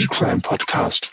der 0.00 0.06
E-Crime 0.06 0.40
Podcast. 0.40 1.12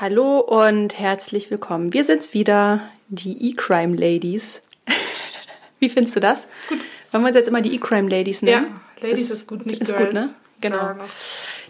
Hallo 0.00 0.40
und 0.40 0.98
herzlich 0.98 1.48
willkommen. 1.48 1.92
Wir 1.92 2.02
sind's 2.02 2.34
wieder, 2.34 2.80
die 3.08 3.50
E-Crime 3.50 3.94
Ladies. 3.96 4.62
Wie 5.78 5.88
findest 5.88 6.16
du 6.16 6.20
das? 6.20 6.48
Gut. 6.68 6.80
Wollen 7.12 7.22
wir 7.22 7.28
uns 7.28 7.36
jetzt 7.36 7.46
immer 7.46 7.60
die 7.62 7.72
E-Crime 7.76 8.08
Ladies 8.10 8.42
nennen? 8.42 8.80
Ja, 9.00 9.08
Ladies 9.08 9.30
ist, 9.30 9.46
gut, 9.46 9.64
nicht 9.64 9.80
ist 9.80 9.96
Girls. 9.96 10.12
gut, 10.12 10.14
ne? 10.14 10.34
Genau. 10.60 10.94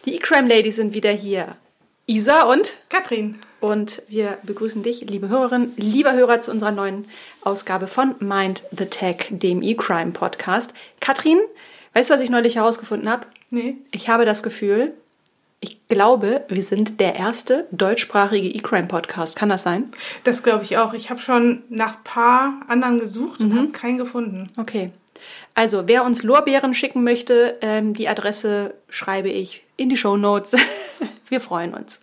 Die 0.07 0.15
E-Crime 0.15 0.49
Ladies 0.49 0.77
sind 0.77 0.95
wieder 0.95 1.11
hier. 1.11 1.49
Isa 2.07 2.45
und 2.45 2.77
Katrin. 2.89 3.39
und 3.61 4.03
wir 4.09 4.39
begrüßen 4.45 4.83
dich, 4.83 5.03
liebe 5.03 5.29
Hörerin, 5.29 5.75
lieber 5.77 6.15
Hörer, 6.15 6.41
zu 6.41 6.53
unserer 6.53 6.73
neuen 6.73 7.07
Ausgabe 7.43 7.87
von 7.87 8.15
Mind 8.21 8.63
the 8.71 8.87
Tech, 8.87 9.27
dem 9.29 9.63
E-Crime 9.63 10.13
Podcast. 10.13 10.73
Katrin, 11.01 11.39
weißt 11.93 12.09
du, 12.09 12.15
was 12.15 12.23
ich 12.23 12.31
neulich 12.31 12.57
herausgefunden 12.57 13.11
habe? 13.11 13.27
Nee. 13.51 13.77
Ich 13.91 14.09
habe 14.09 14.25
das 14.25 14.43
Gefühl, 14.43 14.95
ich 15.61 15.89
glaube, 15.89 16.45
wir 16.49 16.63
sind 16.63 17.01
der 17.01 17.17
erste 17.17 17.67
deutschsprachige 17.71 18.49
E-Crime 18.49 18.87
Podcast. 18.89 19.37
Kann 19.37 19.49
das 19.49 19.63
sein? 19.63 19.91
Das 20.25 20.43
glaube 20.43 20.65
ich 20.65 20.77
auch. 20.79 20.93
Ich 20.93 21.11
habe 21.11 21.21
schon 21.21 21.63
nach 21.69 22.03
paar 22.05 22.61
anderen 22.69 22.99
gesucht 23.01 23.41
Mhm. 23.41 23.51
und 23.51 23.59
habe 23.59 23.69
keinen 23.69 23.99
gefunden. 23.99 24.47
Okay. 24.57 24.91
Also, 25.55 25.85
wer 25.89 26.05
uns 26.05 26.23
Lorbeeren 26.23 26.75
schicken 26.75 27.03
möchte, 27.03 27.57
ähm, 27.63 27.95
die 27.95 28.09
Adresse 28.09 28.75
schreibe 28.91 29.31
ich 29.31 29.65
in 29.79 29.89
die 29.89 29.97
Show 29.97 30.17
Notes. 30.17 30.55
Wir 31.29 31.41
freuen 31.41 31.73
uns. 31.73 32.01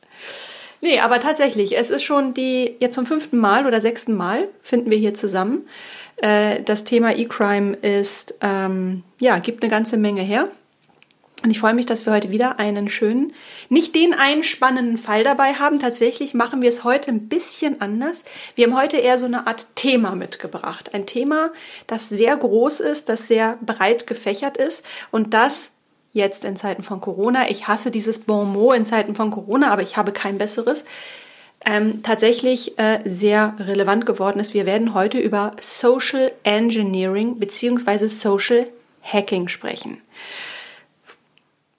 Nee, 0.82 1.00
aber 1.00 1.20
tatsächlich, 1.20 1.78
es 1.78 1.92
ist 1.92 2.04
schon 2.04 2.34
die, 2.34 2.76
jetzt 2.80 2.95
zum 2.95 3.06
fünften 3.06 3.38
Mal 3.38 3.66
oder 3.67 3.80
sechsten 3.80 4.16
Mal 4.17 4.50
finden 4.62 4.92
wir 4.92 4.98
hier 4.98 5.14
zusammen. 5.14 5.66
Äh, 6.17 6.62
das 6.64 6.84
Thema 6.84 7.16
E-Crime 7.16 7.76
ist, 7.78 8.36
ähm, 8.42 9.04
ja, 9.22 9.38
gibt 9.38 9.64
eine 9.64 9.70
ganze 9.70 9.95
Menge 9.95 10.22
her. 10.23 10.50
Und 11.44 11.52
ich 11.52 11.59
freue 11.59 11.73
mich, 11.73 11.86
dass 11.86 12.05
wir 12.05 12.13
heute 12.13 12.31
wieder 12.31 12.58
einen 12.58 12.89
schönen, 12.89 13.33
nicht 13.67 13.95
den 13.95 14.13
einspannenden 14.13 14.97
Fall 14.97 15.25
dabei 15.25 15.55
haben. 15.55 15.77
Tatsächlich 15.77 16.33
machen 16.33 16.61
wir 16.61 16.69
es 16.69 16.86
heute 16.86 17.11
ein 17.11 17.27
bisschen 17.27 17.81
anders. 17.81 18.23
Wir 18.55 18.66
haben 18.66 18.77
heute 18.77 18.95
eher 18.95 19.17
so 19.17 19.25
eine 19.25 19.45
Art 19.45 19.67
Thema 19.75 20.16
mitgebracht. 20.16 20.94
Ein 20.94 21.05
Thema, 21.05 21.52
das 21.86 22.08
sehr 22.08 22.38
groß 22.38 22.80
ist, 22.80 23.09
das 23.09 23.27
sehr 23.27 23.58
breit 23.61 24.08
gefächert 24.08 24.55
ist 24.55 24.86
und 25.11 25.33
das 25.33 25.73
jetzt 26.14 26.45
in 26.45 26.55
Zeiten 26.55 26.83
von 26.83 27.02
Corona, 27.02 27.49
ich 27.49 27.67
hasse 27.67 27.91
dieses 27.91 28.19
Bon 28.19 28.52
mot 28.53 28.77
in 28.77 28.86
Zeiten 28.86 29.14
von 29.14 29.31
Corona, 29.31 29.71
aber 29.71 29.81
ich 29.81 29.97
habe 29.97 30.14
kein 30.14 30.38
besseres, 30.38 30.86
ähm, 31.66 32.03
tatsächlich 32.03 32.77
äh, 32.77 32.99
sehr 33.03 33.55
relevant 33.59 34.05
geworden 34.05 34.39
ist. 34.39 34.53
Wir 34.53 34.66
werden 34.66 34.94
heute 34.94 35.17
über 35.17 35.55
Social 35.59 36.31
Engineering 36.44 37.39
beziehungsweise 37.39 38.08
Social 38.08 38.67
Hacking 39.02 39.49
sprechen. 39.49 39.97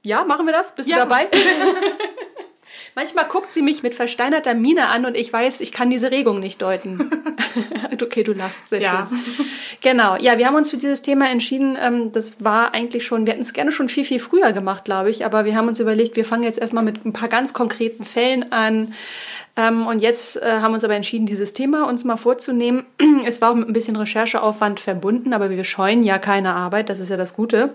Ja, 0.07 0.23
machen 0.25 0.45
wir 0.47 0.53
das? 0.53 0.75
Bist 0.75 0.89
Ja. 0.89 0.97
du 0.97 1.09
dabei? 1.09 1.29
Manchmal 2.95 3.27
guckt 3.27 3.53
sie 3.53 3.63
mich 3.63 3.83
mit 3.83 3.95
versteinerter 3.95 4.55
Miene 4.55 4.89
an 4.91 5.05
und 5.05 5.17
ich 5.17 5.33
weiß, 5.33 5.61
ich 5.61 5.73
kann 5.73 5.91
diese 5.91 6.11
Regung 6.13 6.39
nicht 6.39 6.63
deuten. 6.63 7.11
okay, 8.03 8.23
du 8.23 8.33
lachst, 8.35 8.69
sehr 8.69 8.81
Ja. 8.81 9.09
schön. 9.11 9.21
Genau, 9.81 10.17
ja, 10.17 10.39
wir 10.39 10.47
haben 10.47 10.55
uns 10.55 10.71
für 10.71 10.77
dieses 10.77 11.03
Thema 11.03 11.29
entschieden. 11.29 11.77
Ähm, 11.81 12.13
das 12.13 12.45
war 12.45 12.73
eigentlich 12.75 13.05
schon, 13.07 13.27
wir 13.27 13.33
hätten 13.33 13.43
es 13.43 13.53
gerne 13.53 13.73
schon 13.73 13.89
viel, 13.89 14.05
viel 14.05 14.21
früher 14.21 14.53
gemacht, 14.53 14.85
glaube 14.85 15.11
ich, 15.11 15.25
aber 15.25 15.45
wir 15.45 15.57
haben 15.57 15.67
uns 15.69 15.81
überlegt, 15.81 16.15
wir 16.17 16.25
fangen 16.25 16.45
jetzt 16.45 16.59
erstmal 16.59 16.85
mit 16.85 17.05
ein 17.05 17.13
paar 17.13 17.29
ganz 17.29 17.53
konkreten 17.55 18.05
Fällen 18.05 18.53
an. 18.53 18.95
Ähm, 19.57 19.87
und 19.87 20.01
jetzt 20.01 20.37
äh, 20.41 20.61
haben 20.61 20.71
wir 20.73 20.77
uns 20.77 20.85
aber 20.85 20.95
entschieden, 20.95 21.27
dieses 21.27 21.53
Thema 21.55 21.89
uns 21.89 22.05
mal 22.05 22.17
vorzunehmen. 22.17 22.85
Es 23.27 23.41
war 23.41 23.51
auch 23.51 23.55
mit 23.57 23.69
ein 23.69 23.73
bisschen 23.73 23.97
Rechercheaufwand 23.97 24.79
verbunden, 24.81 25.33
aber 25.33 25.49
wir 25.51 25.65
scheuen 25.65 26.03
ja 26.03 26.19
keine 26.19 26.55
Arbeit, 26.55 26.89
das 26.91 27.01
ist 27.01 27.09
ja 27.09 27.17
das 27.17 27.35
Gute. 27.35 27.75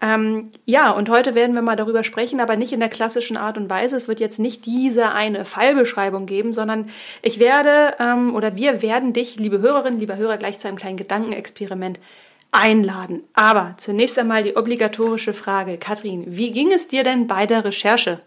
Ähm, 0.00 0.50
ja, 0.64 0.90
und 0.90 1.08
heute 1.08 1.34
werden 1.34 1.54
wir 1.54 1.62
mal 1.62 1.76
darüber 1.76 2.04
sprechen, 2.04 2.40
aber 2.40 2.56
nicht 2.56 2.72
in 2.72 2.80
der 2.80 2.88
klassischen 2.88 3.36
Art 3.36 3.58
und 3.58 3.68
Weise. 3.68 3.96
Es 3.96 4.06
wird 4.06 4.20
jetzt 4.20 4.38
nicht 4.38 4.64
diese 4.64 5.10
eine 5.10 5.44
Fallbeschreibung 5.44 6.26
geben, 6.26 6.54
sondern 6.54 6.88
ich 7.22 7.40
werde 7.40 7.96
ähm, 7.98 8.34
oder 8.34 8.54
wir 8.54 8.80
werden 8.82 9.12
dich, 9.12 9.36
liebe 9.36 9.58
Hörerinnen, 9.58 9.98
lieber 9.98 10.16
Hörer, 10.16 10.36
gleich 10.36 10.58
zu 10.58 10.68
einem 10.68 10.76
kleinen 10.76 10.96
Gedankenexperiment 10.96 11.98
einladen. 12.52 13.24
Aber 13.34 13.74
zunächst 13.76 14.18
einmal 14.18 14.44
die 14.44 14.56
obligatorische 14.56 15.32
Frage. 15.32 15.78
Katrin, 15.78 16.24
wie 16.28 16.52
ging 16.52 16.72
es 16.72 16.86
dir 16.86 17.02
denn 17.02 17.26
bei 17.26 17.46
der 17.46 17.64
Recherche? 17.64 18.20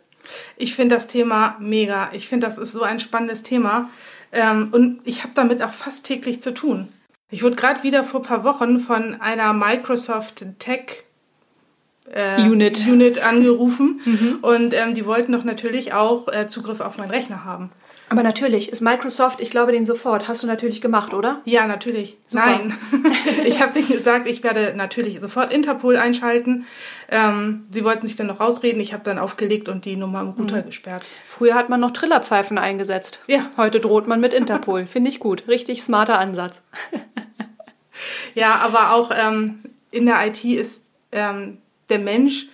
Ich 0.58 0.76
finde 0.76 0.96
das 0.96 1.08
Thema 1.08 1.56
mega. 1.60 2.10
Ich 2.14 2.28
finde, 2.28 2.48
das 2.48 2.58
ist 2.58 2.74
so 2.74 2.84
ein 2.84 3.00
spannendes 3.00 3.44
Thema. 3.44 3.90
Ähm, 4.34 4.70
und 4.72 5.02
ich 5.06 5.24
habe 5.24 5.34
damit 5.36 5.62
auch 5.62 5.72
fast 5.72 6.06
täglich 6.06 6.42
zu 6.42 6.54
tun. 6.54 6.90
Ich 7.30 7.44
wurde 7.44 7.56
gerade 7.56 7.84
wieder 7.84 8.04
vor 8.04 8.20
ein 8.20 8.26
paar 8.26 8.44
Wochen 8.44 8.80
von 8.80 9.20
einer 9.22 9.54
Microsoft 9.54 10.44
Tech 10.60 11.06
äh, 12.10 12.42
Unit. 12.42 12.88
Unit 12.88 13.24
angerufen 13.24 14.40
und 14.42 14.74
ähm, 14.74 14.96
die 14.96 15.06
wollten 15.06 15.32
doch 15.32 15.44
natürlich 15.44 15.94
auch 15.94 16.28
äh, 16.28 16.48
Zugriff 16.48 16.80
auf 16.80 16.98
meinen 16.98 17.12
Rechner 17.12 17.46
haben. 17.46 17.72
Aber 18.12 18.24
natürlich 18.24 18.70
ist 18.70 18.82
Microsoft, 18.82 19.40
ich 19.40 19.50
glaube 19.50 19.72
den 19.72 19.86
sofort, 19.86 20.28
hast 20.28 20.44
du 20.44 20.48
natürlich 20.48 20.82
gemacht, 20.82 21.14
oder? 21.14 21.40
Ja, 21.46 21.66
natürlich. 21.66 22.18
Super. 22.28 22.46
Nein. 22.46 22.78
ich 23.46 23.62
habe 23.62 23.72
denen 23.72 23.88
gesagt, 23.88 24.28
ich 24.28 24.44
werde 24.44 24.74
natürlich 24.76 25.18
sofort 25.22 25.54
Interpol 25.54 25.96
einschalten. 25.96 26.66
Ähm, 27.10 27.68
sie 27.70 27.86
wollten 27.86 28.06
sich 28.06 28.18
dann 28.18 28.28
noch 28.28 28.42
rausreden. 28.42 28.82
Ich 28.82 28.92
habe 28.92 29.06
dann 29.06 29.18
aufgelegt 29.18 29.70
und 29.70 29.86
die 29.86 29.96
Nummer 29.96 30.20
im 30.22 30.30
Router 30.32 30.62
gesperrt. 30.62 31.04
Früher 31.26 31.56
hat 31.56 31.70
man 31.70 31.80
noch 31.80 31.92
Trillerpfeifen 31.92 32.58
eingesetzt. 32.58 33.22
Ja. 33.28 33.50
Heute 33.56 33.80
droht 33.80 34.08
man 34.08 34.20
mit 34.20 34.34
Interpol. 34.34 34.88
Finde 34.88 35.10
ich 35.10 35.22
gut. 35.22 35.48
Richtig 35.48 35.82
smarter 35.82 36.20
Ansatz. 36.20 36.64
Ja, 38.34 38.56
aber 38.64 38.94
auch 38.94 39.12
ähm, 39.14 39.60
in 39.92 40.06
der 40.06 40.26
IT 40.26 40.44
ist 40.44 40.88
ähm, 41.12 41.58
der 41.92 42.00
Mensch 42.00 42.48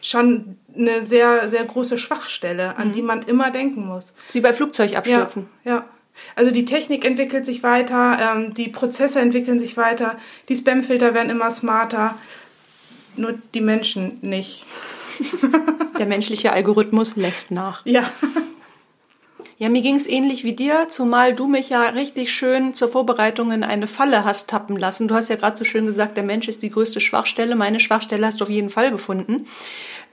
schon 0.00 0.58
eine 0.76 1.02
sehr, 1.02 1.48
sehr 1.48 1.64
große 1.64 1.98
Schwachstelle, 1.98 2.76
an 2.76 2.92
die 2.92 3.02
man 3.02 3.22
immer 3.22 3.50
denken 3.50 3.86
muss. 3.86 4.14
Wie 4.32 4.40
bei 4.40 4.52
Flugzeugabstürzen. 4.52 5.48
Ja, 5.64 5.72
ja. 5.72 5.88
Also 6.36 6.50
die 6.52 6.64
Technik 6.64 7.04
entwickelt 7.04 7.44
sich 7.44 7.62
weiter, 7.62 8.18
ähm, 8.20 8.54
die 8.54 8.68
Prozesse 8.68 9.20
entwickeln 9.20 9.58
sich 9.58 9.76
weiter, 9.76 10.16
die 10.48 10.54
Spamfilter 10.54 11.12
werden 11.14 11.30
immer 11.30 11.50
smarter, 11.50 12.16
nur 13.16 13.34
die 13.54 13.60
Menschen 13.60 14.18
nicht. 14.20 14.66
Der 15.98 16.06
menschliche 16.06 16.52
Algorithmus 16.52 17.16
lässt 17.16 17.50
nach. 17.50 17.84
Ja. 17.84 18.02
Ja, 19.56 19.68
mir 19.68 19.82
ging 19.82 19.94
es 19.94 20.08
ähnlich 20.08 20.42
wie 20.42 20.54
dir, 20.54 20.88
zumal 20.88 21.32
du 21.32 21.46
mich 21.46 21.70
ja 21.70 21.82
richtig 21.90 22.32
schön 22.34 22.74
zur 22.74 22.88
Vorbereitung 22.88 23.52
in 23.52 23.62
eine 23.62 23.86
Falle 23.86 24.24
hast 24.24 24.50
tappen 24.50 24.76
lassen. 24.76 25.06
Du 25.06 25.14
hast 25.14 25.28
ja 25.28 25.36
gerade 25.36 25.56
so 25.56 25.64
schön 25.64 25.86
gesagt, 25.86 26.16
der 26.16 26.24
Mensch 26.24 26.48
ist 26.48 26.62
die 26.62 26.70
größte 26.70 27.00
Schwachstelle. 27.00 27.54
Meine 27.54 27.78
Schwachstelle 27.78 28.26
hast 28.26 28.40
du 28.40 28.44
auf 28.44 28.50
jeden 28.50 28.68
Fall 28.68 28.90
gefunden. 28.90 29.46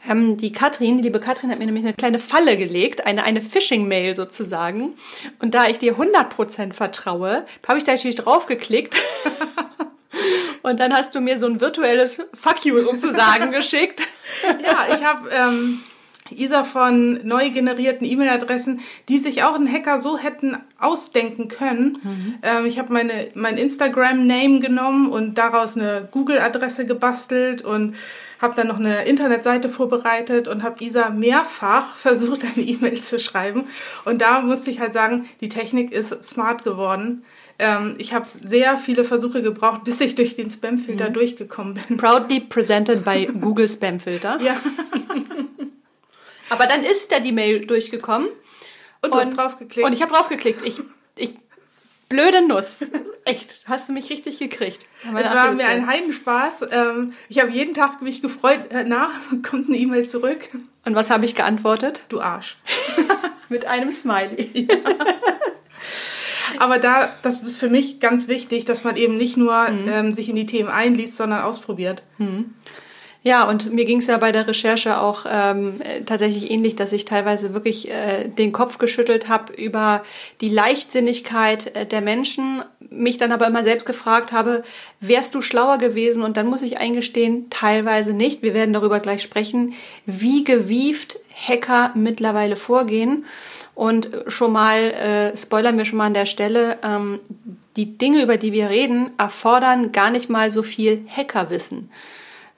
Ähm, 0.07 0.37
die 0.37 0.51
Katrin, 0.51 0.97
die 0.97 1.03
liebe 1.03 1.19
Katrin, 1.19 1.49
hat 1.49 1.57
mir 1.57 1.65
nämlich 1.65 1.83
eine 1.83 1.95
kleine 1.95 2.19
Falle 2.19 2.55
gelegt, 2.55 3.07
eine, 3.07 3.23
eine 3.23 3.41
Phishing-Mail 3.41 4.15
sozusagen. 4.15 4.93
Und 5.39 5.55
da 5.55 5.67
ich 5.67 5.79
dir 5.79 5.95
100% 5.95 6.73
vertraue, 6.73 7.45
habe 7.67 7.79
ich 7.79 7.83
da 7.83 7.93
natürlich 7.93 8.15
draufgeklickt. 8.17 8.95
Und 10.61 10.79
dann 10.79 10.93
hast 10.93 11.15
du 11.15 11.21
mir 11.21 11.37
so 11.37 11.47
ein 11.47 11.59
virtuelles 11.61 12.21
Fuck 12.35 12.65
you 12.65 12.79
sozusagen 12.79 13.51
geschickt. 13.51 14.03
Ja, 14.63 14.95
ich 14.95 15.03
habe 15.03 15.29
ähm, 15.31 15.81
Isa 16.39 16.63
von 16.63 17.19
neu 17.25 17.49
generierten 17.49 18.07
E-Mail-Adressen, 18.07 18.79
die 19.09 19.19
sich 19.19 19.43
auch 19.43 19.55
ein 19.55 19.71
Hacker 19.71 19.99
so 19.99 20.17
hätten 20.17 20.57
ausdenken 20.79 21.47
können. 21.47 22.39
Ähm, 22.43 22.65
ich 22.65 22.79
habe 22.79 22.93
meine 22.93 23.29
mein 23.35 23.57
Instagram-Name 23.57 24.59
genommen 24.59 25.09
und 25.09 25.37
daraus 25.37 25.77
eine 25.77 26.07
Google-Adresse 26.11 26.85
gebastelt 26.85 27.61
und 27.61 27.95
habe 28.41 28.55
dann 28.55 28.67
noch 28.67 28.79
eine 28.79 29.05
Internetseite 29.05 29.69
vorbereitet 29.69 30.47
und 30.47 30.63
habe 30.63 30.83
Isa 30.83 31.09
mehrfach 31.09 31.95
versucht, 31.95 32.43
eine 32.43 32.65
E-Mail 32.65 32.99
zu 33.01 33.19
schreiben. 33.19 33.65
Und 34.03 34.21
da 34.21 34.41
musste 34.41 34.71
ich 34.71 34.79
halt 34.79 34.93
sagen, 34.93 35.29
die 35.39 35.49
Technik 35.49 35.91
ist 35.91 36.23
smart 36.23 36.63
geworden. 36.63 37.23
Ähm, 37.59 37.95
ich 37.99 38.13
habe 38.13 38.25
sehr 38.27 38.77
viele 38.77 39.03
Versuche 39.03 39.43
gebraucht, 39.43 39.83
bis 39.85 40.01
ich 40.01 40.15
durch 40.15 40.35
den 40.35 40.49
Spamfilter 40.49 41.09
durchgekommen 41.09 41.75
bin. 41.87 41.97
Proudly 41.97 42.39
presented 42.39 43.05
by 43.05 43.27
Google 43.39 43.69
Spamfilter. 43.69 44.39
Ja, 44.51 44.55
Aber 46.51 46.67
dann 46.67 46.83
ist 46.83 47.11
da 47.11 47.19
die 47.19 47.31
Mail 47.31 47.65
durchgekommen. 47.65 48.27
und 49.01 49.11
du 49.13 49.17
hast 49.19 49.35
draufgeklickt. 49.35 49.85
Und 49.87 49.93
ich 49.93 50.01
habe 50.01 50.13
draufgeklickt. 50.13 50.65
Ich, 50.65 50.79
ich, 51.15 51.31
blöde 52.09 52.45
Nuss. 52.45 52.79
Echt, 53.25 53.61
hast 53.65 53.87
du 53.89 53.93
mich 53.93 54.09
richtig 54.09 54.37
gekriegt. 54.39 54.85
Es 55.17 55.33
war 55.33 55.51
mir 55.53 55.65
ein 55.65 55.87
Heidenspaß. 55.87 56.63
Ähm, 56.71 57.13
ich 57.29 57.39
habe 57.39 57.51
jeden 57.51 57.73
Tag 57.73 58.01
mich 58.01 58.21
gefreut, 58.21 58.59
na, 58.85 59.11
kommt 59.49 59.67
eine 59.69 59.77
E-Mail 59.77 60.07
zurück. 60.07 60.49
Und 60.85 60.95
was 60.95 61.09
habe 61.09 61.23
ich 61.25 61.35
geantwortet? 61.35 62.03
Du 62.09 62.19
Arsch. 62.19 62.57
Mit 63.49 63.65
einem 63.65 63.91
Smiley. 63.91 64.67
Aber 66.57 66.79
da, 66.79 67.13
das 67.21 67.41
ist 67.43 67.57
für 67.57 67.69
mich 67.69 67.99
ganz 67.99 68.27
wichtig, 68.27 68.65
dass 68.65 68.83
man 68.83 68.95
eben 68.97 69.17
nicht 69.17 69.37
nur 69.37 69.69
Mhm. 69.69 69.89
ähm, 69.89 70.11
sich 70.11 70.29
in 70.29 70.35
die 70.35 70.45
Themen 70.45 70.69
einliest, 70.69 71.17
sondern 71.17 71.41
ausprobiert. 71.41 72.03
Ja, 73.23 73.47
und 73.47 73.71
mir 73.71 73.85
ging 73.85 73.99
es 73.99 74.07
ja 74.07 74.17
bei 74.17 74.31
der 74.31 74.47
Recherche 74.47 74.99
auch 74.99 75.25
ähm, 75.31 75.75
äh, 75.81 76.01
tatsächlich 76.01 76.49
ähnlich, 76.49 76.75
dass 76.75 76.91
ich 76.91 77.05
teilweise 77.05 77.53
wirklich 77.53 77.91
äh, 77.91 78.27
den 78.27 78.51
Kopf 78.51 78.79
geschüttelt 78.79 79.27
habe 79.27 79.53
über 79.53 80.03
die 80.41 80.49
Leichtsinnigkeit 80.49 81.75
äh, 81.75 81.85
der 81.85 82.01
Menschen, 82.01 82.63
mich 82.89 83.19
dann 83.19 83.31
aber 83.31 83.45
immer 83.45 83.63
selbst 83.63 83.85
gefragt 83.85 84.31
habe, 84.31 84.63
wärst 85.01 85.35
du 85.35 85.41
schlauer 85.41 85.77
gewesen? 85.77 86.23
Und 86.23 86.35
dann 86.35 86.47
muss 86.47 86.63
ich 86.63 86.79
eingestehen, 86.79 87.49
teilweise 87.51 88.13
nicht. 88.13 88.41
Wir 88.41 88.55
werden 88.55 88.73
darüber 88.73 88.99
gleich 88.99 89.21
sprechen. 89.21 89.75
Wie 90.07 90.43
gewieft 90.43 91.19
Hacker 91.33 91.91
mittlerweile 91.93 92.55
vorgehen. 92.55 93.25
Und 93.75 94.09
schon 94.27 94.51
mal, 94.51 94.79
äh, 94.79 95.37
spoilern 95.37 95.77
wir 95.77 95.85
schon 95.85 95.97
mal 95.97 96.07
an 96.07 96.13
der 96.13 96.25
Stelle, 96.25 96.77
ähm, 96.83 97.19
die 97.75 97.97
Dinge, 97.97 98.21
über 98.23 98.37
die 98.37 98.51
wir 98.51 98.69
reden, 98.69 99.11
erfordern 99.17 99.91
gar 99.91 100.09
nicht 100.09 100.29
mal 100.29 100.51
so 100.51 100.61
viel 100.63 101.05
Hackerwissen, 101.07 101.89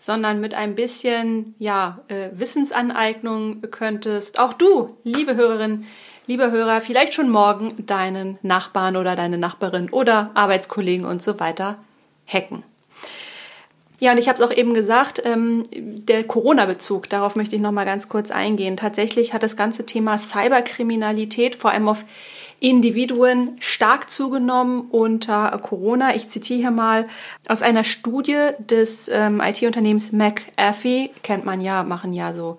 sondern 0.03 0.41
mit 0.41 0.53
ein 0.53 0.75
bisschen 0.75 1.55
ja, 1.59 1.99
äh, 2.09 2.27
Wissensaneignung 2.33 3.61
könntest 3.71 4.37
auch 4.37 4.51
du, 4.51 4.97
liebe 5.05 5.37
Hörerin, 5.37 5.85
lieber 6.27 6.51
Hörer, 6.51 6.81
vielleicht 6.81 7.13
schon 7.13 7.29
morgen 7.29 7.85
deinen 7.85 8.37
Nachbarn 8.41 8.97
oder 8.97 9.15
deine 9.15 9.37
Nachbarin 9.37 9.89
oder 9.89 10.31
Arbeitskollegen 10.33 11.05
und 11.05 11.23
so 11.23 11.39
weiter 11.39 11.77
hacken. 12.27 12.63
Ja, 14.01 14.11
und 14.11 14.17
ich 14.17 14.27
habe 14.27 14.35
es 14.35 14.41
auch 14.41 14.51
eben 14.51 14.73
gesagt, 14.73 15.21
ähm, 15.23 15.63
der 15.71 16.25
Corona-Bezug, 16.25 17.07
darauf 17.09 17.37
möchte 17.37 17.55
ich 17.55 17.61
noch 17.61 17.71
mal 17.71 17.85
ganz 17.85 18.09
kurz 18.09 18.29
eingehen. 18.29 18.75
Tatsächlich 18.75 19.33
hat 19.33 19.41
das 19.41 19.55
ganze 19.55 19.85
Thema 19.85 20.17
Cyberkriminalität 20.17 21.55
vor 21.55 21.71
allem 21.71 21.87
auf 21.87 22.03
Individuen 22.63 23.57
stark 23.59 24.09
zugenommen 24.09 24.87
unter 24.89 25.51
Corona. 25.61 26.15
Ich 26.15 26.29
zitiere 26.29 26.59
hier 26.59 26.71
mal 26.71 27.07
aus 27.45 27.61
einer 27.61 27.83
Studie 27.83 28.51
des 28.57 29.09
ähm, 29.09 29.41
IT-Unternehmens 29.41 30.13
McAfee, 30.13 31.09
kennt 31.23 31.43
man 31.43 31.59
ja, 31.59 31.83
machen 31.83 32.13
ja 32.13 32.33
so 32.33 32.57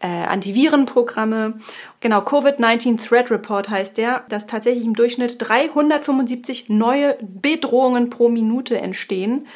äh, 0.00 0.06
Antivirenprogramme. 0.06 1.60
Genau, 2.00 2.18
Covid-19 2.18 3.02
Threat 3.02 3.30
Report 3.30 3.70
heißt 3.70 3.96
der, 3.96 4.24
dass 4.28 4.46
tatsächlich 4.46 4.84
im 4.84 4.92
Durchschnitt 4.92 5.36
375 5.38 6.68
neue 6.68 7.16
Bedrohungen 7.22 8.10
pro 8.10 8.28
Minute 8.28 8.78
entstehen 8.78 9.46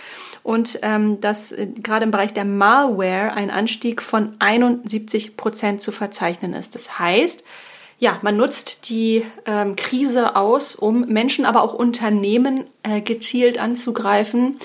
und 0.42 0.78
ähm, 0.80 1.20
dass 1.20 1.52
äh, 1.52 1.66
gerade 1.66 2.06
im 2.06 2.10
Bereich 2.12 2.32
der 2.32 2.46
Malware 2.46 3.34
ein 3.34 3.50
Anstieg 3.50 4.00
von 4.00 4.36
71 4.38 5.36
Prozent 5.36 5.82
zu 5.82 5.92
verzeichnen 5.92 6.54
ist. 6.54 6.76
Das 6.76 6.98
heißt, 6.98 7.44
ja, 8.02 8.18
man 8.22 8.36
nutzt 8.36 8.88
die 8.88 9.24
ähm, 9.46 9.76
Krise 9.76 10.34
aus, 10.34 10.74
um 10.74 11.02
Menschen, 11.02 11.44
aber 11.44 11.62
auch 11.62 11.72
Unternehmen 11.72 12.64
äh, 12.82 13.00
gezielt 13.00 13.60
anzugreifen. 13.60 14.58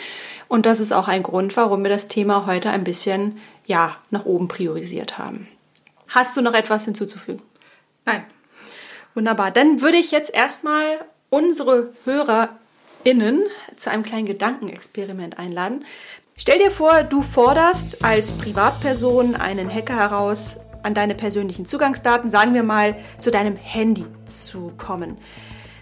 Und 0.47 0.65
das 0.65 0.79
ist 0.79 0.91
auch 0.91 1.07
ein 1.07 1.21
Grund, 1.21 1.55
warum 1.55 1.83
wir 1.83 1.89
das 1.91 2.07
Thema 2.07 2.47
heute 2.47 2.71
ein 2.71 2.83
bisschen 2.83 3.37
ja, 3.67 3.95
nach 4.09 4.25
oben 4.25 4.47
priorisiert 4.47 5.19
haben. 5.19 5.47
Hast 6.07 6.35
du 6.35 6.41
noch 6.41 6.55
etwas 6.55 6.85
hinzuzufügen? 6.85 7.43
Nein. 8.05 8.23
Wunderbar. 9.13 9.51
Dann 9.51 9.81
würde 9.81 9.97
ich 9.97 10.09
jetzt 10.09 10.33
erstmal 10.33 10.97
unsere 11.29 11.91
HörerInnen 12.05 13.43
zu 13.75 13.91
einem 13.91 14.01
kleinen 14.01 14.25
Gedankenexperiment 14.25 15.37
einladen. 15.37 15.85
Stell 16.39 16.57
dir 16.57 16.71
vor, 16.71 17.03
du 17.03 17.21
forderst 17.21 18.03
als 18.03 18.31
Privatperson 18.31 19.35
einen 19.35 19.71
Hacker 19.71 19.95
heraus, 19.95 20.57
an 20.87 20.95
deine 20.95 21.13
persönlichen 21.13 21.65
Zugangsdaten, 21.65 22.31
sagen 22.31 22.55
wir 22.55 22.63
mal, 22.63 22.95
zu 23.19 23.29
deinem 23.29 23.57
Handy 23.57 24.05
zu 24.25 24.71
kommen. 24.77 25.17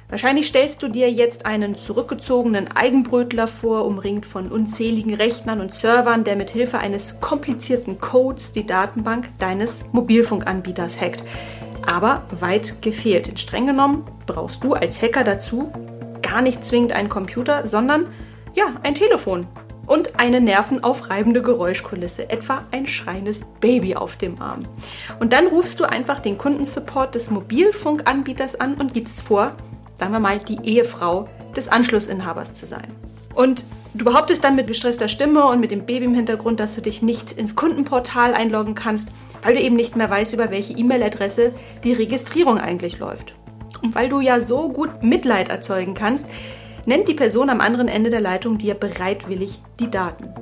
Wahrscheinlich 0.09 0.47
stellst 0.47 0.83
du 0.83 0.87
dir 0.87 1.09
jetzt 1.09 1.45
einen 1.45 1.75
zurückgezogenen 1.75 2.67
Eigenbrötler 2.67 3.47
vor, 3.47 3.85
umringt 3.85 4.25
von 4.25 4.51
unzähligen 4.51 5.13
Rechnern 5.13 5.61
und 5.61 5.73
Servern, 5.73 6.23
der 6.23 6.35
mit 6.35 6.51
Hilfe 6.51 6.79
eines 6.79 7.21
komplizierten 7.21 7.99
Codes 7.99 8.51
die 8.51 8.65
Datenbank 8.65 9.29
deines 9.39 9.93
Mobilfunkanbieters 9.93 10.99
hackt. 10.99 11.23
Aber 11.87 12.23
weit 12.31 12.81
gefehlt. 12.81 13.27
Denn 13.27 13.37
streng 13.37 13.67
genommen 13.67 14.05
brauchst 14.25 14.63
du 14.63 14.73
als 14.73 15.01
Hacker 15.01 15.23
dazu 15.23 15.71
gar 16.21 16.41
nicht 16.41 16.65
zwingend 16.65 16.93
einen 16.93 17.09
Computer, 17.09 17.65
sondern 17.65 18.07
ja, 18.55 18.65
ein 18.83 18.95
Telefon 18.95 19.47
und 19.87 20.19
eine 20.19 20.41
nervenaufreibende 20.41 21.41
Geräuschkulisse, 21.41 22.29
etwa 22.29 22.63
ein 22.71 22.87
schreiendes 22.87 23.45
Baby 23.59 23.95
auf 23.95 24.17
dem 24.17 24.41
Arm. 24.41 24.67
Und 25.19 25.33
dann 25.33 25.47
rufst 25.47 25.79
du 25.79 25.85
einfach 25.85 26.19
den 26.19 26.37
Kundensupport 26.37 27.13
des 27.13 27.29
Mobilfunkanbieters 27.29 28.59
an 28.59 28.75
und 28.75 28.93
gibst 28.93 29.21
vor, 29.21 29.53
sagen 29.93 30.11
wir 30.11 30.19
mal, 30.19 30.39
die 30.39 30.59
Ehefrau 30.63 31.27
des 31.55 31.69
Anschlussinhabers 31.69 32.53
zu 32.53 32.65
sein. 32.65 32.87
Und 33.33 33.65
du 33.93 34.05
behauptest 34.05 34.43
dann 34.43 34.55
mit 34.55 34.67
gestresster 34.67 35.07
Stimme 35.07 35.45
und 35.45 35.59
mit 35.59 35.71
dem 35.71 35.85
Baby 35.85 36.05
im 36.05 36.15
Hintergrund, 36.15 36.59
dass 36.59 36.75
du 36.75 36.81
dich 36.81 37.01
nicht 37.01 37.33
ins 37.33 37.55
Kundenportal 37.55 38.33
einloggen 38.33 38.75
kannst, 38.75 39.11
weil 39.43 39.55
du 39.55 39.61
eben 39.61 39.75
nicht 39.75 39.95
mehr 39.95 40.09
weißt, 40.09 40.33
über 40.33 40.51
welche 40.51 40.73
E-Mail-Adresse 40.73 41.53
die 41.83 41.93
Registrierung 41.93 42.57
eigentlich 42.57 42.99
läuft. 42.99 43.35
Und 43.83 43.93
weil 43.93 44.09
du 44.09 44.19
ja 44.21 44.39
so 44.39 44.69
gut 44.69 45.03
Mitleid 45.03 45.49
erzeugen 45.49 45.93
kannst, 45.93 46.31
nennt 46.85 47.07
die 47.07 47.13
Person 47.13 47.49
am 47.49 47.61
anderen 47.61 47.87
Ende 47.87 48.09
der 48.09 48.21
Leitung 48.21 48.57
dir 48.57 48.75
bereitwillig 48.75 49.61
die 49.79 49.89
Daten. 49.89 50.33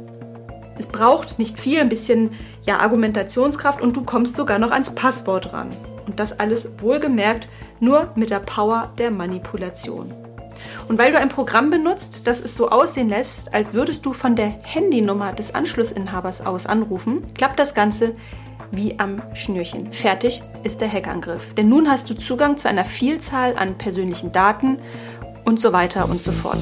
Es 0.78 0.88
braucht 0.88 1.40
nicht 1.40 1.60
viel, 1.60 1.80
ein 1.80 1.90
bisschen 1.90 2.31
ja, 2.66 2.80
Argumentationskraft 2.80 3.81
und 3.81 3.95
du 3.95 4.04
kommst 4.04 4.36
sogar 4.36 4.60
noch 4.60 4.72
ans 4.72 4.95
Passwort 4.95 5.54
ran. 5.54 5.69
Und 6.07 6.19
das 6.19 6.40
alles 6.40 6.81
wohlgemerkt 6.81 7.48
nur 7.80 8.12
mit 8.16 8.30
der 8.30 8.40
Power 8.40 8.92
der 8.98 9.12
Manipulation. 9.12 10.13
Und 10.88 10.98
weil 10.98 11.12
du 11.12 11.18
ein 11.18 11.30
Programm 11.30 11.69
benutzt, 11.69 12.28
das 12.28 12.42
es 12.44 12.56
so 12.56 12.69
aussehen 12.69 13.10
lässt, 13.10 13.54
als 13.54 13.74
würdest 13.74 14.06
du 14.06 14.13
von 14.13 14.36
der 14.36 14.48
Handynummer 14.48 15.34
des 15.34 15.56
Anschlussinhabers 15.56 16.45
aus 16.45 16.66
anrufen, 16.66 17.24
klappt 17.36 17.60
das 17.60 17.74
Ganze 17.74 18.16
wie 18.72 19.00
am 19.00 19.22
Schnürchen. 19.36 19.92
Fertig 19.92 20.42
ist 20.63 20.81
der 20.81 20.92
Hackangriff. 20.92 21.54
Denn 21.54 21.69
nun 21.69 21.90
hast 21.90 22.10
du 22.10 22.16
Zugang 22.16 22.57
zu 22.57 22.68
einer 22.68 22.86
Vielzahl 22.86 23.56
an 23.56 23.78
persönlichen 23.78 24.31
Daten 24.31 24.78
und 25.45 25.60
so 25.60 25.74
weiter 25.74 26.10
und 26.10 26.24
so 26.24 26.31
fort. 26.31 26.60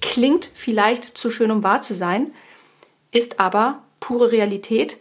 Klingt 0.00 0.50
vielleicht 0.54 1.16
zu 1.16 1.30
schön, 1.30 1.50
um 1.50 1.62
wahr 1.62 1.82
zu 1.82 1.94
sein, 1.94 2.30
ist 3.12 3.40
aber 3.40 3.82
pure 4.00 4.32
Realität. 4.32 4.98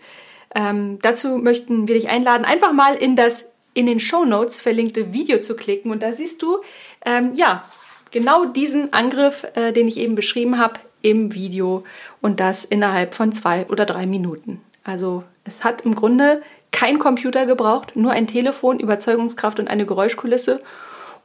Ähm, 0.54 1.00
dazu 1.02 1.38
möchten 1.38 1.88
wir 1.88 1.96
dich 1.96 2.10
einladen, 2.10 2.46
einfach 2.46 2.74
mal 2.74 2.96
in 2.96 3.16
das 3.16 3.52
in 3.74 3.86
den 3.86 4.00
Show 4.00 4.26
Notes 4.26 4.62
verlinkte 4.62 5.12
Video 5.12 5.40
zu 5.40 5.56
klicken 5.56 5.92
und 5.92 6.02
da 6.02 6.14
siehst 6.14 6.42
du 6.42 6.60
ähm, 7.06 7.34
ja 7.36 7.64
genau 8.12 8.46
diesen 8.46 8.94
Angriff, 8.94 9.46
äh, 9.56 9.74
den 9.74 9.88
ich 9.88 9.98
eben 9.98 10.16
beschrieben 10.16 10.58
habe, 10.58 10.80
im 11.02 11.36
Video 11.36 11.84
und 12.22 12.40
das 12.40 12.66
innerhalb 12.66 13.14
von 13.14 13.32
zwei 13.32 13.68
oder 13.68 13.86
drei 13.86 14.08
Minuten. 14.08 14.62
Also 14.84 15.24
es 15.44 15.64
hat 15.64 15.82
im 15.82 15.94
Grunde 15.94 16.42
kein 16.72 17.00
Computer 17.00 17.46
gebraucht, 17.46 17.96
nur 17.96 18.12
ein 18.12 18.28
Telefon, 18.28 18.80
Überzeugungskraft 18.80 19.60
und 19.60 19.68
eine 19.68 19.86
Geräuschkulisse 19.86 20.62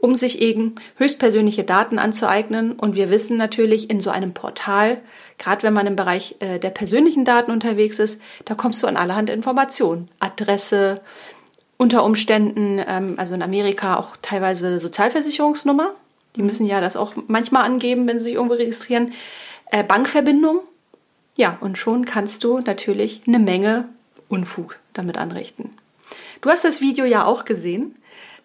um 0.00 0.14
sich 0.14 0.40
eben 0.40 0.74
höchstpersönliche 0.96 1.64
Daten 1.64 1.98
anzueignen. 1.98 2.72
Und 2.72 2.96
wir 2.96 3.10
wissen 3.10 3.36
natürlich 3.36 3.90
in 3.90 4.00
so 4.00 4.10
einem 4.10 4.32
Portal, 4.32 5.00
gerade 5.38 5.62
wenn 5.62 5.74
man 5.74 5.86
im 5.86 5.96
Bereich 5.96 6.36
äh, 6.40 6.58
der 6.58 6.70
persönlichen 6.70 7.24
Daten 7.24 7.50
unterwegs 7.50 7.98
ist, 7.98 8.20
da 8.46 8.54
kommst 8.54 8.82
du 8.82 8.86
an 8.86 8.96
allerhand 8.96 9.30
Informationen. 9.30 10.08
Adresse, 10.18 11.00
unter 11.76 12.04
Umständen, 12.04 12.80
ähm, 12.86 13.14
also 13.16 13.34
in 13.34 13.42
Amerika 13.42 13.96
auch 13.96 14.16
teilweise 14.22 14.80
Sozialversicherungsnummer. 14.80 15.94
Die 16.36 16.42
müssen 16.42 16.66
ja 16.66 16.80
das 16.80 16.96
auch 16.96 17.14
manchmal 17.26 17.64
angeben, 17.64 18.06
wenn 18.06 18.18
sie 18.18 18.26
sich 18.26 18.34
irgendwo 18.34 18.54
registrieren. 18.54 19.12
Äh, 19.70 19.84
Bankverbindung. 19.84 20.60
Ja, 21.36 21.58
und 21.60 21.78
schon 21.78 22.04
kannst 22.04 22.44
du 22.44 22.58
natürlich 22.60 23.22
eine 23.26 23.38
Menge 23.38 23.88
Unfug 24.28 24.78
damit 24.92 25.16
anrichten. 25.16 25.70
Du 26.40 26.50
hast 26.50 26.64
das 26.64 26.80
Video 26.80 27.04
ja 27.04 27.24
auch 27.24 27.44
gesehen. 27.44 27.96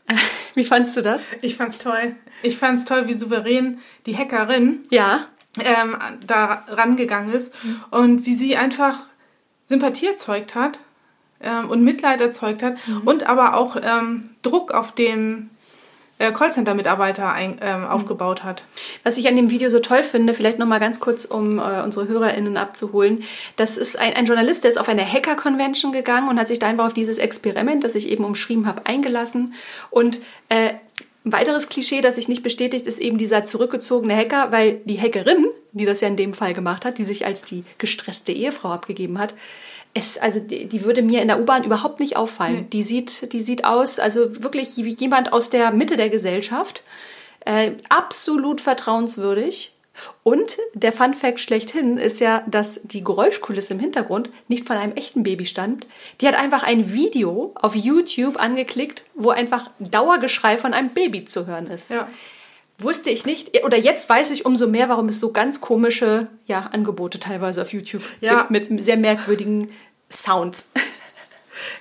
Wie 0.55 0.65
fandst 0.65 0.95
du 0.97 1.01
das? 1.01 1.27
Ich 1.41 1.55
fand's 1.55 1.77
toll. 1.77 2.15
Ich 2.43 2.57
fand's 2.57 2.85
toll, 2.85 3.07
wie 3.07 3.15
souverän 3.15 3.79
die 4.05 4.15
Hackerin 4.15 4.85
ja. 4.89 5.27
ähm, 5.59 5.97
da 6.25 6.63
rangegangen 6.67 7.33
ist 7.33 7.55
mhm. 7.63 7.83
und 7.91 8.25
wie 8.25 8.35
sie 8.35 8.55
einfach 8.55 8.99
Sympathie 9.65 10.07
erzeugt 10.07 10.53
hat 10.53 10.79
ähm, 11.41 11.69
und 11.69 11.83
Mitleid 11.83 12.21
erzeugt 12.21 12.61
hat 12.61 12.75
mhm. 12.87 13.01
und 13.05 13.25
aber 13.25 13.55
auch 13.55 13.77
ähm, 13.81 14.29
Druck 14.43 14.71
auf 14.71 14.91
den 14.91 15.49
äh, 16.17 16.31
Callcenter-Mitarbeiter 16.31 17.31
ein, 17.31 17.59
ähm, 17.61 17.85
aufgebaut 17.85 18.43
hat. 18.43 18.63
Was 19.03 19.17
ich 19.17 19.27
an 19.27 19.35
dem 19.35 19.49
Video 19.49 19.69
so 19.69 19.79
toll 19.79 20.03
finde, 20.03 20.33
vielleicht 20.33 20.59
nochmal 20.59 20.79
ganz 20.79 20.99
kurz, 20.99 21.25
um 21.25 21.59
äh, 21.59 21.81
unsere 21.83 22.07
HörerInnen 22.07 22.57
abzuholen, 22.57 23.23
das 23.57 23.77
ist 23.77 23.99
ein, 23.99 24.13
ein 24.13 24.25
Journalist, 24.25 24.63
der 24.63 24.69
ist 24.69 24.77
auf 24.77 24.89
eine 24.89 25.05
Hacker-Convention 25.05 25.91
gegangen 25.91 26.29
und 26.29 26.39
hat 26.39 26.47
sich 26.47 26.59
da 26.59 26.67
einfach 26.67 26.85
auf 26.87 26.93
dieses 26.93 27.17
Experiment, 27.17 27.83
das 27.83 27.95
ich 27.95 28.09
eben 28.09 28.23
umschrieben 28.23 28.65
habe, 28.65 28.85
eingelassen. 28.85 29.53
Und 29.89 30.19
äh, 30.49 30.73
ein 31.25 31.33
weiteres 31.33 31.69
Klischee, 31.69 32.01
das 32.01 32.15
sich 32.15 32.27
nicht 32.27 32.43
bestätigt, 32.43 32.85
ist 32.85 32.99
eben 32.99 33.17
dieser 33.17 33.45
zurückgezogene 33.45 34.15
Hacker, 34.15 34.51
weil 34.51 34.81
die 34.85 35.01
Hackerin, 35.01 35.47
die 35.71 35.85
das 35.85 36.01
ja 36.01 36.07
in 36.07 36.17
dem 36.17 36.33
Fall 36.33 36.53
gemacht 36.53 36.85
hat, 36.85 36.99
die 36.99 37.03
sich 37.03 37.25
als 37.25 37.43
die 37.43 37.63
gestresste 37.79 38.31
Ehefrau 38.31 38.69
abgegeben 38.69 39.17
hat, 39.17 39.33
es, 39.95 40.17
also 40.17 40.39
die, 40.39 40.67
die 40.67 40.83
würde 40.83 41.01
mir 41.01 41.21
in 41.21 41.29
der 41.29 41.39
U-Bahn 41.39 41.63
überhaupt 41.63 41.99
nicht 41.99 42.17
auffallen. 42.17 42.55
Nee. 42.55 42.67
Die 42.73 42.83
sieht, 42.83 43.31
die 43.33 43.41
sieht 43.41 43.63
aus, 43.63 43.97
also 43.97 44.43
wirklich 44.43 44.75
wie 44.75 44.93
jemand 44.93 45.33
aus 45.33 45.49
der 45.49 45.71
Mitte 45.71 45.95
der 45.95 46.09
Gesellschaft. 46.09 46.83
Äh, 47.45 47.71
absolut 47.89 48.61
vertrauenswürdig. 48.61 49.71
Und 50.23 50.57
der 50.73 50.91
Fun 50.91 51.13
Fact 51.13 51.39
schlechthin 51.39 51.97
ist 51.97 52.19
ja, 52.19 52.43
dass 52.45 52.81
die 52.83 53.05
Geräuschkulisse 53.05 53.73
im 53.73 53.79
Hintergrund 53.79 54.29
nicht 54.49 54.67
von 54.67 54.75
einem 54.75 54.93
echten 54.93 55.23
Baby 55.23 55.45
stammt. 55.45 55.87
Die 56.19 56.27
hat 56.27 56.35
einfach 56.35 56.63
ein 56.63 56.91
Video 56.91 57.53
auf 57.55 57.73
YouTube 57.73 58.37
angeklickt, 58.37 59.05
wo 59.13 59.29
einfach 59.29 59.69
Dauergeschrei 59.79 60.57
von 60.57 60.73
einem 60.73 60.89
Baby 60.89 61.23
zu 61.23 61.47
hören 61.47 61.67
ist. 61.67 61.91
Ja. 61.91 62.09
Wusste 62.77 63.09
ich 63.09 63.25
nicht, 63.25 63.63
oder 63.63 63.77
jetzt 63.77 64.09
weiß 64.09 64.31
ich 64.31 64.45
umso 64.45 64.67
mehr, 64.67 64.89
warum 64.89 65.07
es 65.07 65.19
so 65.19 65.31
ganz 65.31 65.61
komische 65.61 66.27
ja, 66.45 66.69
Angebote 66.73 67.19
teilweise 67.19 67.61
auf 67.61 67.71
YouTube 67.71 68.03
ja. 68.19 68.39
gibt 68.39 68.51
mit 68.51 68.83
sehr 68.83 68.97
merkwürdigen 68.97 69.71
Sounds. 70.09 70.71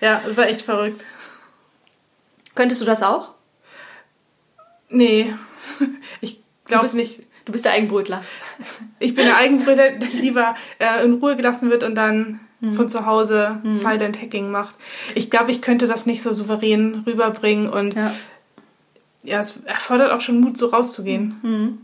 Ja, 0.01 0.23
war 0.37 0.47
echt 0.47 0.63
verrückt. 0.63 1.05
Könntest 2.55 2.81
du 2.81 2.85
das 2.85 3.03
auch? 3.03 3.35
Nee, 4.89 5.35
ich 6.21 6.45
glaube 6.65 6.89
nicht. 6.95 7.25
Du 7.45 7.51
bist 7.51 7.65
der 7.65 7.73
Eigenbrötler. 7.73 8.25
Ich 9.01 9.15
bin 9.15 9.27
der 9.27 9.37
Eigenbrötler, 9.37 9.91
der 9.91 10.09
lieber 10.11 10.55
äh, 10.79 11.05
in 11.05 11.15
Ruhe 11.15 11.37
gelassen 11.37 11.71
wird 11.71 11.83
und 11.83 11.97
dann 11.97 12.39
mhm. 12.61 12.75
von 12.75 12.89
zu 12.89 13.05
Hause 13.05 13.61
mhm. 13.63 13.73
Silent 13.73 14.21
Hacking 14.21 14.51
macht. 14.51 14.77
Ich 15.15 15.31
glaube, 15.31 15.51
ich 15.51 15.61
könnte 15.61 15.87
das 15.87 16.07
nicht 16.07 16.23
so 16.23 16.33
souverän 16.33 17.03
rüberbringen 17.07 17.69
und 17.69 17.95
ja, 17.95 18.15
ja 19.25 19.41
es 19.41 19.63
erfordert 19.65 20.13
auch 20.13 20.21
schon 20.21 20.41
Mut, 20.41 20.57
so 20.57 20.67
rauszugehen. 20.67 21.37
Mhm. 21.43 21.79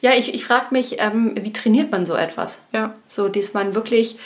Ja, 0.00 0.12
ich, 0.16 0.34
ich 0.34 0.44
frage 0.44 0.66
mich, 0.70 0.96
ähm, 0.98 1.34
wie 1.40 1.52
trainiert 1.52 1.90
man 1.90 2.04
so 2.04 2.14
etwas? 2.14 2.66
Ja. 2.72 2.94
So, 3.06 3.28
dass 3.28 3.54
man 3.54 3.74
wirklich 3.74 4.16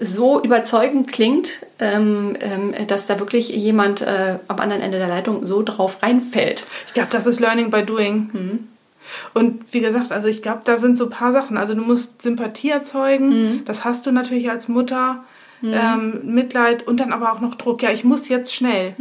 so 0.00 0.42
überzeugend 0.42 1.12
klingt, 1.12 1.66
ähm, 1.78 2.36
ähm, 2.40 2.74
dass 2.88 3.06
da 3.06 3.20
wirklich 3.20 3.50
jemand 3.50 4.00
äh, 4.00 4.38
am 4.48 4.58
anderen 4.58 4.82
Ende 4.82 4.98
der 4.98 5.08
Leitung 5.08 5.46
so 5.46 5.62
drauf 5.62 6.02
reinfällt. 6.02 6.64
Ich 6.88 6.94
glaube, 6.94 7.10
das 7.12 7.26
ist 7.26 7.40
Learning 7.40 7.70
by 7.70 7.84
Doing. 7.84 8.30
Mhm. 8.32 8.68
Und 9.34 9.72
wie 9.72 9.80
gesagt, 9.80 10.10
also 10.10 10.28
ich 10.28 10.42
glaube, 10.42 10.62
da 10.64 10.74
sind 10.74 10.96
so 10.96 11.04
ein 11.04 11.10
paar 11.10 11.32
Sachen. 11.32 11.56
Also 11.56 11.74
du 11.74 11.82
musst 11.82 12.22
Sympathie 12.22 12.70
erzeugen, 12.70 13.28
mhm. 13.28 13.64
das 13.64 13.84
hast 13.84 14.06
du 14.06 14.10
natürlich 14.10 14.50
als 14.50 14.68
Mutter, 14.68 15.24
mhm. 15.60 15.74
ähm, 15.74 16.20
Mitleid 16.24 16.86
und 16.86 16.98
dann 16.98 17.12
aber 17.12 17.32
auch 17.32 17.40
noch 17.40 17.54
Druck. 17.54 17.82
Ja, 17.82 17.90
ich 17.90 18.02
muss 18.02 18.28
jetzt 18.28 18.54
schnell. 18.54 18.94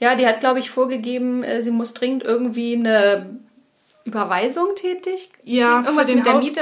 Ja, 0.00 0.14
die 0.14 0.26
hat, 0.26 0.40
glaube 0.40 0.58
ich, 0.58 0.70
vorgegeben, 0.70 1.42
äh, 1.42 1.62
sie 1.62 1.70
muss 1.70 1.94
dringend 1.94 2.22
irgendwie 2.22 2.74
eine 2.74 3.38
Überweisung 4.04 4.74
tätig? 4.76 5.30
Ja, 5.44 5.80
irgendwas 5.80 5.94
für 5.94 6.04
den 6.06 6.16
mit 6.18 6.26
der 6.26 6.34
Miete. 6.34 6.60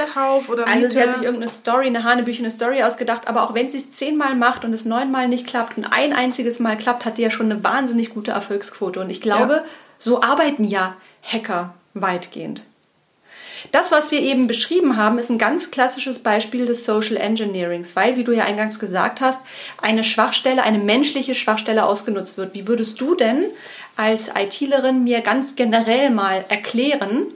Oder 0.49 0.65
Miete. 0.65 0.71
Also 0.71 0.89
sie 0.89 1.01
hat 1.01 1.13
sich 1.13 1.23
irgendeine 1.23 1.49
Story, 1.49 1.87
eine 1.87 2.03
hanebüchene 2.03 2.49
Story 2.49 2.83
ausgedacht, 2.83 3.27
aber 3.27 3.43
auch 3.43 3.53
wenn 3.53 3.67
sie 3.67 3.77
es 3.77 3.91
zehnmal 3.91 4.35
macht 4.35 4.63
und 4.63 4.73
es 4.73 4.85
neunmal 4.85 5.27
nicht 5.27 5.45
klappt 5.45 5.77
und 5.77 5.85
ein 5.85 6.13
einziges 6.13 6.59
Mal 6.59 6.77
klappt, 6.77 7.05
hat 7.05 7.17
die 7.17 7.21
ja 7.21 7.31
schon 7.31 7.51
eine 7.51 7.63
wahnsinnig 7.63 8.11
gute 8.11 8.31
Erfolgsquote. 8.31 9.01
Und 9.01 9.09
ich 9.09 9.19
glaube, 9.19 9.55
ja. 9.55 9.63
so 9.99 10.21
arbeiten 10.21 10.63
ja 10.63 10.95
Hacker 11.21 11.73
weitgehend. 11.93 12.63
Das, 13.71 13.91
was 13.91 14.11
wir 14.11 14.19
eben 14.19 14.47
beschrieben 14.47 14.97
haben, 14.97 15.19
ist 15.19 15.29
ein 15.29 15.37
ganz 15.37 15.71
klassisches 15.71 16.19
Beispiel 16.19 16.65
des 16.65 16.85
Social 16.85 17.17
Engineerings, 17.17 17.95
weil, 17.95 18.17
wie 18.17 18.23
du 18.23 18.31
ja 18.31 18.45
eingangs 18.45 18.79
gesagt 18.79 19.21
hast, 19.21 19.45
eine 19.81 20.03
Schwachstelle, 20.03 20.63
eine 20.63 20.79
menschliche 20.79 21.35
Schwachstelle 21.35 21.85
ausgenutzt 21.85 22.37
wird. 22.37 22.53
Wie 22.53 22.67
würdest 22.67 22.99
du 22.99 23.15
denn 23.15 23.45
als 23.95 24.31
ITlerin 24.35 25.03
mir 25.03 25.21
ganz 25.21 25.55
generell 25.55 26.09
mal 26.09 26.45
erklären, 26.49 27.27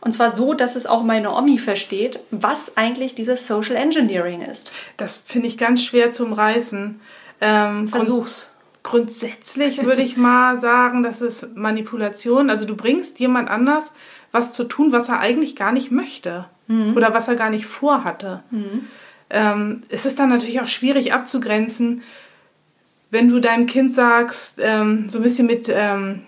und 0.00 0.12
zwar 0.12 0.30
so, 0.30 0.54
dass 0.54 0.76
es 0.76 0.86
auch 0.86 1.02
meine 1.02 1.34
Omi 1.34 1.58
versteht, 1.58 2.20
was 2.30 2.76
eigentlich 2.76 3.14
dieses 3.14 3.46
Social 3.46 3.76
Engineering 3.76 4.42
ist? 4.42 4.70
Das 4.96 5.22
finde 5.26 5.48
ich 5.48 5.58
ganz 5.58 5.82
schwer 5.82 6.12
zum 6.12 6.32
Reißen. 6.32 7.00
Ähm, 7.40 7.88
Versuch's. 7.88 8.52
Grundsätzlich 8.84 9.84
würde 9.84 10.02
ich 10.02 10.16
mal 10.16 10.58
sagen, 10.58 11.02
das 11.02 11.20
ist 11.20 11.56
Manipulation. 11.56 12.48
Also 12.48 12.64
du 12.64 12.76
bringst 12.76 13.18
jemand 13.18 13.50
anders 13.50 13.92
was 14.32 14.54
zu 14.54 14.64
tun, 14.64 14.92
was 14.92 15.08
er 15.08 15.20
eigentlich 15.20 15.56
gar 15.56 15.72
nicht 15.72 15.90
möchte 15.90 16.46
mhm. 16.66 16.96
oder 16.96 17.14
was 17.14 17.28
er 17.28 17.34
gar 17.34 17.50
nicht 17.50 17.66
vorhatte. 17.66 18.42
Mhm. 18.50 18.86
Ähm, 19.30 19.82
es 19.88 20.06
ist 20.06 20.18
dann 20.18 20.30
natürlich 20.30 20.60
auch 20.60 20.68
schwierig 20.68 21.12
abzugrenzen, 21.12 22.02
wenn 23.10 23.28
du 23.28 23.40
deinem 23.40 23.66
Kind 23.66 23.92
sagst, 23.94 24.60
ähm, 24.62 25.08
so 25.08 25.18
ein 25.18 25.22
bisschen 25.22 25.46
mit, 25.46 25.70
ähm, 25.74 26.22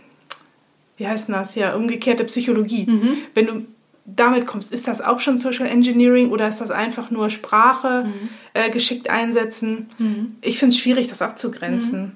wie 0.97 1.07
heißt 1.07 1.29
das 1.29 1.55
ja, 1.55 1.75
umgekehrte 1.75 2.25
Psychologie. 2.25 2.87
Mhm. 2.87 3.17
Wenn 3.35 3.47
du 3.47 3.67
damit 4.07 4.47
kommst, 4.47 4.73
ist 4.73 4.89
das 4.89 5.01
auch 5.01 5.21
schon 5.21 5.39
Social 5.39 5.67
Engineering 5.67 6.31
oder 6.31 6.49
ist 6.49 6.61
das 6.61 6.71
einfach 6.71 7.11
nur 7.11 7.31
Sprache 7.31 8.05
mhm. 8.07 8.29
äh, 8.55 8.71
geschickt 8.71 9.11
einsetzen? 9.11 9.89
Mhm. 9.99 10.37
Ich 10.41 10.59
finde 10.59 10.75
es 10.75 10.81
schwierig, 10.81 11.09
das 11.09 11.23
abzugrenzen. 11.23 12.13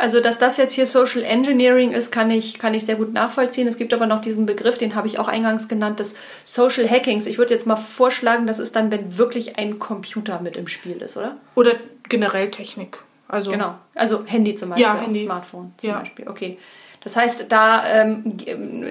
Also, 0.00 0.20
dass 0.20 0.38
das 0.38 0.56
jetzt 0.56 0.72
hier 0.72 0.86
Social 0.86 1.22
Engineering 1.22 1.92
ist, 1.92 2.10
kann 2.10 2.30
ich, 2.30 2.58
kann 2.58 2.72
ich 2.72 2.86
sehr 2.86 2.94
gut 2.94 3.12
nachvollziehen. 3.12 3.68
Es 3.68 3.76
gibt 3.76 3.92
aber 3.92 4.06
noch 4.06 4.22
diesen 4.22 4.46
Begriff, 4.46 4.78
den 4.78 4.94
habe 4.94 5.06
ich 5.06 5.18
auch 5.18 5.28
eingangs 5.28 5.68
genannt, 5.68 6.00
des 6.00 6.16
Social 6.42 6.88
Hackings. 6.88 7.26
Ich 7.26 7.36
würde 7.36 7.52
jetzt 7.52 7.66
mal 7.66 7.76
vorschlagen, 7.76 8.46
das 8.46 8.60
ist 8.60 8.74
dann, 8.76 8.90
wenn 8.90 9.18
wirklich 9.18 9.58
ein 9.58 9.78
Computer 9.78 10.40
mit 10.40 10.56
im 10.56 10.68
Spiel 10.68 11.02
ist, 11.02 11.18
oder? 11.18 11.34
Oder 11.54 11.72
generell 12.08 12.50
Technik. 12.50 13.00
Also, 13.28 13.50
genau, 13.50 13.74
also 13.94 14.24
Handy 14.24 14.54
zum 14.54 14.70
Beispiel, 14.70 14.86
ja, 14.86 14.98
Handy. 14.98 15.20
Smartphone 15.22 15.74
zum 15.76 15.90
ja. 15.90 15.98
Beispiel. 15.98 16.28
Okay. 16.28 16.56
Das 17.04 17.18
heißt, 17.18 17.52
da 17.52 17.84
ähm, 17.86 18.38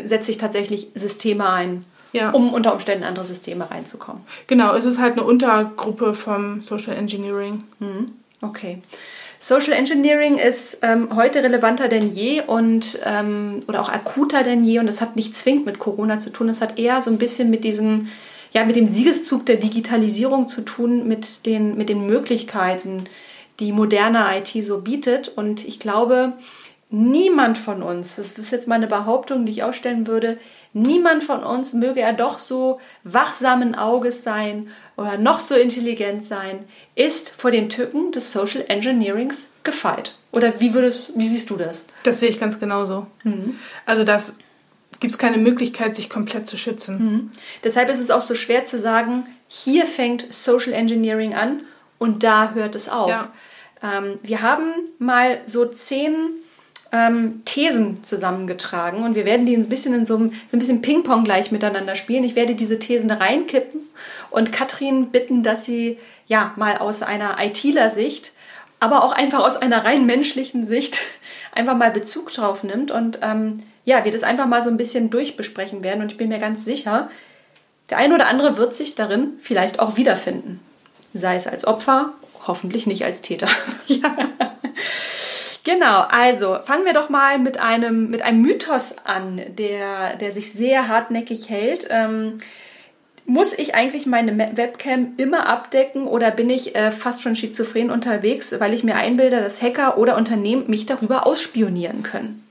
setze 0.03 0.29
ich 0.29 0.37
tatsächlich 0.37 0.89
Systeme 0.93 1.49
ein, 1.49 1.81
ja. 2.13 2.29
um 2.29 2.53
unter 2.53 2.71
Umständen 2.71 3.03
andere 3.03 3.25
Systeme 3.25 3.71
reinzukommen. 3.71 4.21
Genau, 4.45 4.75
es 4.75 4.85
ist 4.85 4.99
halt 4.99 5.13
eine 5.13 5.23
Untergruppe 5.23 6.13
vom 6.13 6.61
Social 6.61 6.95
Engineering. 6.95 7.63
Mhm. 7.79 8.11
Okay. 8.41 8.81
Social 9.41 9.71
Engineering 9.71 10.37
ist 10.37 10.79
ähm, 10.81 11.15
heute 11.15 11.41
relevanter 11.41 11.87
denn 11.87 12.11
je 12.11 12.41
und 12.41 12.99
ähm, 13.05 13.63
oder 13.67 13.79
auch 13.79 13.87
akuter 13.87 14.43
denn 14.43 14.65
je 14.65 14.79
und 14.79 14.89
es 14.89 14.99
hat 14.99 15.15
nicht 15.15 15.33
zwingend 15.33 15.65
mit 15.65 15.79
Corona 15.79 16.19
zu 16.19 16.29
tun. 16.31 16.49
Es 16.49 16.59
hat 16.59 16.77
eher 16.77 17.01
so 17.01 17.09
ein 17.09 17.17
bisschen 17.17 17.49
mit 17.49 17.63
diesem, 17.63 18.09
ja, 18.51 18.65
mit 18.65 18.75
dem 18.75 18.85
Siegeszug 18.85 19.45
der 19.45 19.55
Digitalisierung 19.55 20.49
zu 20.49 20.61
tun, 20.61 21.07
mit 21.07 21.45
den, 21.45 21.77
mit 21.77 21.87
den 21.87 22.05
Möglichkeiten, 22.05 23.05
die 23.61 23.71
moderne 23.71 24.25
IT 24.37 24.65
so 24.65 24.81
bietet. 24.81 25.29
Und 25.29 25.65
ich 25.65 25.79
glaube, 25.79 26.33
niemand 26.89 27.57
von 27.57 27.81
uns, 27.81 28.17
das 28.17 28.33
ist 28.33 28.51
jetzt 28.51 28.67
meine 28.67 28.87
Behauptung, 28.87 29.45
die 29.45 29.53
ich 29.53 29.63
ausstellen 29.63 30.05
würde, 30.05 30.37
niemand 30.73 31.23
von 31.23 31.43
uns 31.43 31.73
möge 31.73 32.01
er 32.01 32.13
doch 32.13 32.39
so 32.39 32.79
wachsamen 33.03 33.75
Auges 33.75 34.23
sein 34.23 34.69
oder 34.97 35.17
noch 35.17 35.39
so 35.39 35.55
intelligent 35.55 36.23
sein, 36.23 36.65
ist 36.95 37.29
vor 37.29 37.51
den 37.51 37.69
Tücken 37.69 38.11
des 38.11 38.31
Social 38.31 38.65
Engineerings 38.67 39.51
gefeit. 39.63 40.15
Oder 40.31 40.59
wie 40.59 40.73
würdest, 40.73 41.17
wie 41.17 41.27
siehst 41.27 41.49
du 41.49 41.57
das? 41.57 41.87
Das 42.03 42.19
sehe 42.19 42.29
ich 42.29 42.39
ganz 42.39 42.59
genauso. 42.59 43.07
Mhm. 43.23 43.57
Also 43.85 44.03
das 44.03 44.35
gibt 44.99 45.11
es 45.11 45.17
keine 45.17 45.37
Möglichkeit, 45.37 45.95
sich 45.95 46.09
komplett 46.09 46.45
zu 46.45 46.57
schützen. 46.57 46.97
Mhm. 46.97 47.31
Deshalb 47.63 47.89
ist 47.89 47.99
es 47.99 48.11
auch 48.11 48.21
so 48.21 48.35
schwer 48.35 48.65
zu 48.65 48.77
sagen, 48.77 49.23
hier 49.47 49.85
fängt 49.85 50.31
Social 50.33 50.73
Engineering 50.73 51.33
an 51.33 51.63
und 51.97 52.23
da 52.23 52.51
hört 52.53 52.75
es 52.75 52.89
auf. 52.89 53.09
Ja. 53.09 53.31
Ähm, 53.81 54.19
wir 54.21 54.41
haben 54.41 54.73
mal 54.99 55.41
so 55.45 55.65
zehn 55.65 56.13
ähm, 56.91 57.43
Thesen 57.45 58.03
zusammengetragen 58.03 59.03
und 59.03 59.15
wir 59.15 59.25
werden 59.25 59.45
die 59.45 59.55
ein 59.55 59.69
bisschen 59.69 59.93
in 59.93 60.05
so 60.05 60.15
einem, 60.15 60.29
so 60.47 60.57
ein 60.57 60.59
bisschen 60.59 60.81
Ping-Pong 60.81 61.23
gleich 61.23 61.51
miteinander 61.51 61.95
spielen. 61.95 62.23
Ich 62.23 62.35
werde 62.35 62.55
diese 62.55 62.79
Thesen 62.79 63.11
reinkippen 63.11 63.81
und 64.31 64.51
Katrin 64.51 65.09
bitten, 65.09 65.43
dass 65.43 65.65
sie 65.65 65.97
ja 66.27 66.53
mal 66.55 66.77
aus 66.77 67.01
einer 67.01 67.37
ITler-Sicht, 67.39 68.31
aber 68.79 69.03
auch 69.03 69.11
einfach 69.11 69.39
aus 69.39 69.57
einer 69.57 69.83
rein 69.85 70.05
menschlichen 70.05 70.65
Sicht 70.65 70.99
einfach 71.51 71.75
mal 71.75 71.91
Bezug 71.91 72.31
drauf 72.33 72.63
nimmt 72.63 72.91
und 72.91 73.19
ähm, 73.21 73.63
ja, 73.85 74.05
wir 74.05 74.11
das 74.11 74.23
einfach 74.23 74.45
mal 74.45 74.61
so 74.61 74.69
ein 74.69 74.77
bisschen 74.77 75.09
durchbesprechen 75.09 75.83
werden 75.83 76.01
und 76.01 76.11
ich 76.11 76.17
bin 76.17 76.29
mir 76.29 76.39
ganz 76.39 76.65
sicher, 76.65 77.09
der 77.89 77.97
ein 77.97 78.13
oder 78.13 78.27
andere 78.27 78.57
wird 78.57 78.75
sich 78.75 78.95
darin 78.95 79.33
vielleicht 79.39 79.79
auch 79.79 79.97
wiederfinden. 79.97 80.59
Sei 81.13 81.35
es 81.35 81.47
als 81.47 81.65
Opfer, 81.65 82.13
hoffentlich 82.45 82.85
nicht 82.85 83.03
als 83.03 83.21
Täter. 83.21 83.47
ja. 83.87 84.15
Genau, 85.63 86.01
also 86.09 86.59
fangen 86.63 86.85
wir 86.85 86.93
doch 86.93 87.09
mal 87.09 87.37
mit 87.37 87.59
einem, 87.59 88.09
mit 88.09 88.21
einem 88.21 88.41
Mythos 88.41 88.95
an, 89.03 89.41
der, 89.49 90.15
der 90.15 90.31
sich 90.31 90.53
sehr 90.53 90.87
hartnäckig 90.87 91.49
hält. 91.49 91.87
Ähm, 91.89 92.37
muss 93.25 93.53
ich 93.53 93.75
eigentlich 93.75 94.07
meine 94.07 94.37
Webcam 94.57 95.13
immer 95.17 95.47
abdecken 95.47 96.07
oder 96.07 96.31
bin 96.31 96.49
ich 96.49 96.75
äh, 96.75 96.91
fast 96.91 97.21
schon 97.21 97.35
schizophren 97.35 97.91
unterwegs, 97.91 98.55
weil 98.59 98.73
ich 98.73 98.83
mir 98.83 98.95
einbilde, 98.95 99.39
dass 99.39 99.61
Hacker 99.61 99.97
oder 99.97 100.17
Unternehmen 100.17 100.67
mich 100.67 100.87
darüber 100.87 101.27
ausspionieren 101.27 102.01
können? 102.01 102.43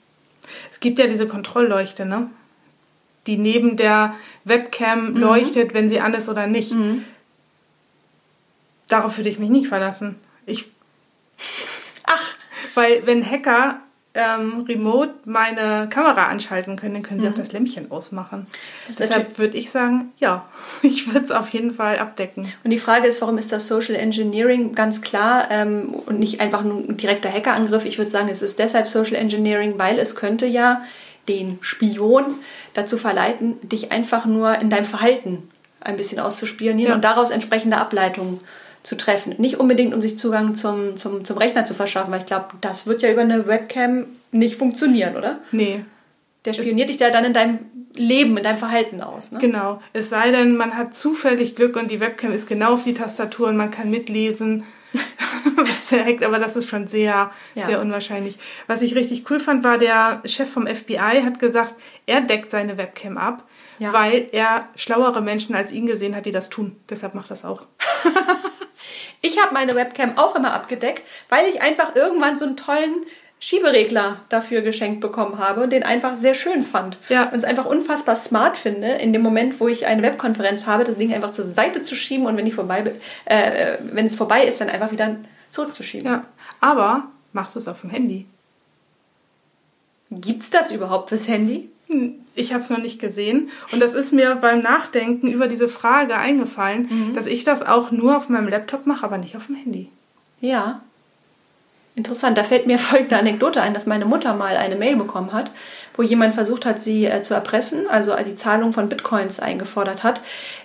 Es 0.71 0.79
gibt 0.79 0.99
ja 0.99 1.07
diese 1.07 1.27
Kontrollleuchte, 1.27 2.07
ne? 2.07 2.31
die 3.29 3.37
neben 3.37 3.77
der 3.77 4.15
Webcam 4.45 5.11
mhm. 5.11 5.17
leuchtet, 5.17 5.75
wenn 5.75 5.89
sie 5.89 6.01
an 6.01 6.15
ist 6.15 6.29
oder 6.29 6.47
nicht. 6.47 6.73
Mhm. 6.73 7.05
Darauf 8.89 9.19
würde 9.19 9.29
ich 9.29 9.39
mich 9.39 9.51
nicht 9.51 9.69
verlassen. 9.69 10.19
Ich 10.47 10.67
weil 12.79 13.05
wenn 13.07 13.29
Hacker 13.29 13.81
ähm, 14.15 14.65
remote 14.69 15.15
meine 15.25 15.89
Kamera 15.91 16.27
anschalten 16.27 16.77
können, 16.77 16.95
dann 16.95 17.03
können 17.03 17.21
sie 17.21 17.27
mhm. 17.27 17.33
auch 17.33 17.37
das 17.37 17.53
Lämpchen 17.53 17.91
ausmachen. 17.91 18.47
Deshalb 18.87 19.37
würde 19.39 19.59
ich 19.59 19.71
sagen, 19.71 20.13
ja, 20.19 20.49
ich 20.83 21.13
würde 21.13 21.25
es 21.25 21.33
auf 21.33 21.49
jeden 21.51 21.75
Fall 21.75 21.99
abdecken. 21.99 22.47
Und 22.63 22.71
die 22.71 22.79
Frage 22.79 23.09
ist, 23.09 23.21
warum 23.21 23.37
ist 23.37 23.51
das 23.51 23.67
Social 23.67 23.97
Engineering 23.97 24.75
ganz 24.75 25.03
klar 25.03 25.49
ähm, 25.51 25.93
und 26.07 26.21
nicht 26.21 26.41
einfach 26.41 26.63
nur 26.63 26.79
ein 26.79 26.97
direkter 26.97 27.33
Hackerangriff? 27.33 27.85
Ich 27.85 27.99
würde 27.99 28.13
sagen, 28.13 28.29
es 28.29 28.43
ist 28.43 28.61
deshalb 28.61 28.87
Social 28.87 29.17
Engineering, 29.17 29.75
weil 29.79 29.99
es 29.99 30.15
könnte 30.15 30.47
ja 30.47 30.83
den 31.29 31.59
Spion 31.61 32.25
dazu 32.75 32.97
verleiten, 32.97 33.57
dich 33.69 33.91
einfach 33.91 34.25
nur 34.25 34.61
in 34.61 34.71
deinem 34.71 34.85
Verhalten 34.85 35.51
ein 35.81 35.97
bisschen 35.97 36.21
auszuspionieren 36.21 36.91
ja. 36.91 36.95
und 36.95 37.05
daraus 37.05 37.31
entsprechende 37.31 37.77
Ableitungen 37.77 38.41
zu 38.89 38.97
treffen. 38.97 39.35
Nicht 39.37 39.61
unbedingt, 39.61 39.93
um 39.93 40.01
sich 40.01 40.17
Zugang 40.17 40.55
zum, 40.55 40.97
zum, 40.97 41.23
zum 41.23 41.37
Rechner 41.37 41.67
zu 41.67 41.75
verschaffen, 41.75 42.11
weil 42.11 42.21
ich 42.21 42.27
glaube, 42.27 42.47
das 42.63 42.87
wird 42.87 43.03
ja 43.03 43.13
über 43.13 43.21
eine 43.21 43.47
Webcam 43.47 44.07
nicht 44.33 44.57
funktionieren, 44.57 45.15
oder? 45.15 45.41
Nee. 45.53 45.85
Der 46.47 46.55
spioniert 46.55 46.89
es, 46.89 46.97
dich 46.97 47.07
da 47.07 47.13
dann 47.13 47.27
in 47.27 47.35
deinem 47.35 47.59
Leben, 47.95 48.39
in 48.39 48.43
deinem 48.45 48.57
Verhalten 48.57 49.03
aus. 49.03 49.33
Ne? 49.33 49.41
Genau. 49.41 49.79
Es 49.93 50.09
sei 50.09 50.31
denn, 50.31 50.57
man 50.57 50.75
hat 50.75 50.95
zufällig 50.95 51.55
Glück 51.55 51.77
und 51.77 51.91
die 51.91 52.01
Webcam 52.01 52.33
ist 52.33 52.49
genau 52.49 52.73
auf 52.75 52.83
die 52.83 52.95
Tastatur 52.95 53.49
und 53.49 53.59
man 53.59 53.71
kann 53.71 53.91
mitlesen, 53.91 54.65
was 55.57 55.89
der 55.89 56.07
hackt, 56.07 56.25
aber 56.25 56.39
das 56.39 56.57
ist 56.57 56.67
schon 56.67 56.89
sehr, 56.89 57.31
Ja. 57.55 57.67
sehr 57.67 57.83
unwahrscheinlich. 57.83 58.39
Was 58.69 58.81
ich 58.81 58.95
richtig 58.95 59.31
cool 59.31 59.39
fand, 59.39 59.65
war 59.65 59.77
der 59.77 60.23
Chef 60.25 60.49
vom 60.51 60.67
FBI 60.67 61.23
hat 61.25 61.41
gesagt, 61.41 61.75
er 62.07 62.23
deckt 62.23 62.51
seine 62.51 62.79
Webcam 62.79 63.19
ab, 63.19 63.45
Ja. 63.79 63.93
weil 63.93 64.29
er 64.33 64.67
schlauere 64.77 65.21
Menschen 65.21 65.55
als 65.55 65.73
ihn 65.73 65.85
gesehen 65.85 66.17
hat, 66.17 66.25
die 66.25 66.31
das 66.31 66.49
tun. 66.49 66.77
Deshalb 66.89 67.15
macht 67.15 67.31
das 67.31 67.45
auch. 67.45 67.67
Ich 69.21 69.43
habe 69.43 69.55
meine 69.55 69.75
Webcam 69.75 70.17
auch 70.17 70.37
immer 70.37 70.55
abgedeckt, 70.55 71.03
weil 71.29 71.47
ich 71.49 71.61
einfach 71.61 71.95
irgendwann 71.97 72.37
so 72.37 72.45
einen 72.45 72.57
tollen 72.57 73.07
Schieberegler 73.41 74.21
dafür 74.29 74.63
geschenkt 74.63 75.01
bekommen 75.01 75.39
habe 75.39 75.63
und 75.63 75.71
den 75.71 75.85
einfach 75.85 76.17
sehr 76.17 76.35
schön 76.35 76.65
fand. 76.65 76.99
Ja. 77.09 77.29
Und 77.29 77.39
es 77.39 77.45
einfach 77.45 77.67
unfassbar 77.67 78.17
smart 78.17 78.59
finde, 78.59 78.89
in 78.95 79.13
dem 79.13 79.23
Moment, 79.23 79.61
wo 79.61 79.69
ich 79.69 79.87
eine 79.87 80.03
Webkonferenz 80.03 80.67
habe, 80.67 80.85
das 80.85 80.99
Ding 80.99 81.15
einfach 81.15 81.31
zur 81.31 81.45
Seite 81.45 81.83
zu 81.83 81.95
schieben 81.95 82.27
und 82.27 82.37
wenn, 82.37 82.47
ich 82.47 82.55
vorbei, 82.55 82.93
äh, 83.27 83.75
äh, 83.75 83.79
wenn 83.93 84.07
es 84.07 84.17
vorbei 84.17 84.45
ist, 84.45 84.61
dann 84.61 84.69
einfach 84.69 84.91
wieder 84.91 85.17
zurückzuschieben. 85.51 86.11
Ja. 86.11 86.25
Aber 86.61 87.05
machst 87.33 87.55
du 87.55 87.61
es 87.61 87.69
auf 87.69 87.83
dem 87.83 87.91
Handy? 87.91 88.27
Gibt's 90.11 90.51
das 90.51 90.73
überhaupt 90.73 91.11
fürs 91.11 91.29
Handy? 91.29 91.71
Hm, 91.87 92.25
Ich 92.39 92.53
habe 92.53 92.63
es 92.63 92.71
noch 92.71 92.79
nicht 92.79 93.01
gesehen. 93.01 93.51
Und 93.73 93.81
das 93.81 93.95
ist 93.95 94.13
mir 94.13 94.37
beim 94.37 94.61
Nachdenken 94.61 95.29
über 95.29 95.49
diese 95.49 95.69
Frage 95.69 96.17
eingefallen, 96.17 96.87
Mhm. 96.91 97.15
dass 97.15 97.27
ich 97.27 97.45
das 97.45 97.63
auch 97.63 97.91
nur 97.91 98.17
auf 98.17 98.29
meinem 98.29 98.49
Laptop 98.49 98.87
mache, 98.87 99.05
aber 99.05 99.19
nicht 99.19 99.37
auf 99.37 99.47
dem 99.47 99.57
Handy. 99.57 99.89
Ja. 100.41 100.81
Interessant, 101.97 102.39
da 102.39 102.45
fällt 102.45 102.69
mir 102.69 102.79
folgende 102.91 103.17
Anekdote 103.17 103.61
ein, 103.61 103.75
dass 103.75 103.87
meine 103.87 104.05
Mutter 104.05 104.35
mal 104.35 104.57
eine 104.57 104.77
Mail 104.77 104.95
bekommen 104.95 105.33
hat, 105.33 105.51
wo 105.95 106.03
jemand 106.05 106.35
versucht 106.35 106.65
hat, 106.65 106.79
sie 106.79 107.07
äh, 107.07 107.23
zu 107.23 107.35
erpressen, 107.35 107.89
also 107.89 108.15
die 108.25 108.37
Zahlung 108.37 108.73
von 108.73 108.89
Bitcoins 108.89 109.41
eingefordert 109.41 110.05
hat, 110.05 110.21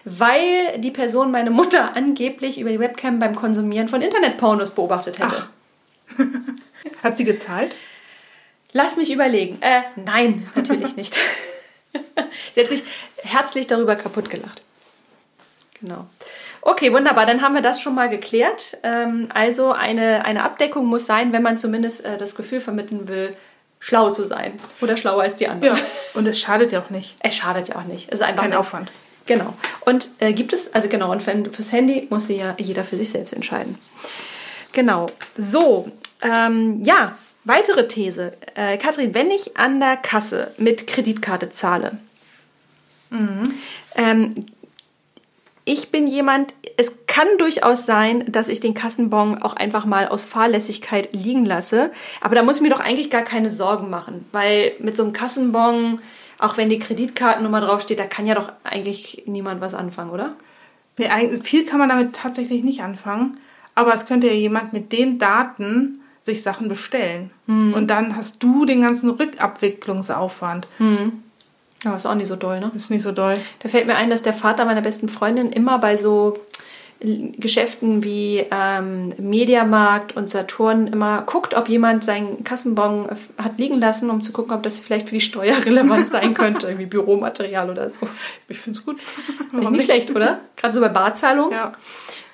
weil 0.06 0.78
die 0.78 0.92
Person 0.92 1.32
meine 1.32 1.50
Mutter 1.50 1.92
angeblich 1.96 2.60
über 2.60 2.70
die 2.70 2.80
Webcam 2.80 3.18
beim 3.18 3.34
Konsumieren 3.34 3.90
von 3.90 4.04
Internetpornos 4.04 4.76
beobachtet 4.76 5.18
hätte. 5.18 5.48
Ach. 6.18 6.20
Hat 7.04 7.18
sie 7.18 7.26
gezahlt? 7.26 7.76
Lass 8.74 8.98
mich 8.98 9.12
überlegen. 9.12 9.58
Äh, 9.62 9.82
nein, 10.06 10.48
natürlich 10.56 10.96
nicht. 10.96 11.18
Sie 12.54 12.62
hat 12.62 12.70
sich 12.70 12.84
herzlich 13.24 13.68
darüber 13.68 13.96
kaputt 13.96 14.30
gelacht. 14.30 14.64
Genau. 15.80 16.08
Okay, 16.62 16.94
wunderbar. 16.94 17.26
Dann 17.26 17.42
haben 17.42 17.56
wir 17.56 17.62
das 17.62 17.82
schon 17.82 17.94
mal 17.96 18.10
geklärt. 18.10 18.78
Ähm, 18.84 19.28
also 19.34 19.72
eine, 19.74 20.24
eine 20.26 20.44
Abdeckung 20.44 20.86
muss 20.86 21.06
sein, 21.06 21.34
wenn 21.34 21.42
man 21.44 21.58
zumindest 21.58 22.06
äh, 22.06 22.18
das 22.18 22.36
Gefühl 22.36 22.62
vermitteln 22.62 23.08
will, 23.10 23.36
schlau 23.80 24.12
zu 24.12 24.26
sein. 24.26 24.54
Oder 24.80 24.96
schlauer 24.96 25.24
als 25.24 25.36
die 25.36 25.48
anderen. 25.50 25.76
Ja. 25.78 25.84
Und 26.14 26.26
es 26.28 26.40
schadet 26.40 26.72
ja 26.72 26.82
auch 26.82 26.90
nicht. 26.90 27.18
Es 27.20 27.36
schadet 27.36 27.68
ja 27.68 27.76
auch 27.76 27.84
nicht. 27.84 28.08
Es 28.08 28.22
ist 28.22 28.26
einfach 28.26 28.44
kein 28.44 28.52
eine- 28.54 28.60
Aufwand. 28.60 28.92
Genau. 29.26 29.54
Und 29.82 30.10
äh, 30.20 30.34
gibt 30.34 30.52
es, 30.52 30.74
also 30.74 30.90
genau, 30.90 31.10
und 31.12 31.24
für, 31.24 31.32
fürs 31.52 31.72
Handy 31.72 32.08
muss 32.10 32.28
sich 32.28 32.40
ja 32.40 32.56
jeder 32.58 32.84
für 32.84 32.98
sich 32.98 33.10
selbst 33.10 33.34
entscheiden. 33.34 33.78
Genau. 34.74 35.08
So, 35.38 35.90
ähm, 36.22 36.84
ja, 36.84 37.18
weitere 37.44 37.88
These. 37.88 38.34
Äh, 38.56 38.78
Katrin, 38.78 39.14
wenn 39.14 39.32
ich 39.32 39.58
an 39.58 39.80
der 39.80 39.98
Kasse 39.98 40.54
mit 40.58 40.88
Kreditkarte 40.88 41.50
zahle, 41.50 41.98
ähm, 43.96 44.34
ich 45.66 45.92
bin 45.92 46.08
jemand, 46.08 46.54
es 46.76 47.06
kann 47.08 47.28
durchaus 47.38 47.86
sein, 47.86 48.26
dass 48.30 48.50
ich 48.50 48.60
den 48.60 48.74
Kassenbon 48.74 49.42
auch 49.42 49.56
einfach 49.56 49.86
mal 49.86 50.08
aus 50.08 50.26
Fahrlässigkeit 50.26 51.14
liegen 51.14 51.46
lasse. 51.46 51.92
Aber 52.20 52.36
da 52.36 52.44
muss 52.44 52.58
ich 52.58 52.62
mir 52.62 52.70
doch 52.70 52.82
eigentlich 52.82 53.10
gar 53.10 53.22
keine 53.22 53.50
Sorgen 53.50 53.90
machen, 53.90 54.26
weil 54.34 54.74
mit 54.80 54.98
so 54.98 55.04
einem 55.04 55.14
Kassenbon, 55.14 56.02
auch 56.40 56.58
wenn 56.58 56.68
die 56.68 56.80
Kreditkartennummer 56.80 57.62
draufsteht, 57.62 58.00
da 58.00 58.06
kann 58.06 58.28
ja 58.28 58.36
doch 58.36 58.52
eigentlich 58.64 59.24
niemand 59.26 59.62
was 59.62 59.74
anfangen, 59.74 60.12
oder? 60.12 60.36
Viel 61.44 61.66
kann 61.66 61.80
man 61.80 61.90
damit 61.90 62.14
tatsächlich 62.14 62.64
nicht 62.64 62.82
anfangen. 62.82 63.38
Aber 63.74 63.94
es 63.94 64.06
könnte 64.06 64.28
ja 64.28 64.34
jemand 64.34 64.74
mit 64.74 64.92
den 64.92 65.18
Daten 65.18 66.03
sich 66.24 66.42
Sachen 66.42 66.68
bestellen. 66.70 67.30
Hm. 67.46 67.74
Und 67.76 67.88
dann 67.88 68.16
hast 68.16 68.42
du 68.42 68.66
den 68.66 68.82
ganzen 68.82 69.12
Rückabwicklungsaufwand. 69.12 70.68
Ja, 71.84 71.96
ist 71.96 72.06
auch 72.06 72.16
nicht 72.16 72.28
so 72.30 72.38
doll, 72.38 72.60
ne? 72.62 72.72
Ist 72.74 72.90
nicht 72.92 73.04
so 73.04 73.12
doll. 73.12 73.36
Da 73.60 73.70
fällt 73.70 73.86
mir 73.88 73.96
ein, 73.96 74.10
dass 74.10 74.24
der 74.24 74.34
Vater 74.34 74.64
meiner 74.66 74.82
besten 74.82 75.10
Freundin 75.10 75.52
immer 75.52 75.78
bei 75.80 75.98
so 75.98 76.40
Geschäften 77.02 78.06
wie 78.06 78.46
ähm, 78.50 79.10
Mediamarkt 79.18 80.16
und 80.16 80.30
Saturn 80.30 80.88
immer 80.88 81.24
guckt, 81.24 81.54
ob 81.54 81.68
jemand 81.68 82.06
seinen 82.06 82.46
Kassenbon 82.46 83.10
hat 83.38 83.58
liegen 83.58 83.82
lassen, 83.82 84.10
um 84.10 84.22
zu 84.22 84.32
gucken, 84.32 84.54
ob 84.56 84.64
das 84.64 84.80
vielleicht 84.80 85.10
für 85.10 85.16
die 85.16 85.22
Steuer 85.22 85.56
relevant 85.66 86.08
sein 86.08 86.34
könnte, 86.36 86.68
irgendwie 86.68 86.86
Büromaterial 86.86 87.70
oder 87.70 87.90
so. 87.90 88.08
Ich 88.48 88.58
finde 88.60 88.80
es 88.80 88.86
gut. 88.86 89.02
Finde 89.50 89.66
ich 89.66 89.70
nicht 89.72 89.84
schlecht, 89.84 90.12
oder? 90.12 90.40
Gerade 90.56 90.74
so 90.74 90.80
bei 90.80 90.88
Barzahlung 90.88 91.52
Ja. 91.52 91.74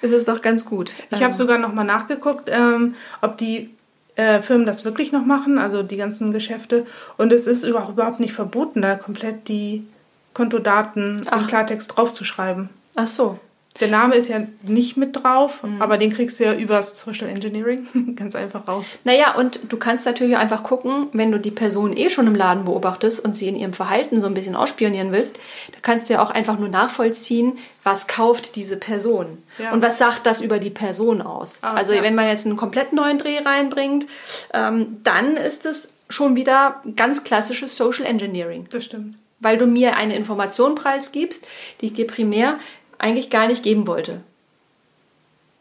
ist 0.03 0.11
es 0.11 0.25
doch 0.25 0.41
ganz 0.43 0.65
gut. 0.65 0.93
Ich 1.09 1.23
habe 1.23 1.33
sogar 1.33 1.57
noch 1.57 1.73
mal 1.73 1.83
nachgeguckt, 1.83 2.49
ähm, 2.53 2.93
ob 3.21 3.39
die 3.39 3.71
äh, 4.19 4.41
Firmen 4.41 4.65
das 4.65 4.83
wirklich 4.83 5.13
noch 5.13 5.25
machen, 5.25 5.57
also 5.57 5.81
die 5.81 5.95
ganzen 5.95 6.31
Geschäfte. 6.31 6.85
Und 7.17 7.31
es 7.31 7.47
ist 7.47 7.63
überhaupt, 7.63 7.93
überhaupt 7.93 8.19
nicht 8.19 8.33
verboten, 8.33 8.81
da 8.81 8.95
komplett 8.95 9.47
die 9.47 9.85
Kontodaten 10.33 11.25
Ach. 11.29 11.41
im 11.41 11.47
Klartext 11.47 11.95
draufzuschreiben. 11.95 12.69
Ach 12.95 13.07
so. 13.07 13.39
Der 13.79 13.87
Name 13.87 14.15
ist 14.15 14.27
ja 14.27 14.41
nicht 14.63 14.97
mit 14.97 15.15
drauf, 15.23 15.63
Mhm. 15.63 15.81
aber 15.81 15.97
den 15.97 16.11
kriegst 16.11 16.37
du 16.39 16.43
ja 16.43 16.53
übers 16.53 16.99
Social 16.99 17.29
Engineering 17.29 17.87
ganz 18.17 18.35
einfach 18.35 18.67
raus. 18.67 18.99
Naja, 19.05 19.35
und 19.35 19.59
du 19.69 19.77
kannst 19.77 20.05
natürlich 20.05 20.35
auch 20.35 20.41
einfach 20.41 20.63
gucken, 20.63 21.07
wenn 21.13 21.31
du 21.31 21.39
die 21.39 21.51
Person 21.51 21.95
eh 21.95 22.09
schon 22.09 22.27
im 22.27 22.35
Laden 22.35 22.65
beobachtest 22.65 23.23
und 23.23 23.33
sie 23.33 23.47
in 23.47 23.55
ihrem 23.55 23.71
Verhalten 23.71 24.19
so 24.19 24.27
ein 24.27 24.33
bisschen 24.33 24.55
ausspionieren 24.57 25.13
willst, 25.13 25.37
da 25.71 25.77
kannst 25.81 26.09
du 26.09 26.15
ja 26.15 26.21
auch 26.21 26.31
einfach 26.31 26.59
nur 26.59 26.67
nachvollziehen, 26.67 27.57
was 27.83 28.07
kauft 28.07 28.57
diese 28.57 28.75
Person. 28.75 29.37
Ja. 29.59 29.71
Und 29.71 29.81
was 29.81 29.97
sagt 29.97 30.25
das 30.25 30.41
über 30.41 30.59
die 30.59 30.71
Person 30.71 31.21
aus? 31.21 31.59
Ah, 31.61 31.75
also 31.75 31.93
ja. 31.93 32.03
wenn 32.03 32.15
man 32.15 32.27
jetzt 32.27 32.45
einen 32.45 32.57
komplett 32.57 32.91
neuen 32.91 33.17
Dreh 33.17 33.37
reinbringt, 33.39 34.07
ähm, 34.53 34.97
dann 35.03 35.37
ist 35.37 35.65
es 35.65 35.93
schon 36.09 36.35
wieder 36.35 36.81
ganz 36.97 37.23
klassisches 37.23 37.77
Social 37.77 38.05
Engineering. 38.05 38.65
Das 38.71 38.83
stimmt. 38.83 39.15
Weil 39.41 39.57
du 39.57 39.67
mir 39.67 39.95
eine 39.95 40.17
Information 40.17 40.75
preisgibst, 40.75 41.47
die 41.79 41.85
ich 41.85 41.93
dir 41.93 42.07
primär 42.07 42.57
eigentlich 42.99 43.29
gar 43.29 43.47
nicht 43.47 43.63
geben 43.63 43.87
wollte. 43.87 44.21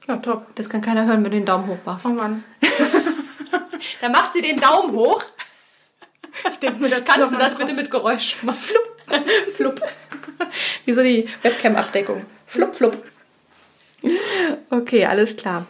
Ja, 0.07 0.17
top. 0.17 0.47
Das 0.55 0.69
kann 0.69 0.81
keiner 0.81 1.07
hören, 1.07 1.25
wenn 1.25 1.31
du 1.31 1.39
den 1.39 1.47
Daumen 1.47 1.67
hoch 1.67 1.79
machst. 1.85 2.07
Oh 2.07 2.11
Mann. 2.11 2.45
Dann 4.01 4.13
macht 4.13 4.33
sie 4.33 4.43
den 4.43 4.61
Daumen 4.61 4.93
hoch. 4.93 5.23
Ich 6.51 6.59
denke 6.59 6.81
mir 6.81 6.91
dazu 6.91 7.13
Kannst 7.13 7.35
du 7.35 7.39
das 7.39 7.57
bitte 7.57 7.75
mit 7.75 7.91
Geräusch 7.91 8.43
machen? 8.43 8.59
Flupp. 8.59 8.99
Flupp. 9.57 9.81
Wie 10.85 10.93
so 10.93 11.03
die 11.03 11.29
Webcam-Abdeckung. 11.43 12.25
Flupp, 12.47 12.75
flupp. 12.75 13.03
Okay, 14.71 15.05
alles 15.05 15.37
klar. 15.37 15.67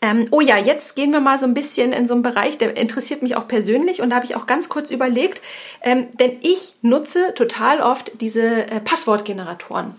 Ähm, 0.00 0.26
oh 0.30 0.40
ja, 0.40 0.58
jetzt 0.58 0.94
gehen 0.94 1.10
wir 1.10 1.20
mal 1.20 1.38
so 1.38 1.46
ein 1.46 1.54
bisschen 1.54 1.92
in 1.92 2.06
so 2.06 2.14
einen 2.14 2.22
Bereich, 2.22 2.58
der 2.58 2.76
interessiert 2.76 3.22
mich 3.22 3.36
auch 3.36 3.48
persönlich 3.48 4.02
und 4.02 4.10
da 4.10 4.16
habe 4.16 4.26
ich 4.26 4.36
auch 4.36 4.46
ganz 4.46 4.68
kurz 4.68 4.90
überlegt, 4.90 5.40
ähm, 5.82 6.08
denn 6.18 6.36
ich 6.42 6.74
nutze 6.82 7.34
total 7.34 7.80
oft 7.80 8.12
diese 8.20 8.70
äh, 8.70 8.80
Passwortgeneratoren. 8.80 9.94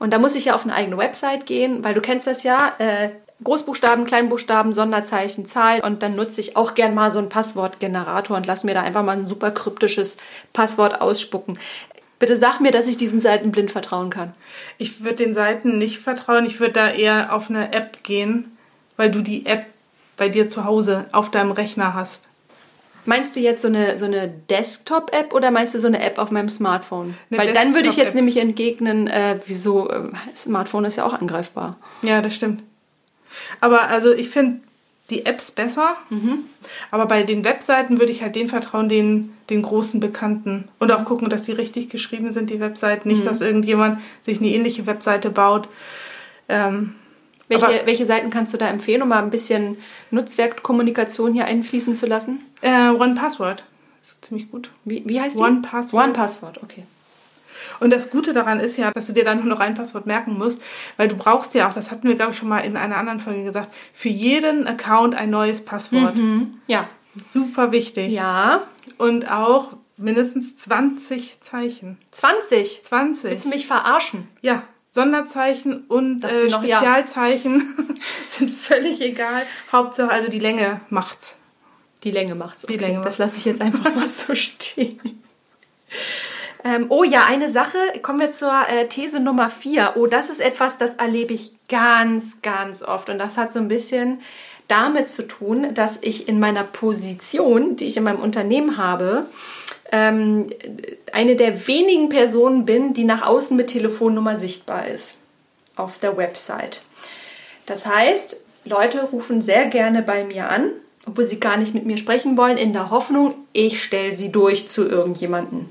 Und 0.00 0.12
da 0.12 0.18
muss 0.18 0.34
ich 0.34 0.46
ja 0.46 0.54
auf 0.54 0.64
eine 0.64 0.74
eigene 0.74 0.96
Website 0.96 1.46
gehen, 1.46 1.84
weil 1.84 1.94
du 1.94 2.00
kennst 2.00 2.26
das 2.26 2.42
ja, 2.42 2.72
äh, 2.78 3.10
Großbuchstaben, 3.44 4.06
Kleinbuchstaben, 4.06 4.72
Sonderzeichen, 4.72 5.46
Zahl 5.46 5.80
und 5.80 6.02
dann 6.02 6.16
nutze 6.16 6.40
ich 6.40 6.56
auch 6.56 6.74
gern 6.74 6.94
mal 6.94 7.10
so 7.10 7.18
einen 7.18 7.28
Passwortgenerator 7.28 8.36
und 8.36 8.46
lass 8.46 8.64
mir 8.64 8.74
da 8.74 8.82
einfach 8.82 9.04
mal 9.04 9.16
ein 9.16 9.26
super 9.26 9.50
kryptisches 9.50 10.16
Passwort 10.52 11.00
ausspucken. 11.00 11.58
Bitte 12.18 12.36
sag 12.36 12.60
mir, 12.60 12.70
dass 12.70 12.88
ich 12.88 12.96
diesen 12.96 13.20
Seiten 13.20 13.50
blind 13.50 13.70
vertrauen 13.70 14.10
kann. 14.10 14.34
Ich 14.78 15.04
würde 15.04 15.16
den 15.16 15.34
Seiten 15.34 15.78
nicht 15.78 16.00
vertrauen. 16.00 16.44
Ich 16.44 16.60
würde 16.60 16.72
da 16.74 16.90
eher 16.90 17.34
auf 17.34 17.48
eine 17.48 17.72
App 17.72 18.02
gehen, 18.02 18.56
weil 18.96 19.10
du 19.10 19.22
die 19.22 19.46
App 19.46 19.66
bei 20.16 20.28
dir 20.28 20.48
zu 20.48 20.64
Hause 20.64 21.06
auf 21.12 21.30
deinem 21.30 21.52
Rechner 21.52 21.94
hast. 21.94 22.29
Meinst 23.10 23.34
du 23.34 23.40
jetzt 23.40 23.62
so 23.62 23.66
eine, 23.66 23.98
so 23.98 24.04
eine 24.04 24.28
Desktop-App 24.28 25.34
oder 25.34 25.50
meinst 25.50 25.74
du 25.74 25.80
so 25.80 25.88
eine 25.88 26.00
App 26.00 26.18
auf 26.18 26.30
meinem 26.30 26.48
Smartphone? 26.48 27.16
Eine 27.28 27.42
Weil 27.42 27.52
dann 27.52 27.74
würde 27.74 27.88
ich 27.88 27.96
jetzt 27.96 28.14
nämlich 28.14 28.36
entgegnen, 28.36 29.08
äh, 29.08 29.40
wieso, 29.46 29.90
äh, 29.90 30.10
Smartphone 30.36 30.84
ist 30.84 30.94
ja 30.94 31.04
auch 31.04 31.14
angreifbar. 31.14 31.76
Ja, 32.02 32.22
das 32.22 32.36
stimmt. 32.36 32.62
Aber 33.58 33.88
also 33.88 34.12
ich 34.12 34.28
finde 34.28 34.60
die 35.10 35.26
Apps 35.26 35.50
besser. 35.50 35.96
Aber 36.92 37.06
bei 37.06 37.24
den 37.24 37.44
Webseiten 37.44 37.98
würde 37.98 38.12
ich 38.12 38.22
halt 38.22 38.36
den 38.36 38.48
vertrauen, 38.48 38.88
den, 38.88 39.32
den 39.50 39.62
großen 39.62 39.98
Bekannten. 39.98 40.68
Und 40.78 40.92
auch 40.92 41.04
gucken, 41.04 41.28
dass 41.28 41.42
die 41.42 41.52
richtig 41.52 41.90
geschrieben 41.90 42.30
sind, 42.30 42.48
die 42.48 42.60
Webseiten. 42.60 43.08
Nicht, 43.08 43.26
dass 43.26 43.40
irgendjemand 43.40 44.00
sich 44.20 44.38
eine 44.38 44.50
ähnliche 44.50 44.86
Webseite 44.86 45.30
baut. 45.30 45.68
Ähm, 46.48 46.94
Welche, 47.50 47.66
Aber- 47.66 47.86
welche 47.86 48.06
Seiten 48.06 48.30
kannst 48.30 48.54
du 48.54 48.58
da 48.58 48.68
empfehlen, 48.68 49.02
um 49.02 49.08
mal 49.08 49.22
ein 49.22 49.30
bisschen 49.30 49.76
Nutzwerkkommunikation 50.10 51.32
hier 51.34 51.44
einfließen 51.44 51.94
zu 51.94 52.06
lassen? 52.06 52.40
äh, 52.62 52.88
One 52.90 53.14
Password 53.14 53.64
ist 54.00 54.24
ziemlich 54.24 54.50
gut. 54.50 54.70
Wie, 54.84 55.02
wie 55.06 55.20
heißt 55.20 55.38
die? 55.38 55.42
One 55.42 55.60
Password. 55.60 56.04
One 56.04 56.12
Password, 56.14 56.62
okay. 56.62 56.84
Und 57.80 57.90
das 57.90 58.10
Gute 58.10 58.32
daran 58.32 58.60
ist 58.60 58.76
ja, 58.78 58.90
dass 58.90 59.06
du 59.06 59.12
dir 59.12 59.24
dann 59.24 59.38
nur 59.38 59.46
noch 59.46 59.60
ein 59.60 59.74
Passwort 59.74 60.06
merken 60.06 60.38
musst, 60.38 60.62
weil 60.96 61.08
du 61.08 61.16
brauchst 61.16 61.54
ja 61.54 61.68
auch, 61.68 61.72
das 61.74 61.90
hatten 61.90 62.08
wir, 62.08 62.14
glaube 62.14 62.32
ich, 62.32 62.38
schon 62.38 62.48
mal 62.48 62.60
in 62.60 62.76
einer 62.76 62.96
anderen 62.96 63.20
Folge 63.20 63.44
gesagt, 63.44 63.70
für 63.92 64.08
jeden 64.08 64.66
Account 64.66 65.14
ein 65.14 65.30
neues 65.30 65.64
Passwort. 65.64 66.14
Ja. 66.66 66.88
Super 67.26 67.72
wichtig. 67.72 68.12
Ja. 68.12 68.62
Und 68.96 69.30
auch 69.30 69.74
mindestens 69.96 70.56
20 70.56 71.40
Zeichen. 71.40 71.98
20. 72.12 72.82
20. 72.84 73.30
Willst 73.30 73.44
du 73.44 73.48
mich 73.50 73.66
verarschen? 73.66 74.28
Ja. 74.40 74.62
Sonderzeichen 74.90 75.84
und 75.86 76.24
äh, 76.24 76.48
noch, 76.48 76.58
Spezialzeichen 76.58 77.86
ja. 77.88 77.94
sind 78.28 78.50
völlig 78.50 79.00
egal. 79.00 79.42
Hauptsache, 79.70 80.10
also 80.10 80.28
die 80.30 80.40
Länge 80.40 80.80
macht's. 80.90 81.38
Die 82.02 82.10
Länge 82.10 82.34
macht's. 82.34 82.64
Okay. 82.64 82.76
Die 82.76 82.84
Länge. 82.84 83.02
Das 83.02 83.18
lasse 83.18 83.36
ich 83.36 83.44
jetzt 83.44 83.60
einfach 83.60 83.94
mal 83.94 84.08
so 84.08 84.34
stehen. 84.34 85.22
Ähm, 86.64 86.86
oh 86.88 87.04
ja, 87.04 87.24
eine 87.24 87.48
Sache, 87.48 87.78
kommen 88.02 88.20
wir 88.20 88.30
zur 88.30 88.52
äh, 88.68 88.86
These 88.88 89.20
Nummer 89.20 89.48
vier. 89.48 89.92
Oh, 89.96 90.06
das 90.06 90.28
ist 90.28 90.40
etwas, 90.40 90.76
das 90.76 90.94
erlebe 90.94 91.32
ich 91.32 91.52
ganz, 91.68 92.42
ganz 92.42 92.82
oft. 92.82 93.08
Und 93.08 93.18
das 93.18 93.36
hat 93.38 93.52
so 93.52 93.60
ein 93.60 93.68
bisschen 93.68 94.20
damit 94.68 95.08
zu 95.08 95.26
tun, 95.26 95.74
dass 95.74 96.02
ich 96.02 96.28
in 96.28 96.38
meiner 96.38 96.64
Position, 96.64 97.76
die 97.76 97.86
ich 97.86 97.96
in 97.96 98.04
meinem 98.04 98.20
Unternehmen 98.20 98.76
habe, 98.76 99.26
ähm, 99.92 100.46
eine 101.12 101.36
der 101.36 101.66
wenigen 101.66 102.08
Personen 102.08 102.64
bin, 102.64 102.94
die 102.94 103.04
nach 103.04 103.26
außen 103.26 103.56
mit 103.56 103.68
Telefonnummer 103.68 104.36
sichtbar 104.36 104.86
ist 104.86 105.18
auf 105.76 105.98
der 105.98 106.16
Website. 106.16 106.82
Das 107.66 107.86
heißt, 107.86 108.44
Leute 108.64 109.02
rufen 109.12 109.42
sehr 109.42 109.66
gerne 109.66 110.02
bei 110.02 110.24
mir 110.24 110.50
an, 110.50 110.70
obwohl 111.06 111.24
sie 111.24 111.40
gar 111.40 111.56
nicht 111.56 111.74
mit 111.74 111.86
mir 111.86 111.96
sprechen 111.96 112.36
wollen, 112.36 112.58
in 112.58 112.72
der 112.72 112.90
Hoffnung, 112.90 113.34
ich 113.52 113.82
stelle 113.82 114.12
sie 114.12 114.30
durch 114.30 114.68
zu 114.68 114.86
irgendjemandem. 114.86 115.68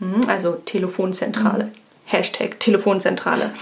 Hm, 0.00 0.28
also 0.28 0.52
Telefonzentrale. 0.64 1.64
Mhm. 1.64 1.72
Hashtag 2.04 2.60
Telefonzentrale. 2.60 3.52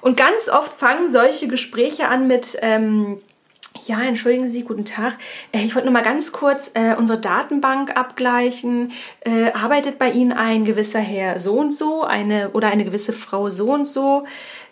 Und 0.00 0.16
ganz 0.16 0.48
oft 0.48 0.78
fangen 0.78 1.10
solche 1.10 1.48
Gespräche 1.48 2.08
an 2.08 2.26
mit, 2.26 2.58
ähm, 2.60 3.18
ja, 3.86 4.02
entschuldigen 4.02 4.48
Sie, 4.48 4.62
guten 4.62 4.84
Tag. 4.84 5.18
Äh, 5.52 5.64
ich 5.64 5.74
wollte 5.74 5.86
nur 5.86 5.92
mal 5.92 6.02
ganz 6.02 6.32
kurz 6.32 6.72
äh, 6.74 6.94
unsere 6.96 7.18
Datenbank 7.18 7.96
abgleichen. 7.96 8.92
Äh, 9.20 9.52
arbeitet 9.52 9.98
bei 9.98 10.10
Ihnen 10.10 10.32
ein 10.32 10.64
gewisser 10.64 11.00
Herr 11.00 11.38
so 11.38 11.54
und 11.54 11.72
so 11.72 12.02
eine, 12.02 12.50
oder 12.50 12.68
eine 12.68 12.84
gewisse 12.84 13.12
Frau 13.12 13.50
so 13.50 13.72
und 13.72 13.86
so? 13.86 14.24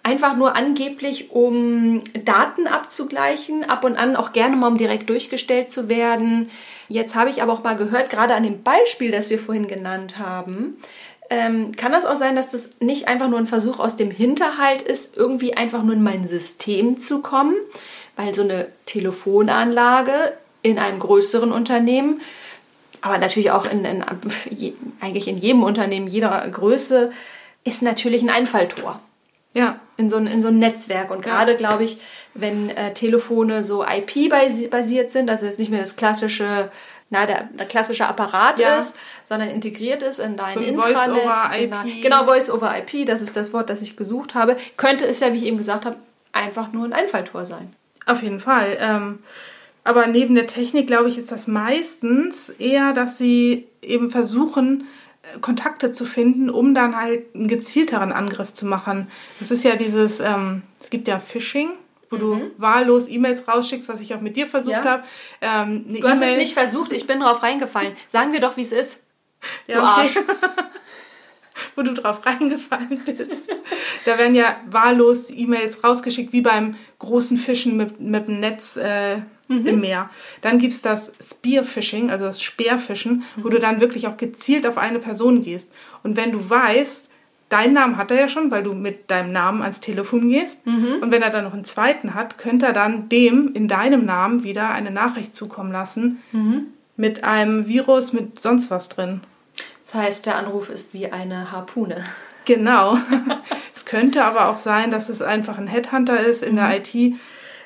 Einfach 0.02 0.36
nur 0.36 0.56
angeblich, 0.56 1.30
um 1.30 2.00
Daten 2.24 2.66
abzugleichen, 2.66 3.68
ab 3.68 3.84
und 3.84 3.96
an 3.96 4.16
auch 4.16 4.32
gerne 4.32 4.56
mal, 4.56 4.68
um 4.68 4.78
direkt 4.78 5.10
durchgestellt 5.10 5.70
zu 5.70 5.88
werden. 5.88 6.50
Jetzt 6.88 7.14
habe 7.14 7.30
ich 7.30 7.42
aber 7.42 7.52
auch 7.52 7.64
mal 7.64 7.76
gehört, 7.76 8.10
gerade 8.10 8.34
an 8.34 8.44
dem 8.44 8.62
Beispiel, 8.62 9.10
das 9.10 9.30
wir 9.30 9.38
vorhin 9.38 9.66
genannt 9.66 10.18
haben, 10.18 10.76
ähm, 11.30 11.72
kann 11.74 11.92
das 11.92 12.06
auch 12.06 12.16
sein, 12.16 12.36
dass 12.36 12.52
das 12.52 12.76
nicht 12.80 13.08
einfach 13.08 13.28
nur 13.28 13.38
ein 13.38 13.46
Versuch 13.46 13.80
aus 13.80 13.96
dem 13.96 14.10
Hinterhalt 14.10 14.82
ist, 14.82 15.16
irgendwie 15.16 15.56
einfach 15.56 15.82
nur 15.82 15.94
in 15.94 16.02
mein 16.02 16.24
System 16.24 17.00
zu 17.00 17.20
kommen, 17.20 17.56
weil 18.16 18.34
so 18.34 18.42
eine 18.42 18.68
Telefonanlage 18.86 20.32
in 20.62 20.78
einem 20.78 20.98
größeren 20.98 21.52
Unternehmen, 21.52 22.20
aber 23.02 23.18
natürlich 23.18 23.50
auch 23.50 23.70
in, 23.70 23.84
in 23.84 24.04
eigentlich 25.00 25.28
in 25.28 25.38
jedem 25.38 25.62
Unternehmen 25.62 26.08
jeder 26.08 26.46
Größe, 26.48 27.12
ist 27.64 27.82
natürlich 27.82 28.22
ein 28.22 28.30
Einfalltor. 28.30 29.00
Ja. 29.54 29.80
In 29.96 30.08
so 30.08 30.16
ein, 30.16 30.26
in 30.26 30.40
so 30.40 30.48
ein 30.48 30.58
Netzwerk. 30.58 31.10
Und 31.10 31.22
gerade, 31.22 31.52
ja. 31.52 31.56
glaube 31.56 31.84
ich, 31.84 31.98
wenn 32.34 32.70
äh, 32.70 32.92
Telefone 32.92 33.62
so 33.62 33.84
IP-basiert 33.84 35.10
sind, 35.10 35.30
also 35.30 35.46
es 35.46 35.58
nicht 35.58 35.70
mehr 35.70 35.80
das 35.80 35.96
klassische, 35.96 36.70
na, 37.10 37.26
der, 37.26 37.44
der 37.58 37.66
klassische 37.66 38.06
Apparat 38.06 38.60
ja. 38.60 38.78
ist, 38.78 38.96
sondern 39.24 39.48
integriert 39.48 40.02
ist 40.02 40.18
in 40.18 40.36
dein 40.36 40.52
so 40.52 40.60
Intranet. 40.60 40.96
Voice 40.96 41.08
over 41.08 41.50
IP. 41.58 42.02
Genau, 42.02 42.24
Voice 42.24 42.50
over 42.50 42.74
IP, 42.76 43.06
das 43.06 43.22
ist 43.22 43.36
das 43.36 43.52
Wort, 43.52 43.70
das 43.70 43.82
ich 43.82 43.96
gesucht 43.96 44.34
habe. 44.34 44.56
Könnte 44.76 45.06
es 45.06 45.20
ja, 45.20 45.32
wie 45.32 45.38
ich 45.38 45.46
eben 45.46 45.58
gesagt 45.58 45.86
habe, 45.86 45.96
einfach 46.32 46.72
nur 46.72 46.84
ein 46.84 46.92
Einfalltor 46.92 47.46
sein. 47.46 47.72
Auf 48.06 48.22
jeden 48.22 48.40
Fall. 48.40 48.78
Ähm, 48.80 49.18
aber 49.84 50.06
neben 50.06 50.34
der 50.34 50.46
Technik, 50.46 50.86
glaube 50.86 51.08
ich, 51.08 51.18
ist 51.18 51.30
das 51.30 51.46
meistens 51.46 52.50
eher, 52.50 52.92
dass 52.92 53.18
sie 53.18 53.68
eben 53.82 54.08
versuchen, 54.08 54.86
äh, 55.22 55.38
Kontakte 55.40 55.90
zu 55.90 56.04
finden, 56.06 56.50
um 56.50 56.74
dann 56.74 56.96
halt 56.96 57.34
einen 57.34 57.48
gezielteren 57.48 58.12
Angriff 58.12 58.52
zu 58.52 58.66
machen. 58.66 59.08
Das 59.38 59.50
ist 59.50 59.64
ja 59.64 59.76
dieses, 59.76 60.20
ähm, 60.20 60.62
es 60.80 60.90
gibt 60.90 61.08
ja 61.08 61.20
Phishing, 61.20 61.70
wo 62.10 62.16
mhm. 62.16 62.20
du 62.20 62.50
wahllos 62.58 63.08
E-Mails 63.08 63.46
rausschickst, 63.46 63.88
was 63.88 64.00
ich 64.00 64.14
auch 64.14 64.20
mit 64.20 64.36
dir 64.36 64.46
versucht 64.46 64.84
ja. 64.84 64.90
habe. 64.90 65.04
Ähm, 65.40 65.84
du 65.88 66.08
hast 66.08 66.22
e 66.22 66.26
es 66.26 66.36
nicht 66.36 66.54
versucht, 66.54 66.92
ich 66.92 67.06
bin 67.06 67.20
drauf 67.20 67.42
reingefallen. 67.42 67.92
Sagen 68.06 68.32
wir 68.32 68.40
doch, 68.40 68.56
wie 68.56 68.62
es 68.62 68.72
ist. 68.72 69.04
Ja, 69.68 69.80
du 69.80 69.82
Arsch. 69.82 70.16
wo 71.76 71.82
du 71.82 71.94
drauf 71.94 72.24
reingefallen 72.24 73.02
bist. 73.04 73.50
da 74.04 74.18
werden 74.18 74.34
ja 74.34 74.56
wahllos 74.68 75.30
E-Mails 75.30 75.82
rausgeschickt, 75.82 76.32
wie 76.32 76.40
beim 76.40 76.76
großen 76.98 77.36
Fischen 77.36 77.76
mit, 77.76 78.00
mit 78.00 78.28
dem 78.28 78.40
Netz 78.40 78.76
äh, 78.76 79.16
mhm. 79.48 79.66
im 79.66 79.80
Meer. 79.80 80.10
Dann 80.40 80.58
gibt 80.58 80.72
es 80.72 80.82
das 80.82 81.12
Spearfishing, 81.20 82.10
also 82.10 82.26
das 82.26 82.42
Speerfischen, 82.42 83.24
mhm. 83.36 83.44
wo 83.44 83.48
du 83.48 83.58
dann 83.58 83.80
wirklich 83.80 84.06
auch 84.06 84.16
gezielt 84.16 84.66
auf 84.66 84.78
eine 84.78 84.98
Person 84.98 85.42
gehst. 85.42 85.72
Und 86.02 86.16
wenn 86.16 86.32
du 86.32 86.48
weißt, 86.48 87.10
deinen 87.48 87.74
Namen 87.74 87.96
hat 87.96 88.10
er 88.10 88.20
ja 88.20 88.28
schon, 88.28 88.50
weil 88.50 88.62
du 88.62 88.72
mit 88.72 89.10
deinem 89.10 89.32
Namen 89.32 89.62
ans 89.62 89.80
Telefon 89.80 90.28
gehst. 90.28 90.66
Mhm. 90.66 90.98
Und 91.00 91.10
wenn 91.10 91.22
er 91.22 91.30
dann 91.30 91.44
noch 91.44 91.54
einen 91.54 91.64
zweiten 91.64 92.14
hat, 92.14 92.38
könnte 92.38 92.66
er 92.66 92.72
dann 92.72 93.08
dem 93.08 93.52
in 93.54 93.68
deinem 93.68 94.04
Namen 94.04 94.42
wieder 94.42 94.70
eine 94.70 94.90
Nachricht 94.90 95.34
zukommen 95.34 95.72
lassen 95.72 96.22
mhm. 96.32 96.66
mit 96.96 97.24
einem 97.24 97.68
Virus, 97.68 98.12
mit 98.12 98.40
sonst 98.40 98.70
was 98.70 98.88
drin. 98.88 99.20
Das 99.86 99.94
heißt, 99.94 100.26
der 100.26 100.36
Anruf 100.36 100.68
ist 100.68 100.94
wie 100.94 101.12
eine 101.12 101.52
Harpune. 101.52 102.04
Genau. 102.44 102.98
es 103.74 103.84
könnte 103.84 104.24
aber 104.24 104.48
auch 104.48 104.58
sein, 104.58 104.90
dass 104.90 105.08
es 105.08 105.22
einfach 105.22 105.58
ein 105.58 105.68
Headhunter 105.68 106.18
ist 106.18 106.42
in 106.42 106.54
mhm. 106.54 106.56
der 106.56 106.76
IT. 106.78 106.94
Mhm. 106.94 107.14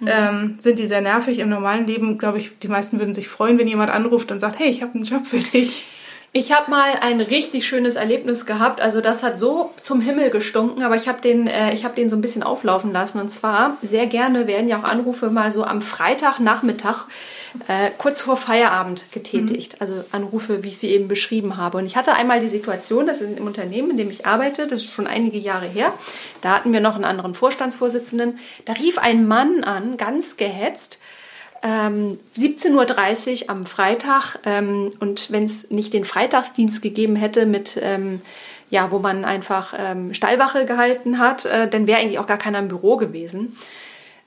Ähm, 0.06 0.56
sind 0.59 0.78
die 0.78 0.87
sehr 0.87 1.00
nervig 1.00 1.38
im 1.38 1.48
normalen 1.48 1.87
Leben, 1.87 2.18
glaube 2.18 2.37
ich, 2.37 2.59
die 2.59 2.68
meisten 2.68 2.98
würden 2.98 3.14
sich 3.14 3.28
freuen, 3.28 3.59
wenn 3.59 3.66
jemand 3.66 3.90
anruft 3.90 4.30
und 4.33 4.40
sagt, 4.40 4.59
hey, 4.59 4.68
ich 4.68 4.83
habe 4.83 4.96
einen 4.96 5.04
Job 5.04 5.26
für 5.26 5.38
dich. 5.38 5.87
Ich 6.33 6.53
habe 6.53 6.71
mal 6.71 6.93
ein 7.01 7.21
richtig 7.21 7.66
schönes 7.66 7.97
Erlebnis 7.97 8.47
gehabt. 8.47 8.81
Also 8.81 9.01
das 9.01 9.25
hat 9.25 9.37
so 9.37 9.73
zum 9.81 10.01
Himmel 10.01 10.31
gestunken, 10.31 10.85
aber 10.85 10.95
ich 10.95 11.09
habe 11.09 11.21
den, 11.21 11.49
äh, 11.49 11.73
ich 11.73 11.85
den 11.85 12.09
so 12.09 12.14
ein 12.14 12.21
bisschen 12.21 12.45
auflaufen 12.45 12.93
lassen. 12.93 13.21
Und 13.21 13.31
zwar 13.31 13.79
sehr 13.83 14.07
gerne 14.07 14.47
werden 14.47 14.69
ja 14.69 14.79
auch 14.79 14.85
Anrufe 14.85 15.29
mal 15.31 15.51
so 15.51 15.64
am 15.64 15.81
Freitagnachmittag 15.81 17.07
äh, 17.66 17.90
kurz 17.99 18.21
vor 18.21 18.37
Feierabend 18.37 19.11
getätigt. 19.11 19.73
Mhm. 19.73 19.77
Also 19.81 20.05
Anrufe, 20.12 20.62
wie 20.62 20.69
ich 20.69 20.79
sie 20.79 20.90
eben 20.90 21.09
beschrieben 21.09 21.57
habe. 21.57 21.79
Und 21.79 21.87
ich 21.87 21.97
hatte 21.97 22.12
einmal 22.12 22.38
die 22.38 22.49
Situation, 22.49 23.09
das 23.09 23.21
ist 23.21 23.37
im 23.37 23.47
Unternehmen, 23.49 23.90
in 23.90 23.97
dem 23.97 24.11
ich 24.11 24.25
arbeite, 24.25 24.69
das 24.69 24.83
ist 24.83 24.93
schon 24.93 25.09
einige 25.09 25.38
Jahre 25.38 25.66
her. 25.66 25.93
Da 26.43 26.55
hatten 26.55 26.73
wir 26.73 26.81
noch 26.81 26.95
einen 26.95 27.05
anderen 27.05 27.35
Vorstandsvorsitzenden. 27.35 28.38
Da 28.66 28.75
rief 28.75 28.99
ein 28.99 29.27
Mann 29.27 29.64
an, 29.64 29.97
ganz 29.97 30.37
gehetzt 30.37 31.01
ähm, 31.62 32.18
17.30 32.38 33.44
Uhr 33.44 33.51
am 33.51 33.66
Freitag 33.66 34.38
ähm, 34.44 34.92
und 35.01 35.31
wenn 35.31 35.44
es 35.44 35.70
nicht 35.70 35.92
den 35.92 36.05
Freitagsdienst 36.05 36.81
gegeben 36.83 37.16
hätte 37.16 37.46
mit 37.46 37.79
ähm, 37.83 38.20
ja, 38.70 38.92
wo 38.92 39.01
man 39.01 39.25
einfach 39.25 39.75
ähm, 39.77 40.14
Stallwache 40.14 40.64
gehalten 40.64 41.18
hat, 41.18 41.44
äh, 41.44 41.68
dann 41.68 41.87
wäre 41.87 42.01
eigentlich 42.01 42.18
auch 42.18 42.27
gar 42.27 42.38
keiner 42.38 42.61
im 42.61 42.68
Büro 42.68 42.96
gewesen. 42.96 43.57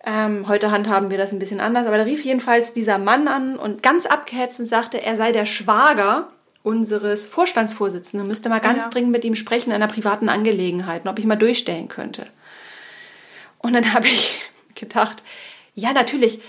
Ähm, 0.05 0.49
heute 0.49 0.69
handhaben 0.69 1.09
wir 1.09 1.17
das 1.17 1.31
ein 1.31 1.39
bisschen 1.39 1.61
anders, 1.61 1.87
aber 1.87 1.97
da 1.97 2.03
rief 2.03 2.25
jedenfalls 2.25 2.73
dieser 2.73 2.97
Mann 2.97 3.29
an 3.29 3.57
und 3.57 3.81
ganz 3.81 4.05
abgehetzt 4.05 4.59
und 4.59 4.65
sagte, 4.65 5.01
er 5.01 5.15
sei 5.15 5.31
der 5.31 5.45
Schwager 5.45 6.27
unseres 6.61 7.25
Vorstandsvorsitzenden, 7.25 8.27
müsste 8.27 8.49
mal 8.49 8.59
ganz 8.59 8.85
ja. 8.85 8.91
dringend 8.91 9.11
mit 9.13 9.23
ihm 9.23 9.35
sprechen 9.35 9.69
in 9.69 9.77
einer 9.77 9.87
privaten 9.87 10.27
Angelegenheit, 10.27 11.07
ob 11.07 11.19
ich 11.19 11.25
mal 11.25 11.37
durchstellen 11.37 11.87
könnte. 11.87 12.27
Und 13.59 13.71
dann 13.73 13.93
habe 13.93 14.07
ich 14.07 14.41
gedacht, 14.75 15.23
ja, 15.73 15.93
natürlich, 15.93 16.41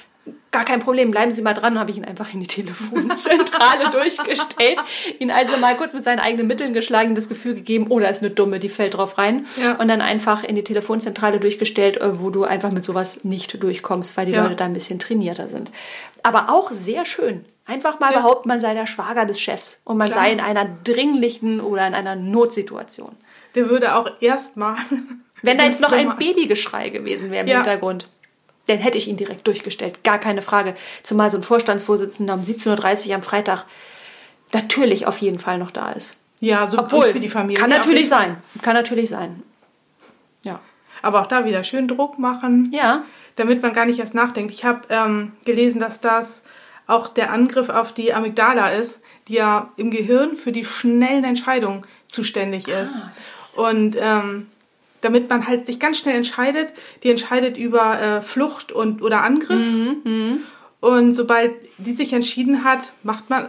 gar 0.51 0.65
kein 0.65 0.81
Problem, 0.81 1.11
bleiben 1.11 1.33
Sie 1.33 1.43
mal 1.43 1.53
dran, 1.53 1.79
habe 1.79 1.91
ich 1.91 1.97
ihn 1.97 2.05
einfach 2.05 2.33
in 2.33 2.41
die 2.41 2.47
Telefonzentrale 2.47 3.91
durchgestellt, 3.93 4.79
ihn 5.19 5.31
also 5.31 5.57
mal 5.59 5.77
kurz 5.77 5.93
mit 5.93 6.05
seinen 6.05 6.21
eigenen 6.21 6.47
Mitteln 6.47 6.73
geschlagen, 6.73 7.15
das 7.15 7.29
Gefühl 7.29 7.55
gegeben, 7.55 7.87
oh, 7.89 7.99
da 7.99 8.09
ist 8.09 8.23
eine 8.23 8.31
Dumme, 8.31 8.59
die 8.59 8.69
fällt 8.69 8.95
drauf 8.95 9.19
rein 9.19 9.47
ja. 9.61 9.75
und 9.75 9.89
dann 9.89 10.01
einfach 10.01 10.45
in 10.45 10.55
die 10.55 10.65
Telefonzentrale 10.65 11.41
durchgestellt, 11.41 12.01
äh, 12.01 12.21
wo 12.21 12.31
du 12.31 12.45
einfach 12.45 12.71
mit 12.71 12.85
sowas 12.85 13.25
nicht 13.25 13.63
durchkommst, 13.63 14.17
weil 14.17 14.27
die 14.27 14.33
ja. 14.33 14.45
Leute 14.45 14.57
da 14.57 14.65
ein 14.65 14.73
bisschen 14.73 14.99
trainierter 14.99 15.49
sind. 15.49 15.71
Aber 16.23 16.51
auch 16.51 16.71
sehr 16.71 17.05
schön. 17.05 17.45
Einfach 17.67 17.99
mal 17.99 18.13
ja. 18.13 18.21
behaupten, 18.21 18.49
man 18.49 18.61
sei 18.61 18.75
der 18.75 18.87
Schwager 18.87 19.25
des 19.27 19.41
Chefs 19.41 19.81
und 19.85 19.97
man 19.97 20.09
Klar. 20.09 20.25
sei 20.25 20.33
in 20.33 20.41
einer 20.41 20.67
dringlichen 20.85 21.61
oder 21.61 21.87
in 21.87 21.95
einer 21.95 22.15
Notsituation. 22.15 23.17
Der 23.55 23.71
würde 23.71 23.97
auch 23.97 24.11
erstmal. 24.21 24.77
Wenn 25.43 25.59
da 25.59 25.65
jetzt 25.65 25.81
noch 25.81 25.93
ein 25.93 26.17
Babygeschrei 26.17 26.91
gewesen 26.91 27.31
wäre 27.31 27.45
im 27.47 27.55
Hintergrund 27.55 28.09
dann 28.67 28.79
hätte 28.79 28.99
ich 28.99 29.09
ihn 29.09 29.17
direkt 29.17 29.47
durchgestellt. 29.47 30.05
Gar 30.05 30.19
keine 30.19 30.43
Frage. 30.43 30.75
Zumal 31.03 31.31
so 31.31 31.37
ein 31.37 31.43
Vorstandsvorsitzender 31.43 32.35
um 32.35 32.41
17.30 32.41 33.09
Uhr 33.09 33.15
am 33.15 33.23
Freitag 33.23 33.65
natürlich 34.53 35.07
auf 35.07 35.19
jeden 35.19 35.39
Fall 35.39 35.59
noch 35.59 35.71
da 35.71 35.91
ist. 35.91 36.21
Ja, 36.41 36.67
so 36.67 36.79
Obwohl, 36.79 37.13
für 37.13 37.21
die 37.21 37.29
Familie. 37.29 37.61
Kann 37.61 37.71
natürlich 37.71 38.09
sein. 38.09 38.37
Kann 38.63 38.75
natürlich 38.75 39.09
sein. 39.09 39.43
Ja. 40.45 40.61
Aber 41.03 41.23
auch 41.23 41.27
da 41.27 41.45
wieder 41.45 41.65
schön 41.65 41.89
Druck 41.89 42.19
machen. 42.19 42.71
Ja. 42.73 43.05
Damit 43.37 43.63
man 43.63 43.73
gar 43.73 43.85
nicht 43.85 43.99
erst 43.99 44.15
nachdenkt. 44.15 44.53
Ich 44.53 44.65
habe 44.65 44.83
ähm, 44.89 45.33
gelesen, 45.45 45.81
dass 45.81 46.01
das 46.01 46.45
auch 46.87 47.09
der 47.09 47.33
Angriff 47.33 47.69
auf 47.69 47.93
die 47.93 48.13
Amygdala 48.13 48.71
ist, 48.71 49.01
die 49.29 49.35
ja 49.35 49.71
im 49.77 49.91
Gehirn 49.91 50.37
für 50.37 50.53
die 50.53 50.65
schnellen 50.65 51.25
Entscheidungen 51.25 51.85
zuständig 52.09 52.69
ist. 52.69 53.03
Ah, 53.57 53.69
Und 53.69 53.97
ähm, 53.99 54.49
damit 55.05 55.29
man 55.31 55.47
halt 55.47 55.67
sich 55.67 55.79
ganz 55.79 55.99
schnell 55.99 56.17
entscheidet. 56.17 56.73
Die 57.03 57.11
entscheidet 57.11 57.57
über 57.57 58.01
äh, 58.01 58.23
Flucht 58.23 58.73
und 58.73 59.03
oder 59.03 59.23
Angriff. 59.23 59.65
Mhm, 59.65 60.01
mhm. 60.05 60.41
Und 60.81 61.13
sobald 61.13 61.53
die 61.79 61.93
sich 61.93 62.13
entschieden 62.13 62.65
hat, 62.65 62.93
macht 63.03 63.31
man 63.31 63.49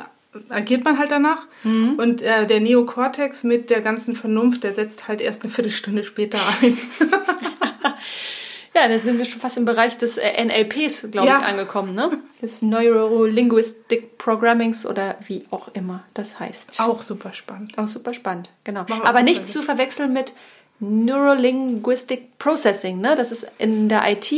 agiert 0.49 0.83
man 0.83 0.99
halt 0.99 1.11
danach. 1.11 1.45
Mhm. 1.63 1.95
Und 1.97 2.21
äh, 2.21 2.45
der 2.45 2.59
Neokortex 2.59 3.43
mit 3.43 3.69
der 3.69 3.79
ganzen 3.79 4.17
Vernunft, 4.17 4.63
der 4.63 4.73
setzt 4.73 5.07
halt 5.07 5.21
erst 5.21 5.43
eine 5.43 5.51
Viertelstunde 5.51 6.03
später 6.03 6.37
ein. 6.61 6.77
Ja, 8.75 8.89
da 8.89 8.99
sind 8.99 9.17
wir 9.17 9.23
schon 9.23 9.39
fast 9.39 9.57
im 9.57 9.63
Bereich 9.63 9.97
des 9.97 10.17
äh, 10.17 10.43
NLPs, 10.43 11.09
glaube 11.09 11.27
Ja. 11.27 11.39
ich, 11.39 11.45
angekommen, 11.45 11.95
ne? 11.95 12.17
Des 12.41 12.61
Neuro-Linguistic 12.61 14.17
Programmings 14.17 14.85
oder 14.85 15.15
wie 15.25 15.45
auch 15.49 15.69
immer 15.73 16.03
das 16.13 16.41
heißt. 16.41 16.81
Auch 16.81 17.01
super 17.01 17.33
spannend. 17.33 17.77
Auch 17.77 17.87
super 17.87 18.13
spannend, 18.13 18.49
genau. 18.65 18.81
Aber 18.81 19.19
auch 19.19 19.23
nicht 19.23 19.37
eine 19.37 19.45
zu 19.45 19.61
verwechseln 19.61 20.11
mit 20.11 20.33
Neurolinguistic 20.79 22.37
Processing, 22.37 22.99
ne? 22.99 23.15
Das 23.15 23.31
ist 23.31 23.47
in 23.57 23.89
der 23.89 24.03
IT 24.09 24.33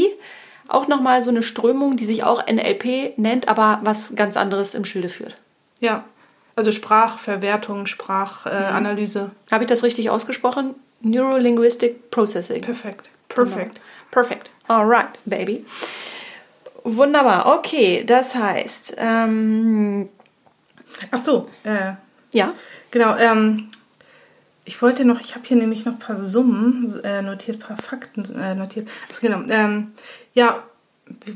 auch 0.67 0.87
nochmal 0.87 1.21
so 1.21 1.29
eine 1.29 1.43
Strömung, 1.43 1.97
die 1.97 2.05
sich 2.05 2.23
auch 2.23 2.45
NLP 2.45 3.17
nennt, 3.17 3.47
aber 3.47 3.79
was 3.83 4.15
ganz 4.15 4.37
anderes 4.37 4.73
im 4.73 4.85
Schilde 4.85 5.09
führt. 5.09 5.35
Ja. 5.79 6.03
Also 6.55 6.71
Sprachverwertung, 6.71 7.85
Sprachanalyse. 7.85 9.31
Habe 9.51 9.63
ich 9.63 9.69
das 9.69 9.83
richtig 9.83 10.09
ausgesprochen? 10.09 10.73
Neurolinguistic 11.01 12.09
Processing. 12.09 12.61
Perfekt. 12.61 13.09
Perfekt. 13.29 13.79
Perfect. 14.11 14.49
Alright, 14.67 15.19
baby. 15.25 15.65
Wunderbar. 16.83 17.57
Okay, 17.57 18.03
das 18.05 18.33
heißt, 18.33 18.95
ähm, 18.97 20.09
Ach 21.11 21.19
so, 21.19 21.49
äh, 21.63 21.93
ja. 22.33 22.53
genau. 22.91 23.15
Ähm, 23.17 23.69
ich 24.67 24.81
wollte 24.81 25.05
noch, 25.05 25.19
ich 25.21 25.33
habe 25.35 25.47
hier 25.47 25.57
nämlich 25.57 25.85
noch 25.85 25.93
ein 25.93 25.99
paar 25.99 26.17
Summen 26.17 26.99
äh, 27.03 27.21
notiert, 27.21 27.57
ein 27.57 27.67
paar 27.67 27.77
Fakten 27.77 28.23
äh, 28.39 28.53
notiert. 28.53 28.89
Also 29.07 29.21
genau. 29.25 29.41
Ähm, 29.49 29.91
ja, 30.33 30.61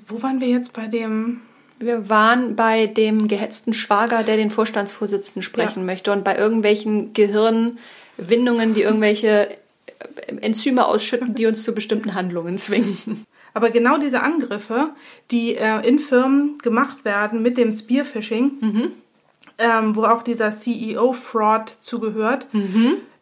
wo 0.07 0.21
waren 0.21 0.41
wir 0.41 0.47
jetzt 0.49 0.73
bei 0.73 0.87
dem? 0.87 1.41
Wir 1.79 2.09
waren 2.09 2.55
bei 2.55 2.85
dem 2.85 3.27
gehetzten 3.27 3.73
Schwager, 3.73 4.21
der 4.21 4.37
den 4.37 4.51
Vorstandsvorsitzenden 4.51 5.41
sprechen 5.41 5.79
Ja. 5.79 5.85
möchte 5.85 6.11
und 6.11 6.23
bei 6.23 6.37
irgendwelchen 6.37 7.13
Gehirnwindungen, 7.13 8.73
die 8.75 8.81
irgendwelche 8.83 9.49
äh, 9.49 10.35
Enzyme 10.41 10.85
ausschütten, 10.85 11.33
die 11.33 11.45
uns 11.47 11.63
zu 11.63 11.73
bestimmten 11.73 12.13
Handlungen 12.13 12.57
zwingen. 12.57 13.25
Aber 13.53 13.69
genau 13.69 13.97
diese 13.97 14.21
Angriffe, 14.21 14.89
die 15.31 15.55
äh, 15.55 15.85
in 15.87 15.99
Firmen 15.99 16.57
gemacht 16.59 17.03
werden 17.05 17.41
mit 17.41 17.57
dem 17.57 17.71
Spearphishing, 17.71 18.91
ähm, 19.57 19.95
wo 19.95 20.03
auch 20.03 20.23
dieser 20.23 20.51
CEO-Fraud 20.51 21.69
zugehört, 21.79 22.47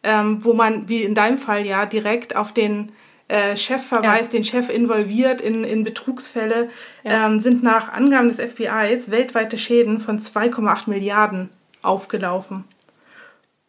ähm, 0.02 0.44
wo 0.44 0.52
man, 0.52 0.88
wie 0.88 1.02
in 1.02 1.14
deinem 1.14 1.38
Fall 1.38 1.66
ja, 1.66 1.86
direkt 1.86 2.36
auf 2.36 2.52
den 2.52 2.92
äh, 3.28 3.56
Chef 3.56 3.86
verweist, 3.86 4.32
den 4.32 4.44
Chef 4.44 4.68
involviert 4.70 5.40
in, 5.40 5.64
in 5.64 5.84
Betrugsfälle, 5.84 6.68
ähm, 7.04 7.38
sind 7.38 7.62
nach 7.62 7.92
Angaben 7.92 8.28
des 8.28 8.40
FBIs 8.40 9.10
weltweite 9.10 9.56
Schäden 9.56 10.00
von 10.00 10.18
2,8 10.18 10.90
Milliarden 10.90 11.50
aufgelaufen. 11.82 12.64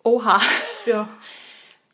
Oha. 0.03 0.41
Ja. 0.85 1.07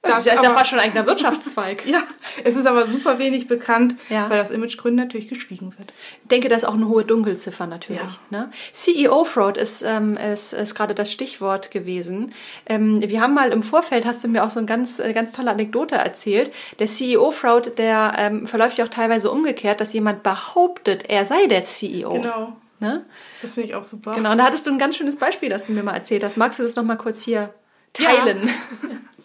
Das, 0.04 0.24
Das 0.24 0.36
ist 0.36 0.44
ja 0.44 0.52
fast 0.52 0.70
schon 0.70 0.80
ein 0.80 0.86
eigener 0.90 1.06
Wirtschaftszweig. 1.06 1.86
Ja, 1.88 2.04
es 2.44 2.56
ist 2.56 2.66
aber 2.66 2.86
super 2.86 3.20
wenig 3.20 3.48
bekannt, 3.48 3.96
Ja. 4.10 4.30
weil 4.30 4.40
aus 4.40 4.52
Imagegründen 4.52 5.04
natürlich 5.04 5.28
geschwiegen 5.28 5.74
wird. 5.78 5.92
Ich 6.24 6.28
denke, 6.30 6.48
das 6.50 6.64
ist 6.64 6.68
auch 6.70 6.76
eine 6.76 6.88
hohe 6.88 7.04
Dunkelziffer 7.04 7.66
natürlich. 7.68 8.02
Ja. 8.30 8.38
Ne? 8.40 8.52
CEO-Fraud 8.74 9.58
ist, 9.58 9.84
ähm, 9.84 10.16
ist, 10.18 10.54
ist 10.54 10.76
gerade 10.76 10.94
das 10.96 11.12
Stichwort 11.12 11.72
gewesen. 11.72 12.32
Ähm, 12.68 13.02
wir 13.02 13.22
haben 13.22 13.34
mal 13.34 13.52
im 13.52 13.64
Vorfeld, 13.64 14.06
hast 14.06 14.24
du 14.24 14.28
mir 14.28 14.44
auch 14.44 14.50
so 14.50 14.60
eine 14.60 14.68
ganz, 14.68 15.00
eine 15.00 15.14
ganz 15.14 15.32
tolle 15.34 15.52
Anekdote 15.52 15.96
erzählt. 15.96 16.52
Der 16.80 16.88
CEO-Fraud, 16.88 17.78
der 17.78 18.14
ähm, 18.18 18.48
verläuft 18.48 18.78
ja 18.78 18.86
auch 18.86 18.90
teilweise 18.90 19.32
umgekehrt, 19.32 19.82
dass 19.82 19.94
jemand 19.94 20.24
behauptet, 20.24 21.10
er 21.10 21.26
sei 21.26 21.48
der 21.48 21.64
CEO. 21.64 22.12
Genau. 22.14 22.56
Ne? 22.80 23.04
Das 23.42 23.54
finde 23.54 23.70
ich 23.70 23.76
auch 23.76 23.84
super. 23.84 24.14
Genau, 24.14 24.32
und 24.32 24.38
da 24.38 24.46
hattest 24.46 24.68
du 24.68 24.72
ein 24.72 24.78
ganz 24.78 24.96
schönes 24.96 25.18
Beispiel, 25.18 25.50
das 25.50 25.66
du 25.66 25.72
mir 25.72 25.82
mal 25.84 25.96
erzählt 25.96 26.24
hast. 26.24 26.38
Magst 26.38 26.60
du 26.60 26.64
das 26.64 26.76
nochmal 26.76 26.98
kurz 26.98 27.24
hier 27.24 27.54
teilen? 27.94 28.48
Ja, 28.48 28.90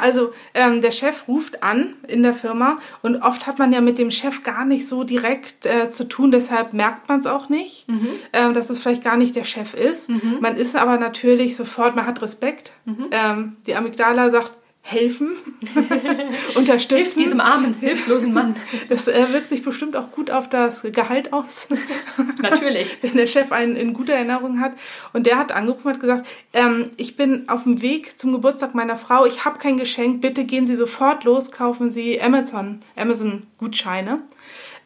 also 0.00 0.32
ähm, 0.54 0.82
der 0.82 0.90
Chef 0.90 1.28
ruft 1.28 1.62
an 1.62 1.94
in 2.08 2.22
der 2.22 2.34
Firma 2.34 2.78
und 3.02 3.16
oft 3.22 3.46
hat 3.46 3.58
man 3.58 3.72
ja 3.72 3.80
mit 3.80 3.98
dem 3.98 4.10
Chef 4.10 4.42
gar 4.42 4.64
nicht 4.64 4.86
so 4.88 5.04
direkt 5.04 5.66
äh, 5.66 5.90
zu 5.90 6.04
tun, 6.08 6.30
deshalb 6.30 6.72
merkt 6.72 7.08
man 7.08 7.20
es 7.20 7.26
auch 7.26 7.48
nicht, 7.48 7.86
ähm, 8.32 8.54
dass 8.54 8.70
es 8.70 8.80
vielleicht 8.80 9.04
gar 9.04 9.16
nicht 9.16 9.36
der 9.36 9.44
Chef 9.44 9.74
ist. 9.74 10.10
Man 10.40 10.56
ist 10.56 10.76
aber 10.76 10.98
natürlich 10.98 11.56
sofort, 11.56 11.94
man 11.96 12.06
hat 12.06 12.22
Respekt. 12.22 12.72
Ähm, 13.10 13.56
die 13.66 13.74
Amygdala 13.74 14.30
sagt, 14.30 14.52
helfen, 14.86 15.32
Hilf 16.54 16.68
unterstützen. 16.68 17.18
diesem 17.18 17.40
armen, 17.40 17.74
hilflosen 17.74 18.32
Mann. 18.32 18.56
Das 18.88 19.08
äh, 19.08 19.32
wirkt 19.32 19.48
sich 19.48 19.62
bestimmt 19.62 19.96
auch 19.96 20.10
gut 20.10 20.30
auf 20.30 20.48
das 20.48 20.82
Gehalt 20.82 21.32
aus. 21.32 21.68
Natürlich. 22.42 22.98
wenn 23.02 23.16
der 23.16 23.26
Chef 23.26 23.52
einen 23.52 23.76
in 23.76 23.94
guter 23.94 24.14
Erinnerung 24.14 24.60
hat. 24.60 24.72
Und 25.12 25.26
der 25.26 25.38
hat 25.38 25.52
angerufen 25.52 25.88
und 25.88 25.94
hat 25.94 26.00
gesagt, 26.00 26.26
ähm, 26.52 26.90
ich 26.96 27.16
bin 27.16 27.48
auf 27.48 27.64
dem 27.64 27.80
Weg 27.82 28.18
zum 28.18 28.32
Geburtstag 28.32 28.74
meiner 28.74 28.96
Frau, 28.96 29.26
ich 29.26 29.44
habe 29.44 29.58
kein 29.58 29.78
Geschenk, 29.78 30.20
bitte 30.20 30.44
gehen 30.44 30.66
Sie 30.66 30.74
sofort 30.74 31.24
los, 31.24 31.50
kaufen 31.50 31.90
Sie 31.90 32.20
Amazon, 32.20 32.82
Amazon 32.96 33.44
Gutscheine. 33.58 34.20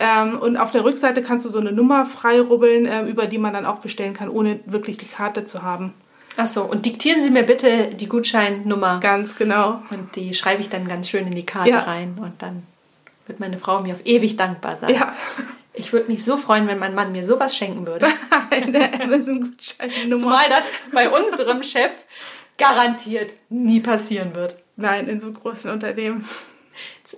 Ähm, 0.01 0.39
und 0.39 0.57
auf 0.57 0.71
der 0.71 0.85
Rückseite 0.85 1.23
kannst 1.23 1.45
du 1.47 1.51
so 1.51 1.59
eine 1.59 1.73
Nummer 1.73 2.07
freirubbeln, 2.07 2.87
ähm, 2.87 3.07
über 3.07 3.27
die 3.27 3.39
man 3.39 3.53
dann 3.53 3.67
auch 3.67 3.81
bestellen 3.81 4.15
kann, 4.15 4.29
ohne 4.29 4.61
wirklich 4.67 4.97
die 4.97 5.07
Karte 5.07 5.45
zu 5.45 5.63
haben. 5.63 5.95
Achso, 6.37 6.63
und 6.65 6.87
diktieren 6.87 7.21
Sie 7.21 7.31
mir 7.31 7.43
bitte 7.43 7.89
die 7.89 8.09
Gutscheinnummer. 8.09 9.01
Ganz 9.01 9.37
genau. 9.37 9.83
Und 9.91 10.15
die 10.15 10.35
schreibe 10.35 10.61
ich 10.61 10.69
dann 10.69 10.87
ganz 10.87 11.09
schön 11.09 11.27
in 11.27 11.35
die 11.35 11.47
Karte 11.47 11.71
Ja. 11.71 11.81
rein. 11.81 12.17
Und 12.21 12.41
dann 12.43 12.63
wird 13.27 13.41
meine 13.41 13.59
Frau 13.59 13.81
mir 13.81 13.93
auf 13.95 14.05
ewig 14.07 14.37
dankbar 14.37 14.77
sein. 14.77 14.95
Ja, 14.95 15.15
Ich 15.75 15.93
würde 15.93 16.11
mich 16.11 16.25
so 16.25 16.37
freuen, 16.37 16.67
wenn 16.67 16.79
mein 16.79 16.95
Mann 16.95 17.13
mir 17.13 17.25
sowas 17.25 17.57
schenken 17.57 17.87
würde. 17.87 18.07
eine 18.51 19.01
Amazon 19.03 19.41
Gutscheinnummer. 19.43 20.17
Zumal 20.23 20.49
das 20.49 20.73
bei 20.93 21.09
unserem 21.09 21.63
Chef 21.63 21.93
garantiert 22.57 23.33
nie 23.49 23.81
passieren 23.81 24.35
wird. 24.35 24.57
Nein, 24.77 25.09
in 25.09 25.19
so 25.21 25.33
großen 25.33 25.71
Unternehmen. 25.71 26.25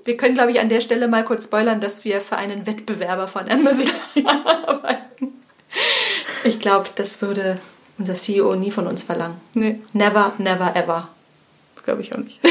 Wir 0.05 0.17
können, 0.17 0.35
glaube 0.35 0.51
ich, 0.51 0.61
an 0.61 0.69
der 0.69 0.81
Stelle 0.81 1.09
mal 1.09 1.25
kurz 1.25 1.45
spoilern, 1.45 1.81
dass 1.81 2.05
wir 2.05 2.21
für 2.21 2.37
einen 2.37 2.67
Wettbewerber 2.67 3.29
von 3.29 3.51
Amazon 3.51 3.91
arbeiten. 4.27 5.35
Ich 6.45 6.59
glaube, 6.61 6.89
das 6.95 7.21
würde 7.23 7.59
unser 8.01 8.15
CEO 8.15 8.57
nie 8.57 8.73
von 8.73 8.89
uns 8.89 9.05
verlangen. 9.05 9.37
Nee, 9.55 9.79
Never, 9.93 10.33
never, 10.39 10.75
ever. 10.75 11.09
glaube 11.85 12.01
ich 12.03 12.13
auch 12.13 12.19
nicht. 12.19 12.41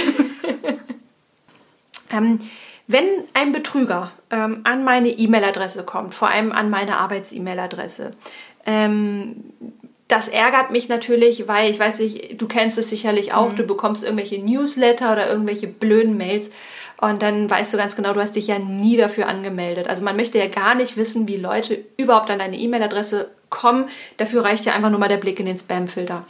Ähm, 2.12 2.40
wenn 2.88 3.06
ein 3.34 3.52
Betrüger 3.52 4.12
ähm, 4.32 4.62
an 4.64 4.84
meine 4.84 5.10
E-Mail-Adresse 5.10 5.84
kommt, 5.84 6.16
vor 6.16 6.30
allem 6.30 6.52
an 6.52 6.70
meine 6.70 6.98
Arbeits-E-Mail-Adresse, 6.98 8.12
ähm, 8.66 9.36
das 10.08 10.28
ärgert 10.28 10.72
mich 10.72 10.90
natürlich, 10.90 11.48
weil 11.48 11.70
ich 11.70 11.80
weiß 11.80 12.00
nicht, 12.00 12.42
du 12.42 12.48
kennst 12.48 12.80
es 12.80 12.90
sicherlich 12.90 13.32
auch, 13.34 13.54
du 13.54 13.62
bekommst 13.62 14.04
irgendwelche 14.04 14.44
Newsletter 14.44 15.12
oder 15.12 15.30
irgendwelche 15.30 15.68
blöden 15.68 16.18
Mails 16.18 16.50
und 17.00 17.22
dann 17.22 17.48
weißt 17.48 17.72
du 17.72 17.78
ganz 17.78 17.96
genau, 17.96 18.14
du 18.14 18.20
hast 18.22 18.36
dich 18.36 18.48
ja 18.48 18.58
nie 18.58 18.98
dafür 18.98 19.28
angemeldet. 19.28 19.88
Also 19.88 20.04
man 20.04 20.16
möchte 20.16 20.40
ja 20.40 20.48
gar 20.48 20.74
nicht 20.74 20.98
wissen, 20.98 21.28
wie 21.28 21.38
Leute 21.38 21.86
überhaupt 21.98 22.32
an 22.32 22.40
deine 22.40 22.58
E-Mail-Adresse 22.58 23.30
kommen. 23.50 23.90
Dafür 24.18 24.44
reicht 24.44 24.66
ja 24.66 24.74
einfach 24.74 24.90
nur 24.90 25.00
mal 25.00 25.10
der 25.10 25.18
Blick 25.18 25.40
in 25.40 25.46
den 25.46 25.58
Spam-Filter. 25.58 26.26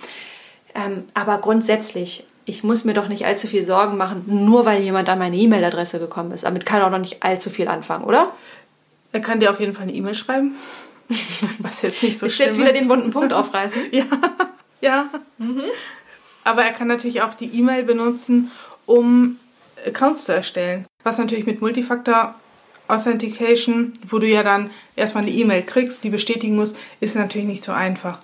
Ähm, 0.75 1.05
aber 1.13 1.39
grundsätzlich, 1.39 2.25
ich 2.45 2.63
muss 2.63 2.85
mir 2.85 2.93
doch 2.93 3.07
nicht 3.07 3.25
allzu 3.25 3.47
viel 3.47 3.63
Sorgen 3.63 3.97
machen, 3.97 4.23
nur 4.27 4.65
weil 4.65 4.81
jemand 4.81 5.09
an 5.09 5.19
meine 5.19 5.37
E-Mail-Adresse 5.37 5.99
gekommen 5.99 6.31
ist. 6.31 6.45
Damit 6.45 6.65
kann 6.65 6.81
er 6.81 6.87
auch 6.87 6.91
noch 6.91 6.99
nicht 6.99 7.23
allzu 7.23 7.49
viel 7.49 7.67
anfangen, 7.67 8.03
oder? 8.03 8.31
Er 9.11 9.21
kann 9.21 9.39
dir 9.39 9.49
auf 9.49 9.59
jeden 9.59 9.73
Fall 9.73 9.83
eine 9.83 9.93
E-Mail 9.93 10.13
schreiben. 10.13 10.55
Was 11.59 11.81
jetzt 11.81 12.03
nicht 12.03 12.19
so 12.19 12.27
ich 12.27 12.35
schlimm 12.35 12.47
jetzt 12.47 12.59
wieder 12.59 12.71
ist. 12.71 12.81
den 12.81 12.89
wunden 12.89 13.11
Punkt 13.11 13.33
aufreißen. 13.33 13.81
Ja, 13.91 14.05
ja. 14.81 15.09
Aber 16.45 16.63
er 16.63 16.71
kann 16.71 16.87
natürlich 16.87 17.21
auch 17.21 17.33
die 17.33 17.47
E-Mail 17.59 17.83
benutzen, 17.83 18.49
um 18.85 19.37
Accounts 19.85 20.25
zu 20.25 20.33
erstellen. 20.33 20.85
Was 21.03 21.17
natürlich 21.17 21.45
mit 21.45 21.59
Multifactor 21.59 22.35
Authentication, 22.89 23.93
wo 24.07 24.19
du 24.19 24.27
ja 24.27 24.43
dann 24.43 24.71
erstmal 24.95 25.23
eine 25.23 25.31
E-Mail 25.31 25.63
kriegst, 25.63 26.03
die 26.03 26.09
bestätigen 26.09 26.55
musst, 26.55 26.77
ist 26.99 27.15
natürlich 27.15 27.47
nicht 27.47 27.63
so 27.63 27.71
einfach. 27.71 28.19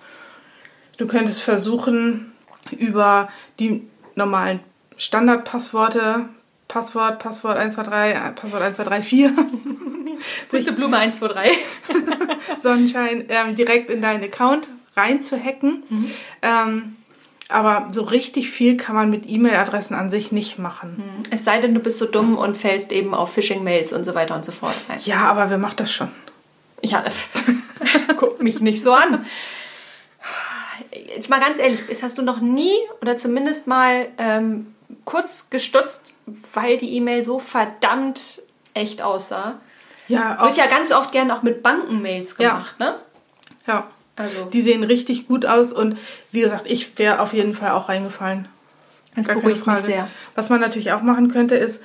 Du 0.98 1.08
könntest 1.08 1.42
versuchen, 1.42 2.34
über 2.72 3.30
die 3.60 3.88
normalen 4.16 4.60
Standardpassworte, 4.98 6.26
Passwort, 6.68 7.20
Passwort 7.20 7.58
123, 7.58 8.16
äh, 8.16 8.32
Passwort 8.32 8.64
1234, 8.64 9.30
Pusteblume 10.50 10.98
1, 10.98 11.20
2, 11.20 11.28
3. 11.28 11.52
Sonnenschein 12.60 13.26
ähm, 13.30 13.56
direkt 13.56 13.90
in 13.90 14.02
deinen 14.02 14.24
Account 14.24 14.68
rein 14.96 15.22
zu 15.22 15.38
hacken. 15.42 15.84
Ähm, 16.42 16.96
aber 17.50 17.88
so 17.92 18.04
richtig 18.04 18.50
viel 18.50 18.76
kann 18.78 18.96
man 18.96 19.10
mit 19.10 19.30
E-Mail-Adressen 19.30 19.96
an 19.96 20.10
sich 20.10 20.32
nicht 20.32 20.58
machen. 20.58 21.04
Es 21.30 21.44
sei 21.46 21.62
denn, 21.62 21.74
du 21.74 21.80
bist 21.80 22.00
so 22.00 22.06
dumm 22.06 22.38
und 22.38 22.58
fällst 22.58 22.92
eben 22.92 23.14
auf 23.14 23.34
Phishing-Mails 23.34 23.94
und 23.94 24.04
so 24.04 24.16
weiter 24.16 24.36
und 24.36 24.44
so 24.46 24.52
fort 24.52 24.76
rein. 24.90 25.00
Ja, 25.04 25.18
aber 25.30 25.50
wer 25.50 25.58
macht 25.60 25.80
das 25.80 25.92
schon? 25.92 26.10
Ja, 26.82 27.04
guck 28.18 28.42
mich 28.42 28.60
nicht 28.62 28.82
so 28.82 28.94
an. 28.94 29.26
Jetzt 30.92 31.30
mal 31.30 31.40
ganz 31.40 31.60
ehrlich, 31.60 31.82
hast 32.02 32.18
du 32.18 32.22
noch 32.22 32.42
nie 32.42 32.74
oder 33.02 33.18
zumindest 33.18 33.68
mal 33.68 34.08
ähm, 34.18 34.74
kurz 35.06 35.50
gestutzt, 35.50 36.14
weil 36.54 36.78
die 36.78 36.96
E-Mail 36.96 37.24
so 37.24 37.40
verdammt 37.40 38.42
echt 38.74 39.02
aussah? 39.02 39.60
Ja, 40.08 40.42
Wird 40.44 40.58
ja 40.58 40.68
ganz 40.68 40.92
oft 40.92 41.12
gern 41.12 41.32
auch 41.32 41.42
mit 41.44 41.64
Bankenmails 41.64 42.36
Ja. 42.38 42.50
gemacht, 42.50 42.80
ne? 42.80 43.00
ja. 43.68 43.88
Also 44.16 44.46
Die 44.46 44.62
sehen 44.62 44.84
richtig 44.84 45.28
gut 45.28 45.46
aus 45.46 45.74
und 45.74 45.98
wie 46.32 46.42
gesagt, 46.42 46.66
ich 46.68 46.98
wäre 46.98 47.20
auf 47.20 47.34
jeden 47.34 47.54
Fall 47.54 47.72
auch 47.72 47.90
reingefallen. 47.90 48.48
das 49.16 49.28
Gar 49.28 49.38
beruhigt 49.38 49.66
mich 49.68 49.78
sehr. 49.80 50.08
Was 50.36 50.50
man 50.50 50.62
natürlich 50.62 50.92
auch 50.94 51.02
machen 51.02 51.28
könnte, 51.30 51.56
ist 51.56 51.84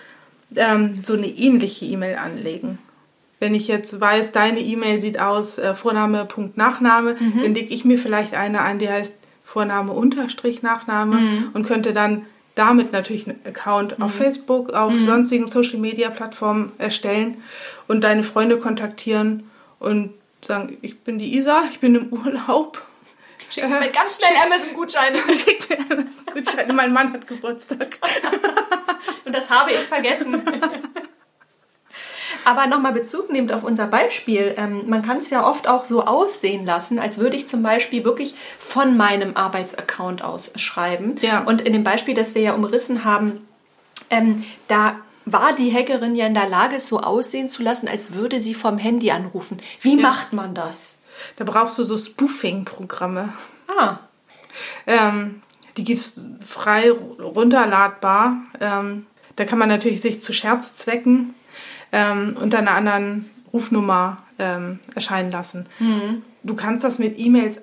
ähm, 0.57 1.01
so 1.03 1.15
eine 1.15 1.27
ähnliche 1.29 1.85
E-Mail 1.87 2.17
anlegen. 2.17 2.79
Wenn 3.41 3.55
ich 3.55 3.69
jetzt 3.69 4.01
weiß, 4.01 4.33
deine 4.33 4.61
E-Mail 4.61 5.01
sieht 5.01 5.19
aus 5.19 5.59
äh, 5.59 5.75
Vorname, 5.75 6.25
Punkt, 6.27 6.57
Nachname, 6.57 7.17
Mhm. 7.19 7.41
dann 7.43 7.55
lege 7.55 7.73
ich 7.75 7.85
mir 7.85 7.99
vielleicht 7.99 8.35
eine 8.35 8.61
an, 8.61 8.79
die 8.79 8.89
heißt 8.89 9.19
Vorname, 9.45 9.93
Unterstrich, 9.93 10.63
Nachname 10.63 11.17
Mhm. 11.17 11.51
und 11.55 11.67
könnte 11.67 11.93
dann 11.93 12.27
damit 12.55 12.93
natürlich 12.93 13.27
einen 13.29 13.41
Account 13.47 14.01
auf 14.03 14.13
Facebook, 14.15 14.71
auf 14.73 14.93
Mhm. 14.93 15.07
sonstigen 15.07 15.47
Social-Media-Plattformen 15.47 16.73
erstellen 16.79 17.37
und 17.89 18.03
deine 18.03 18.23
Freunde 18.23 18.59
kontaktieren 18.59 19.45
und 19.79 20.11
sagen, 20.43 20.79
ich 20.83 21.01
bin 21.01 21.19
die 21.19 21.37
Isa, 21.37 21.65
ich 21.71 21.81
bin 21.81 21.95
im 21.95 22.13
Urlaub. 22.13 22.83
Schick 23.51 23.69
mir 23.69 23.91
ganz 23.91 24.17
schnell 24.17 24.37
Amazon-Gutscheine. 24.45 25.19
Schick 25.37 25.69
mir 25.69 25.79
Amazon-Gutscheine, 25.91 26.73
mein 26.73 26.93
Mann 26.93 27.13
hat 27.13 27.27
Geburtstag. 27.27 27.99
Und 29.25 29.35
das 29.35 29.51
habe 29.51 29.73
ich 29.73 29.79
vergessen. 29.79 30.43
Aber 32.45 32.67
nochmal 32.67 32.93
Bezug 32.93 33.31
nehmend 33.31 33.53
auf 33.53 33.65
unser 33.65 33.87
Beispiel. 33.87 34.55
Ähm, 34.57 34.89
man 34.89 35.03
kann 35.03 35.19
es 35.19 35.31
ja 35.31 35.47
oft 35.47 35.69
auch 35.69 35.85
so 35.85 36.05
aussehen 36.05 36.65
lassen, 36.65 36.99
als 36.99 37.19
würde 37.19 37.37
ich 37.37 37.47
zum 37.47 37.63
Beispiel 37.63 38.05
wirklich 38.05 38.35
von 38.59 38.97
meinem 38.97 39.37
Arbeitsaccount 39.37 40.23
aus 40.23 40.51
schreiben. 40.57 41.17
Ja. 41.21 41.41
Und 41.41 41.61
in 41.61 41.73
dem 41.73 41.85
Beispiel, 41.85 42.15
das 42.15 42.35
wir 42.35 42.43
ja 42.43 42.55
umrissen 42.55 43.05
haben, 43.05 43.47
ähm, 44.09 44.45
da 44.69 44.97
war 45.25 45.55
die 45.55 45.73
Hackerin 45.73 46.15
ja 46.15 46.27
in 46.27 46.35
der 46.35 46.49
Lage, 46.49 46.77
es 46.77 46.89
so 46.89 47.01
aussehen 47.01 47.49
zu 47.49 47.63
lassen, 47.63 47.89
als 47.89 48.15
würde 48.15 48.41
sie 48.41 48.55
vom 48.55 48.79
Handy 48.79 49.11
anrufen. 49.11 49.59
Wie 49.83 49.97
macht 49.97 50.33
man 50.33 50.55
das? 50.55 50.99
Da 51.37 51.45
brauchst 51.45 51.79
du 51.79 51.85
so 51.85 51.97
Spoofing-Programme. 51.99 53.33
Ah, 53.69 53.99
Ähm, 54.87 55.43
die 55.77 55.85
gibt 55.85 56.01
es 56.01 56.27
frei 56.47 56.91
runterladbar. 56.91 58.43
Ähm, 58.61 59.07
da 59.37 59.45
kann 59.45 59.59
man 59.59 59.69
natürlich 59.69 60.01
sich 60.01 60.21
zu 60.21 60.33
Scherzzwecken 60.33 61.35
ähm, 61.93 62.37
unter 62.41 62.59
einer 62.59 62.73
anderen 62.73 63.31
Rufnummer 63.53 64.23
ähm, 64.39 64.81
erscheinen 64.95 65.31
lassen. 65.31 65.67
Du 66.43 66.55
kannst 66.55 66.85
das 66.85 66.99
mit 66.99 67.19
E-Mails 67.19 67.63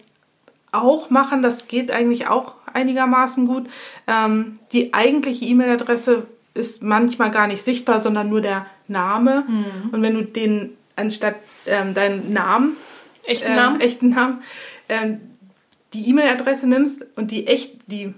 auch 0.72 1.10
machen, 1.10 1.42
das 1.42 1.68
geht 1.68 1.92
eigentlich 1.92 2.28
auch 2.28 2.54
einigermaßen 2.74 3.48
gut. 3.48 3.68
Ähm, 4.08 4.60
die 4.74 4.94
eigentliche 4.94 5.46
E-Mail-Adresse 5.46 6.28
ist 6.58 6.84
manchmal 6.84 7.32
gar 7.32 7.48
nicht 7.48 7.62
sichtbar, 7.64 8.02
sondern 8.02 8.30
nur 8.30 8.42
der 8.42 8.66
Name. 8.88 9.46
Und 9.92 10.02
wenn 10.02 10.14
du 10.16 10.24
den 10.24 10.76
anstatt 10.96 11.36
ähm, 11.66 11.94
deinen 11.94 12.34
Namen, 12.34 12.76
Echten 13.26 13.50
ähm, 13.50 13.56
Namen? 13.56 13.82
echten 13.82 14.10
Namen, 14.10 14.42
ähm, 14.90 15.20
die 15.94 16.10
E-Mail-Adresse 16.10 16.68
nimmst 16.68 17.06
und 17.16 17.32
die 17.32 17.48
echt, 17.48 17.76
die 17.88 18.14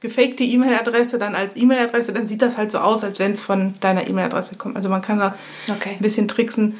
gefakte 0.00 0.44
E-Mail-Adresse 0.44 1.18
dann 1.18 1.34
als 1.34 1.56
E-Mail-Adresse, 1.56 2.12
dann 2.12 2.26
sieht 2.26 2.42
das 2.42 2.58
halt 2.58 2.70
so 2.72 2.78
aus, 2.78 3.04
als 3.04 3.18
wenn 3.18 3.32
es 3.32 3.40
von 3.40 3.74
deiner 3.80 4.06
E-Mail-Adresse 4.08 4.56
kommt. 4.56 4.76
Also 4.76 4.88
man 4.88 5.02
kann 5.02 5.18
da 5.18 5.34
Okay. 5.70 5.90
ein 5.92 5.98
bisschen 6.02 6.28
tricksen, 6.28 6.78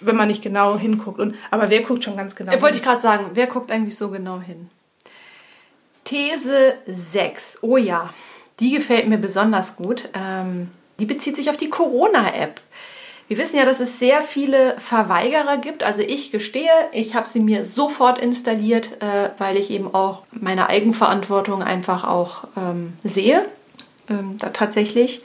wenn 0.00 0.16
man 0.16 0.28
nicht 0.28 0.42
genau 0.42 0.78
hinguckt. 0.78 1.20
Und, 1.20 1.34
aber 1.50 1.70
wer 1.70 1.82
guckt 1.82 2.04
schon 2.04 2.16
ganz 2.16 2.34
genau 2.34 2.52
Äh, 2.52 2.60
Wollte 2.62 2.76
hin? 2.76 2.82
ich 2.82 2.82
gerade 2.88 3.00
sagen, 3.00 3.26
wer 3.34 3.46
guckt 3.46 3.70
eigentlich 3.70 3.96
so 3.96 4.08
genau 4.10 4.40
hin? 4.40 4.68
These 6.04 6.74
6. 6.86 7.58
Oh 7.62 7.76
ja, 7.76 8.10
die 8.62 8.70
gefällt 8.70 9.08
mir 9.08 9.18
besonders 9.18 9.76
gut. 9.76 10.08
Ähm, 10.14 10.68
die 11.00 11.04
bezieht 11.04 11.36
sich 11.36 11.50
auf 11.50 11.56
die 11.56 11.68
Corona-App. 11.68 12.60
Wir 13.26 13.38
wissen 13.38 13.56
ja, 13.56 13.64
dass 13.64 13.80
es 13.80 13.98
sehr 13.98 14.22
viele 14.22 14.78
Verweigerer 14.78 15.56
gibt. 15.56 15.82
Also 15.82 16.02
ich 16.02 16.30
gestehe, 16.30 16.70
ich 16.92 17.14
habe 17.14 17.26
sie 17.26 17.40
mir 17.40 17.64
sofort 17.64 18.18
installiert, 18.18 19.02
äh, 19.02 19.30
weil 19.38 19.56
ich 19.56 19.70
eben 19.70 19.92
auch 19.92 20.22
meine 20.30 20.68
Eigenverantwortung 20.68 21.62
einfach 21.62 22.04
auch 22.04 22.44
ähm, 22.56 22.92
sehe. 23.02 23.44
Ähm, 24.08 24.36
da 24.38 24.50
tatsächlich 24.50 25.22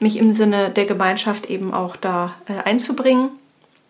mich 0.00 0.16
im 0.16 0.32
Sinne 0.32 0.70
der 0.70 0.86
Gemeinschaft 0.86 1.46
eben 1.46 1.72
auch 1.72 1.94
da 1.96 2.34
äh, 2.48 2.66
einzubringen. 2.68 3.30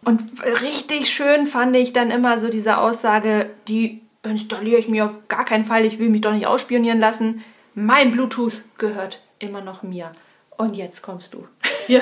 Und 0.04 0.20
richtig 0.60 1.10
schön 1.10 1.46
fand 1.46 1.74
ich 1.76 1.94
dann 1.94 2.10
immer 2.10 2.38
so 2.38 2.48
diese 2.48 2.76
Aussage, 2.76 3.48
die 3.68 4.02
installiere 4.22 4.78
ich 4.78 4.88
mir 4.88 5.06
auf 5.06 5.28
gar 5.28 5.46
keinen 5.46 5.64
Fall, 5.64 5.86
ich 5.86 5.98
will 5.98 6.10
mich 6.10 6.20
doch 6.20 6.34
nicht 6.34 6.46
ausspionieren 6.46 7.00
lassen. 7.00 7.42
Mein 7.74 8.12
Bluetooth 8.12 8.62
gehört 8.78 9.20
immer 9.38 9.60
noch 9.60 9.82
mir. 9.82 10.12
Und 10.56 10.76
jetzt 10.76 11.02
kommst 11.02 11.34
du. 11.34 11.46
Ja. 11.86 12.00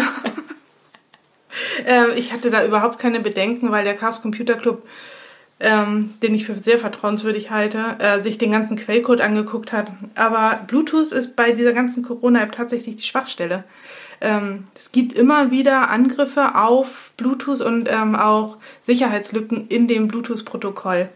ähm, 1.86 2.10
ich 2.14 2.32
hatte 2.32 2.48
da 2.48 2.64
überhaupt 2.64 3.00
keine 3.00 3.18
Bedenken, 3.18 3.72
weil 3.72 3.82
der 3.82 3.96
Chaos 3.96 4.22
Computer 4.22 4.54
Club, 4.54 4.86
ähm, 5.58 6.14
den 6.22 6.36
ich 6.36 6.46
für 6.46 6.54
sehr 6.54 6.78
vertrauenswürdig 6.78 7.50
halte, 7.50 7.96
äh, 7.98 8.22
sich 8.22 8.38
den 8.38 8.52
ganzen 8.52 8.76
Quellcode 8.76 9.20
angeguckt 9.20 9.72
hat. 9.72 9.90
Aber 10.14 10.60
Bluetooth 10.68 11.10
ist 11.10 11.34
bei 11.34 11.50
dieser 11.50 11.72
ganzen 11.72 12.04
Corona-App 12.04 12.52
tatsächlich 12.52 12.94
die 12.94 13.02
Schwachstelle. 13.02 13.64
Ähm, 14.20 14.66
es 14.76 14.92
gibt 14.92 15.14
immer 15.14 15.50
wieder 15.50 15.90
Angriffe 15.90 16.54
auf 16.54 17.10
Bluetooth 17.16 17.60
und 17.60 17.88
ähm, 17.90 18.14
auch 18.14 18.58
Sicherheitslücken 18.82 19.66
in 19.66 19.88
dem 19.88 20.06
Bluetooth-Protokoll. 20.06 21.08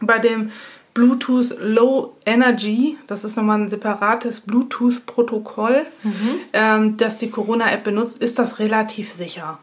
Bei 0.00 0.18
dem 0.18 0.50
Bluetooth 0.94 1.56
Low 1.60 2.16
Energy, 2.26 2.98
das 3.06 3.24
ist 3.24 3.36
nochmal 3.36 3.60
ein 3.60 3.68
separates 3.68 4.40
Bluetooth-Protokoll, 4.40 5.86
ähm, 6.52 6.96
das 6.98 7.18
die 7.18 7.30
Corona-App 7.30 7.84
benutzt, 7.84 8.20
ist 8.20 8.38
das 8.38 8.58
relativ 8.58 9.10
sicher. 9.10 9.58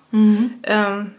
Ähm, 0.63 1.11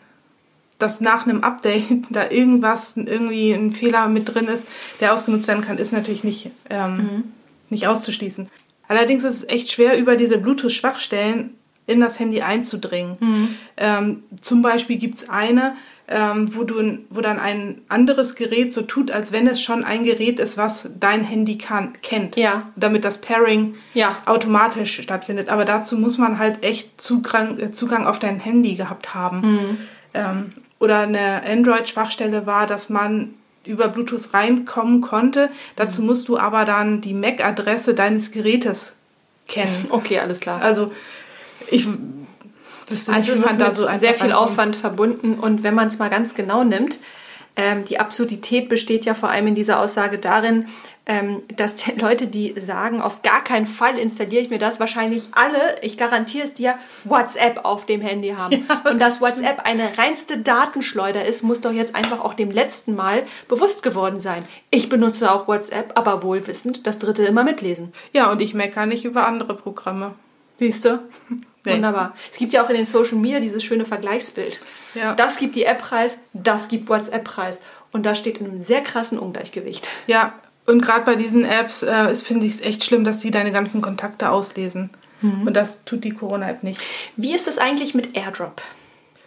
dass 0.78 1.00
nach 1.00 1.26
einem 1.26 1.44
Update 1.44 1.84
da 2.10 2.28
irgendwas, 2.30 2.96
irgendwie 2.96 3.52
ein 3.52 3.72
Fehler 3.72 4.08
mit 4.08 4.34
drin 4.34 4.48
ist, 4.48 4.66
der 5.00 5.14
ausgenutzt 5.14 5.46
werden 5.46 5.62
kann, 5.62 5.78
ist 5.78 5.92
natürlich 5.92 6.24
nicht, 6.24 6.50
ähm, 6.68 7.24
nicht 7.68 7.86
auszuschließen. 7.86 8.48
Allerdings 8.88 9.22
ist 9.22 9.34
es 9.34 9.48
echt 9.48 9.70
schwer, 9.70 9.96
über 9.96 10.16
diese 10.16 10.38
Bluetooth-Schwachstellen 10.38 11.54
in 11.86 12.00
das 12.00 12.18
Handy 12.20 12.42
einzudringen. 12.42 13.56
Ähm, 13.76 14.22
zum 14.40 14.62
Beispiel 14.62 14.96
gibt 14.96 15.18
es 15.18 15.28
eine, 15.28 15.74
ähm, 16.06 16.54
wo, 16.54 16.64
du, 16.64 16.98
wo 17.10 17.20
dann 17.20 17.38
ein 17.38 17.82
anderes 17.88 18.34
Gerät 18.34 18.72
so 18.72 18.82
tut, 18.82 19.10
als 19.10 19.32
wenn 19.32 19.46
es 19.46 19.60
schon 19.62 19.84
ein 19.84 20.04
Gerät 20.04 20.40
ist, 20.40 20.56
was 20.56 20.90
dein 20.98 21.24
Handy 21.24 21.56
kann, 21.58 21.92
kennt. 22.02 22.36
Ja. 22.36 22.70
Damit 22.76 23.04
das 23.04 23.20
Pairing 23.20 23.74
Ja. 23.94 24.18
automatisch 24.26 25.00
stattfindet. 25.00 25.48
Aber 25.48 25.64
dazu 25.64 25.96
muss 25.98 26.18
man 26.18 26.38
halt 26.38 26.62
echt 26.64 27.00
Zugang, 27.00 27.58
äh, 27.58 27.72
Zugang 27.72 28.06
auf 28.06 28.18
dein 28.18 28.40
Handy 28.40 28.74
gehabt 28.74 29.14
haben. 29.14 29.78
Ähm, 30.14 30.52
oder 30.80 31.00
eine 31.00 31.42
Android-Schwachstelle 31.44 32.46
war, 32.46 32.66
dass 32.66 32.88
man 32.88 33.34
über 33.64 33.88
Bluetooth 33.88 34.32
reinkommen 34.32 35.02
konnte. 35.02 35.50
Dazu 35.76 36.02
musst 36.02 36.28
du 36.28 36.38
aber 36.38 36.64
dann 36.64 37.00
die 37.02 37.14
MAC-Adresse 37.14 37.94
deines 37.94 38.32
Gerätes 38.32 38.96
kennen. 39.46 39.86
Okay, 39.90 40.18
alles 40.18 40.40
klar. 40.40 40.60
Also 40.62 40.92
ich 41.68 41.86
wüsste 42.88 43.12
nicht, 43.12 43.20
Also 43.28 43.32
es 43.32 43.50
ist 43.50 43.60
da 43.60 43.72
so 43.72 43.88
sehr 43.94 44.14
viel. 44.14 44.32
Aufwand 44.32 44.76
verbunden 44.76 45.34
und 45.34 45.62
wenn 45.62 45.74
man 45.74 45.88
es 45.88 45.98
mal 45.98 46.10
ganz 46.10 46.34
genau 46.34 46.64
nimmt, 46.64 46.98
ähm, 47.56 47.84
die 47.84 47.98
Absurdität 47.98 48.68
besteht 48.68 49.04
ja 49.04 49.14
vor 49.14 49.28
allem 49.28 49.48
in 49.48 49.54
dieser 49.54 49.80
Aussage 49.80 50.18
darin, 50.18 50.66
ähm, 51.06 51.42
dass 51.56 51.76
die 51.76 51.92
Leute, 51.92 52.28
die 52.28 52.54
sagen, 52.60 53.02
auf 53.02 53.22
gar 53.22 53.42
keinen 53.42 53.66
Fall 53.66 53.98
installiere 53.98 54.42
ich 54.42 54.50
mir 54.50 54.58
das, 54.58 54.78
wahrscheinlich 54.78 55.24
alle, 55.32 55.82
ich 55.82 55.96
garantiere 55.96 56.44
es 56.44 56.54
dir, 56.54 56.76
WhatsApp 57.04 57.64
auf 57.64 57.84
dem 57.86 58.00
Handy 58.00 58.30
haben. 58.30 58.64
und 58.90 59.00
dass 59.00 59.20
WhatsApp 59.20 59.66
eine 59.66 59.98
reinste 59.98 60.38
Datenschleuder 60.38 61.24
ist, 61.24 61.42
muss 61.42 61.60
doch 61.60 61.72
jetzt 61.72 61.96
einfach 61.96 62.20
auch 62.20 62.34
dem 62.34 62.50
letzten 62.50 62.94
Mal 62.94 63.24
bewusst 63.48 63.82
geworden 63.82 64.20
sein. 64.20 64.44
Ich 64.70 64.88
benutze 64.88 65.32
auch 65.32 65.48
WhatsApp, 65.48 65.98
aber 65.98 66.22
wohlwissend, 66.22 66.86
das 66.86 67.00
dritte 67.00 67.24
immer 67.24 67.42
mitlesen. 67.42 67.92
Ja, 68.12 68.30
und 68.30 68.40
ich 68.40 68.54
meckere 68.54 68.86
nicht 68.86 69.04
über 69.04 69.26
andere 69.26 69.54
Programme. 69.54 70.14
Siehst 70.58 70.84
du? 70.84 71.00
Nee. 71.64 71.74
Wunderbar. 71.74 72.14
Es 72.30 72.38
gibt 72.38 72.52
ja 72.52 72.64
auch 72.64 72.70
in 72.70 72.76
den 72.76 72.86
Social 72.86 73.16
Media 73.16 73.40
dieses 73.40 73.62
schöne 73.62 73.84
Vergleichsbild. 73.84 74.60
Ja. 74.94 75.14
Das 75.14 75.38
gibt 75.38 75.56
die 75.56 75.64
App 75.64 75.82
preis, 75.82 76.24
das 76.32 76.68
gibt 76.68 76.88
WhatsApp 76.88 77.24
preis. 77.24 77.62
Und 77.92 78.06
das 78.06 78.18
steht 78.18 78.38
in 78.38 78.46
einem 78.46 78.60
sehr 78.60 78.82
krassen 78.82 79.18
Ungleichgewicht. 79.18 79.88
Ja, 80.06 80.34
und 80.66 80.80
gerade 80.80 81.04
bei 81.04 81.16
diesen 81.16 81.44
Apps 81.44 81.82
äh, 81.82 82.14
finde 82.14 82.46
ich 82.46 82.52
es 82.52 82.60
echt 82.60 82.84
schlimm, 82.84 83.04
dass 83.04 83.20
sie 83.20 83.30
deine 83.30 83.50
ganzen 83.50 83.80
Kontakte 83.80 84.30
auslesen. 84.30 84.90
Und 85.22 85.54
das 85.54 85.84
tut 85.84 86.04
die 86.04 86.14
Corona-App 86.14 86.62
nicht. 86.62 86.80
Wie 87.16 87.34
ist 87.34 87.46
es 87.46 87.58
eigentlich 87.58 87.94
mit 87.94 88.16
AirDrop? 88.16 88.62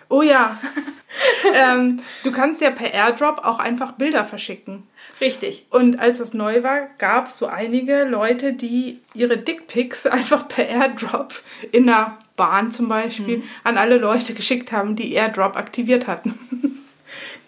Oh 0.09 0.23
ja. 0.23 0.59
ähm, 1.55 2.01
du 2.23 2.31
kannst 2.31 2.61
ja 2.61 2.71
per 2.71 2.91
Airdrop 2.91 3.43
auch 3.43 3.59
einfach 3.59 3.93
Bilder 3.93 4.25
verschicken. 4.25 4.87
Richtig. 5.21 5.67
Und 5.69 5.99
als 5.99 6.17
das 6.17 6.33
neu 6.33 6.63
war, 6.63 6.87
gab 6.97 7.27
es 7.27 7.37
so 7.37 7.45
einige 7.45 8.05
Leute, 8.05 8.53
die 8.53 9.01
ihre 9.13 9.37
Dickpics 9.37 10.05
einfach 10.07 10.47
per 10.47 10.67
Airdrop 10.67 11.33
in 11.71 11.85
der 11.85 12.17
Bahn 12.35 12.71
zum 12.71 12.89
Beispiel 12.89 13.43
an 13.63 13.77
alle 13.77 13.97
Leute 13.97 14.33
geschickt 14.33 14.71
haben, 14.71 14.95
die 14.95 15.13
Airdrop 15.13 15.55
aktiviert 15.55 16.07
hatten. 16.07 16.37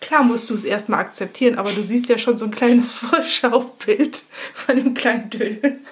Klar 0.01 0.23
musst 0.23 0.49
du 0.49 0.53
es 0.53 0.63
erstmal 0.63 0.99
akzeptieren, 0.99 1.57
aber 1.57 1.71
du 1.71 1.81
siehst 1.81 2.09
ja 2.09 2.17
schon 2.17 2.37
so 2.37 2.45
ein 2.45 2.51
kleines 2.51 2.91
Vorschaubild 2.93 4.23
von 4.53 4.75
dem 4.75 4.93
kleinen 4.93 5.29
Dödel. 5.29 5.79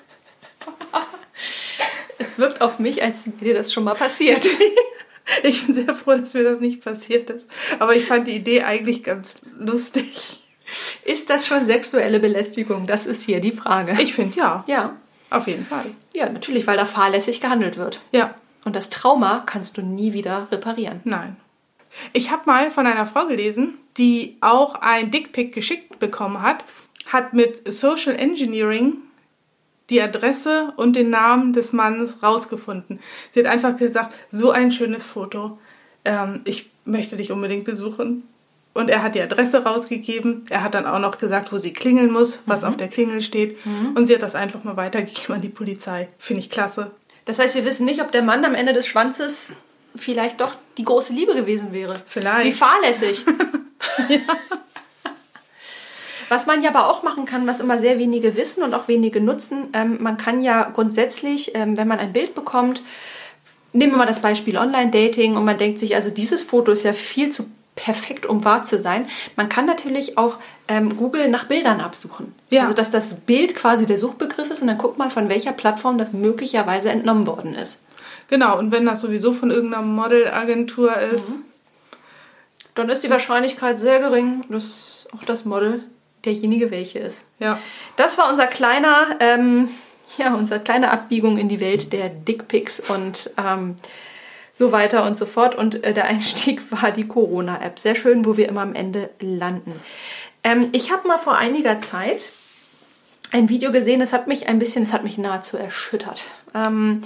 Es 2.20 2.38
wirkt 2.38 2.62
auf 2.62 2.80
mich, 2.80 3.04
als 3.04 3.26
wäre 3.26 3.38
dir 3.44 3.54
das 3.56 3.74
schon 3.74 3.84
mal 3.84 3.96
passiert. 3.96 4.48
Ich 5.44 5.66
bin 5.66 5.76
sehr 5.76 5.94
froh, 5.94 6.12
dass 6.12 6.34
mir 6.34 6.44
das 6.44 6.60
nicht 6.60 6.84
passiert 6.84 7.30
ist. 7.30 7.50
Aber 7.80 7.96
ich 7.96 8.06
fand 8.06 8.28
die 8.28 8.36
Idee 8.36 8.64
eigentlich 8.64 9.04
ganz 9.04 9.42
lustig. 9.58 10.42
Ist 11.04 11.30
das 11.30 11.48
schon 11.48 11.64
sexuelle 11.64 12.20
Belästigung? 12.20 12.88
Das 12.88 13.06
ist 13.06 13.24
hier 13.24 13.40
die 13.40 13.52
Frage. 13.52 13.98
Ich 14.00 14.14
finde 14.14 14.38
ja. 14.38 14.64
Ja. 14.68 14.96
Auf 15.30 15.48
jeden 15.48 15.66
Fall. 15.66 15.86
Ja, 16.14 16.30
natürlich, 16.30 16.68
weil 16.68 16.78
da 16.78 16.86
fahrlässig 16.86 17.42
gehandelt 17.42 17.78
wird. 17.78 18.00
Ja. 18.12 18.36
Und 18.66 18.76
das 18.76 18.90
Trauma 18.90 19.44
kannst 19.46 19.78
du 19.78 19.82
nie 19.82 20.14
wieder 20.14 20.48
reparieren. 20.52 21.02
Nein. 21.04 21.36
Ich 22.12 22.32
habe 22.32 22.44
mal 22.46 22.72
von 22.72 22.88
einer 22.88 23.06
Frau 23.06 23.28
gelesen, 23.28 23.78
die 23.98 24.38
auch 24.42 24.76
ein 24.76 25.12
Dickpick 25.12 25.54
geschickt 25.54 26.00
bekommen 26.00 26.42
hat, 26.42 26.64
hat 27.12 27.34
mit 27.34 27.72
Social 27.72 28.16
Engineering 28.16 28.98
die 29.90 30.02
Adresse 30.02 30.74
und 30.78 30.96
den 30.96 31.10
Namen 31.10 31.54
des 31.54 31.74
Mannes 31.74 32.24
rausgefunden. 32.24 33.00
Sie 33.30 33.40
hat 33.40 33.48
einfach 33.48 33.76
gesagt, 33.76 34.16
so 34.30 34.52
ein 34.52 34.72
schönes 34.72 35.06
Foto. 35.06 35.60
Ähm, 36.06 36.42
ich 36.46 36.72
möchte 36.86 37.18
dich 37.18 37.32
unbedingt 37.32 37.66
besuchen. 37.66 38.24
Und 38.74 38.90
er 38.90 39.04
hat 39.04 39.14
die 39.14 39.22
Adresse 39.22 39.64
rausgegeben. 39.64 40.46
Er 40.50 40.64
hat 40.64 40.74
dann 40.74 40.88
auch 40.88 40.98
noch 40.98 41.20
gesagt, 41.20 41.52
wo 41.52 41.60
sie 41.60 41.74
klingeln 41.74 42.12
muss, 42.12 42.42
was 42.48 42.64
auf 42.64 42.76
der 42.76 42.88
Klingel 42.88 43.22
steht. 43.22 43.58
Und 43.94 44.08
sie 44.08 44.16
hat 44.16 44.24
das 44.24 44.34
einfach 44.34 44.64
mal 44.64 44.78
weitergegeben 44.78 45.36
an 45.36 45.42
die 45.42 45.50
Polizei. 45.50 46.08
Finde 46.18 46.40
ich 46.40 46.50
klasse. 46.50 46.90
Das 47.26 47.40
heißt, 47.40 47.56
wir 47.56 47.66
wissen 47.66 47.86
nicht, 47.86 48.02
ob 48.02 48.12
der 48.12 48.22
Mann 48.22 48.44
am 48.46 48.56
Ende 48.56 48.74
des 48.74 48.86
Schwanzes 48.88 49.54
vielleicht 49.96 50.42
doch 50.42 50.56
die 50.78 50.84
große 50.84 51.14
Liebe 51.14 51.36
gewesen 51.36 51.72
wäre. 51.72 52.02
Vielleicht. 52.06 52.48
Wie 52.48 52.54
fahrlässig. 52.54 53.26
Was 56.30 56.48
man 56.48 56.64
ja 56.64 56.70
aber 56.70 56.90
auch 56.90 57.04
machen 57.04 57.26
kann, 57.26 57.46
was 57.46 57.60
immer 57.60 57.78
sehr 57.78 58.00
wenige 58.00 58.36
wissen 58.36 58.64
und 58.64 58.74
auch 58.74 58.88
wenige 58.88 59.22
nutzen, 59.22 59.68
ähm, 59.74 60.02
man 60.02 60.18
kann 60.18 60.42
ja 60.42 60.64
grundsätzlich, 60.64 61.54
ähm, 61.54 61.78
wenn 61.78 61.88
man 61.88 62.00
ein 62.00 62.12
Bild 62.12 62.34
bekommt, 62.34 62.82
nehmen 63.72 63.94
wir 63.94 63.98
mal 63.98 64.08
das 64.08 64.22
Beispiel 64.22 64.58
Online-Dating 64.58 65.36
und 65.36 65.46
man 65.46 65.60
denkt 65.60 65.78
sich, 65.78 65.94
also 65.94 66.10
dieses 66.10 66.42
Foto 66.42 66.72
ist 66.72 66.84
ja 66.84 66.94
viel 66.94 67.30
zu 67.30 67.52
perfekt, 67.76 68.26
um 68.26 68.46
wahr 68.46 68.64
zu 68.64 68.78
sein. 68.78 69.08
Man 69.36 69.50
kann 69.50 69.66
natürlich 69.66 70.18
auch 70.18 70.38
ähm, 70.68 70.96
Google 70.98 71.30
nach 71.30 71.46
Bildern 71.46 71.82
absuchen. 71.82 72.34
Ja. 72.50 72.62
Also 72.64 72.74
dass 72.74 72.92
das 72.92 73.16
Bild 73.22 73.56
quasi 73.56 73.86
der 73.86 73.98
Suchbegriff 73.98 74.50
ist 74.52 74.62
und 74.62 74.68
dann 74.68 74.78
guckt 74.78 74.98
man, 74.98 75.10
von 75.12 75.28
welcher 75.30 75.54
Plattform 75.54 75.98
das 75.98 76.14
möglicherweise 76.14 76.90
entnommen 76.92 77.26
worden 77.26 77.56
ist. 77.56 77.86
Genau, 78.30 78.58
und 78.58 78.72
wenn 78.72 78.86
das 78.86 79.02
sowieso 79.02 79.34
von 79.34 79.52
irgendeiner 79.52 79.84
Modelagentur 79.84 80.96
ist, 80.98 81.34
Dann 82.76 82.90
ist 82.90 83.04
die 83.04 83.10
Wahrscheinlichkeit 83.10 83.78
sehr 83.78 84.00
gering, 84.00 84.46
dass 84.50 85.08
auch 85.16 85.24
das 85.26 85.46
Model 85.46 85.84
derjenige 86.26 86.72
welche 86.72 87.00
ist. 87.00 87.28
ja. 87.40 87.60
Das 87.98 88.18
war 88.18 88.30
unser 88.30 88.48
kleiner, 88.48 89.18
ähm, 89.20 89.68
ja, 90.18 90.34
unsere 90.34 90.60
kleine 90.60 90.90
Abbiegung 90.90 91.38
in 91.38 91.50
die 91.50 91.60
Welt 91.60 91.92
der 91.94 92.10
Dickpics 92.10 92.80
und 92.90 93.30
ähm, 93.38 93.76
so 94.54 94.72
weiter 94.72 95.06
und 95.06 95.18
so 95.18 95.26
fort. 95.26 95.56
Und 95.56 95.84
äh, 95.84 95.94
der 95.94 96.06
Einstieg 96.06 96.62
war 96.82 96.92
die 96.92 97.08
Corona-App. 97.08 97.80
Sehr 97.80 97.96
schön, 97.96 98.26
wo 98.26 98.38
wir 98.38 98.48
immer 98.48 98.62
am 98.62 98.76
Ende 98.76 99.10
landen. 99.20 99.74
Ähm, 100.44 100.70
ich 100.72 100.92
habe 100.92 101.08
mal 101.08 101.18
vor 101.18 101.36
einiger 101.36 101.80
Zeit 101.80 102.32
ein 103.32 103.50
Video 103.50 103.72
gesehen, 103.72 104.00
das 104.00 104.14
hat 104.14 104.28
mich 104.28 104.48
ein 104.48 104.60
bisschen, 104.60 104.84
das 104.86 104.94
hat 104.94 105.04
mich 105.04 105.18
nahezu 105.18 105.58
erschüttert. 105.58 106.26
Ähm, 106.54 107.02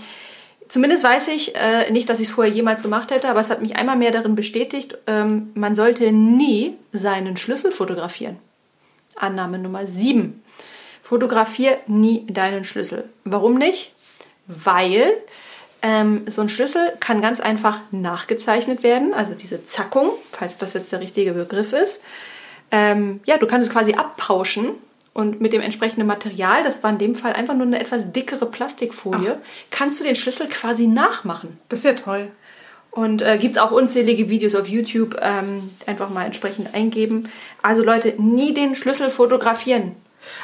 zumindest 0.67 1.03
weiß 1.03 1.29
ich, 1.29 1.55
äh, 1.55 1.89
nicht, 1.91 2.09
dass 2.09 2.19
ich 2.19 2.27
es 2.27 2.33
vorher 2.33 2.53
jemals 2.53 2.83
gemacht 2.83 3.11
hätte, 3.11 3.29
aber 3.29 3.39
es 3.39 3.49
hat 3.49 3.61
mich 3.61 3.77
einmal 3.77 3.95
mehr 3.95 4.11
darin 4.11 4.35
bestätigt, 4.35 4.97
ähm, 5.07 5.51
man 5.53 5.73
sollte 5.73 6.11
nie 6.11 6.75
seinen 6.91 7.37
Schlüssel 7.37 7.71
fotografieren. 7.71 8.37
Annahme 9.15 9.57
Nummer 9.57 9.87
7. 9.87 10.43
Fotografier 11.01 11.77
nie 11.87 12.27
deinen 12.27 12.65
Schlüssel. 12.65 13.07
Warum 13.23 13.57
nicht? 13.57 13.93
Weil 14.47 15.13
ähm, 15.81 16.23
so 16.27 16.41
ein 16.41 16.49
Schlüssel 16.49 16.93
kann 16.99 17.21
ganz 17.21 17.39
einfach 17.39 17.79
nachgezeichnet 17.91 18.83
werden, 18.83 19.13
also 19.13 19.33
diese 19.33 19.65
Zackung, 19.65 20.11
falls 20.31 20.57
das 20.57 20.73
jetzt 20.73 20.91
der 20.91 21.01
richtige 21.01 21.33
Begriff 21.33 21.73
ist. 21.73 22.03
Ähm, 22.71 23.21
ja, 23.25 23.37
du 23.37 23.47
kannst 23.47 23.67
es 23.67 23.73
quasi 23.73 23.93
abpauschen 23.93 24.71
und 25.13 25.41
mit 25.41 25.53
dem 25.53 25.61
entsprechenden 25.61 26.07
Material, 26.07 26.63
das 26.63 26.83
war 26.83 26.91
in 26.91 26.97
dem 26.97 27.15
Fall 27.15 27.33
einfach 27.33 27.55
nur 27.55 27.65
eine 27.65 27.79
etwas 27.79 28.11
dickere 28.11 28.45
Plastikfolie, 28.45 29.39
kannst 29.71 29.99
du 29.99 30.03
den 30.03 30.15
Schlüssel 30.15 30.47
quasi 30.47 30.87
nachmachen. 30.87 31.59
Das 31.69 31.79
ist 31.79 31.85
ja 31.85 31.93
toll. 31.93 32.27
Und 32.91 33.21
äh, 33.21 33.37
gibt 33.37 33.55
es 33.55 33.61
auch 33.61 33.71
unzählige 33.71 34.29
Videos 34.29 34.55
auf 34.55 34.67
YouTube, 34.67 35.17
ähm, 35.21 35.69
einfach 35.85 36.09
mal 36.09 36.25
entsprechend 36.25 36.73
eingeben. 36.73 37.29
Also 37.61 37.83
Leute, 37.83 38.15
nie 38.17 38.53
den 38.53 38.75
Schlüssel 38.75 39.09
fotografieren. 39.09 39.95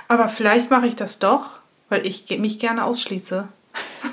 Aber 0.08 0.28
vielleicht 0.28 0.70
mache 0.70 0.88
ich 0.88 0.96
das 0.96 1.20
doch, 1.20 1.60
weil 1.90 2.06
ich 2.06 2.30
mich 2.38 2.60
gerne 2.60 2.86
ausschließe. 2.86 3.48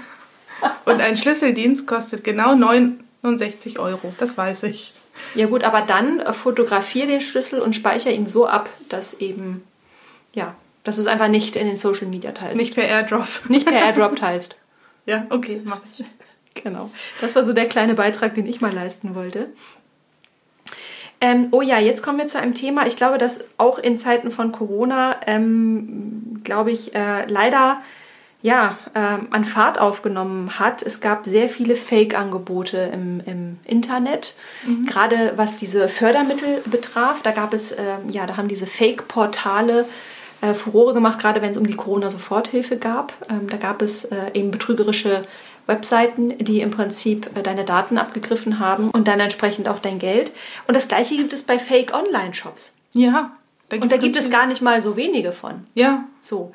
Und 0.85 1.01
ein 1.01 1.17
Schlüsseldienst 1.17 1.87
kostet 1.87 2.25
genau 2.25 2.55
69 2.55 3.79
Euro. 3.79 4.15
Das 4.19 4.37
weiß 4.37 4.65
ich. 4.65 4.95
Ja 5.35 5.47
gut, 5.47 5.65
aber 5.65 5.83
dann 5.83 6.21
äh, 6.21 6.33
fotografier 6.33 7.07
den 7.07 7.21
Schlüssel 7.21 7.61
und 7.61 7.75
speicher 7.75 8.11
ihn 8.11 8.29
so 8.29 8.47
ab, 8.47 8.71
dass 8.89 9.15
eben, 9.15 9.63
ja, 10.35 10.55
dass 10.85 10.99
es 10.99 11.07
einfach 11.07 11.29
nicht 11.29 11.57
in 11.57 11.67
den 11.67 11.77
Social 11.77 12.07
Media 12.07 12.33
teilst. 12.33 12.57
Nicht 12.57 12.75
per 12.75 12.89
Airdrop. 12.89 13.27
nicht 13.49 13.67
per 13.67 13.79
Airdrop 13.79 14.17
teilst. 14.19 14.57
Ja, 15.07 15.27
okay, 15.31 15.61
mach 15.65 15.81
ich. 15.85 16.05
Genau. 16.63 16.91
Das 17.21 17.35
war 17.35 17.43
so 17.43 17.53
der 17.53 17.67
kleine 17.67 17.95
Beitrag, 17.95 18.35
den 18.35 18.47
ich 18.47 18.61
mal 18.61 18.73
leisten 18.73 19.15
wollte. 19.15 19.49
Ähm, 21.21 21.49
oh 21.51 21.61
ja, 21.61 21.79
jetzt 21.79 22.03
kommen 22.03 22.19
wir 22.19 22.27
zu 22.27 22.41
einem 22.41 22.55
Thema. 22.55 22.87
Ich 22.87 22.97
glaube, 22.97 23.19
dass 23.19 23.45
auch 23.59 23.79
in 23.79 23.97
Zeiten 23.97 24.31
von 24.31 24.53
Corona, 24.53 25.17
ähm, 25.27 26.41
glaube 26.45 26.71
ich, 26.71 26.95
äh, 26.95 27.27
leider 27.27 27.83
ja, 28.43 28.79
ähm, 28.95 29.29
an 29.31 29.45
Fahrt 29.45 29.79
aufgenommen 29.79 30.59
hat. 30.59 30.83
Es 30.83 31.01
gab 31.01 31.27
sehr 31.27 31.49
viele 31.49 31.77
Fake-Angebote 31.77 32.91
im, 32.93 33.21
im 33.27 33.59
Internet, 33.65 34.35
gerade 34.87 35.35
was 35.37 35.57
diese 35.57 35.89
Fördermittel 35.89 36.63
betraf. 36.65 37.23
Da 37.23 37.33
gab 37.33 37.53
es, 37.53 37.73
ähm, 37.73 38.09
ja, 38.11 38.27
da 38.27 38.37
haben 38.37 38.49
diese 38.49 38.67
Fake-Portale 38.67 39.85
äh, 40.41 40.55
Furore 40.55 40.95
gemacht, 40.95 41.19
gerade 41.19 41.43
wenn 41.43 41.51
es 41.51 41.59
um 41.59 41.67
die 41.67 41.77
Corona-Soforthilfe 41.77 42.77
gab. 42.77 43.13
Ähm, 43.29 43.49
da 43.49 43.59
gab 43.59 43.83
es 43.83 44.05
äh, 44.05 44.31
eben 44.33 44.51
betrügerische 44.51 45.23
Webseiten, 45.67 46.37
die 46.39 46.61
im 46.61 46.71
Prinzip 46.71 47.31
äh, 47.37 47.43
deine 47.43 47.65
Daten 47.65 47.99
abgegriffen 47.99 48.59
haben 48.59 48.91
und 48.91 49.07
dann 49.07 49.21
entsprechend 49.21 49.69
auch 49.69 49.79
dein 49.79 49.99
Geld. 49.99 50.33
Und 50.67 50.75
das 50.75 50.89
gleiche 50.89 51.17
gibt 51.17 51.33
es 51.33 51.43
bei 51.43 51.59
Fake-Online-Shops. 51.59 52.79
Ja. 52.95 53.33
Und 53.73 53.93
da 53.93 53.99
gibt 53.99 54.17
es 54.17 54.31
gar 54.31 54.47
nicht 54.47 54.63
mal 54.63 54.81
so 54.81 54.97
wenige 54.97 55.31
von. 55.31 55.65
Ja. 55.75 56.05
So. 56.21 56.53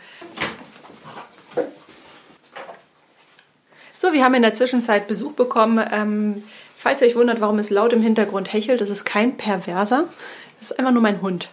So, 3.95 4.11
wir 4.11 4.23
haben 4.23 4.33
in 4.33 4.41
der 4.41 4.53
Zwischenzeit 4.53 5.07
Besuch 5.07 5.31
bekommen. 5.31 5.83
Ähm, 5.91 6.43
falls 6.75 7.01
ihr 7.01 7.07
euch 7.07 7.15
wundert, 7.15 7.41
warum 7.41 7.59
es 7.59 7.69
laut 7.69 7.93
im 7.93 8.01
Hintergrund 8.01 8.51
hechelt, 8.51 8.81
das 8.81 8.89
ist 8.89 9.05
kein 9.05 9.37
Perverser. 9.37 10.05
Das 10.59 10.71
ist 10.71 10.79
einfach 10.79 10.91
nur 10.91 11.01
mein 11.01 11.21
Hund, 11.21 11.49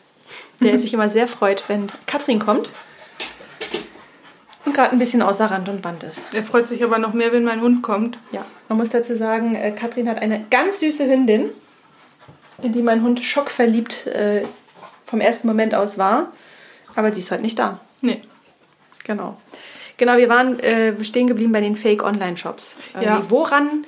der 0.60 0.78
sich 0.80 0.92
immer 0.92 1.08
sehr 1.08 1.28
freut, 1.28 1.64
wenn 1.68 1.86
Katrin 2.06 2.40
kommt 2.40 2.72
und 4.64 4.74
gerade 4.74 4.92
ein 4.92 4.98
bisschen 4.98 5.22
außer 5.22 5.46
Rand 5.46 5.68
und 5.68 5.82
Band 5.82 6.02
ist. 6.02 6.24
Er 6.32 6.42
freut 6.42 6.68
sich 6.68 6.82
aber 6.82 6.98
noch 6.98 7.12
mehr, 7.12 7.32
wenn 7.32 7.44
mein 7.44 7.60
Hund 7.60 7.82
kommt. 7.82 8.18
Ja, 8.32 8.44
man 8.68 8.78
muss 8.78 8.90
dazu 8.90 9.16
sagen, 9.16 9.54
äh, 9.54 9.70
Katrin 9.72 10.08
hat 10.08 10.18
eine 10.18 10.44
ganz 10.50 10.80
süße 10.80 11.06
Hündin, 11.06 11.50
in 12.62 12.72
die 12.72 12.82
mein 12.82 13.02
Hund 13.02 13.20
schockverliebt 13.20 14.06
äh, 14.08 14.44
vom 15.04 15.20
ersten 15.20 15.46
Moment 15.46 15.74
aus 15.74 15.98
war. 15.98 16.32
Aber 16.94 17.12
sie 17.12 17.20
ist 17.20 17.30
heute 17.30 17.42
nicht 17.42 17.58
da. 17.58 17.80
Nee. 18.00 18.22
Genau. 19.04 19.36
Genau, 20.02 20.16
wir 20.16 20.28
waren 20.28 20.58
äh, 20.58 21.04
stehen 21.04 21.28
geblieben 21.28 21.52
bei 21.52 21.60
den 21.60 21.76
Fake-Online-Shops. 21.76 22.74
Irgendwie, 22.94 23.06
Ja. 23.06 23.30
Woran 23.30 23.86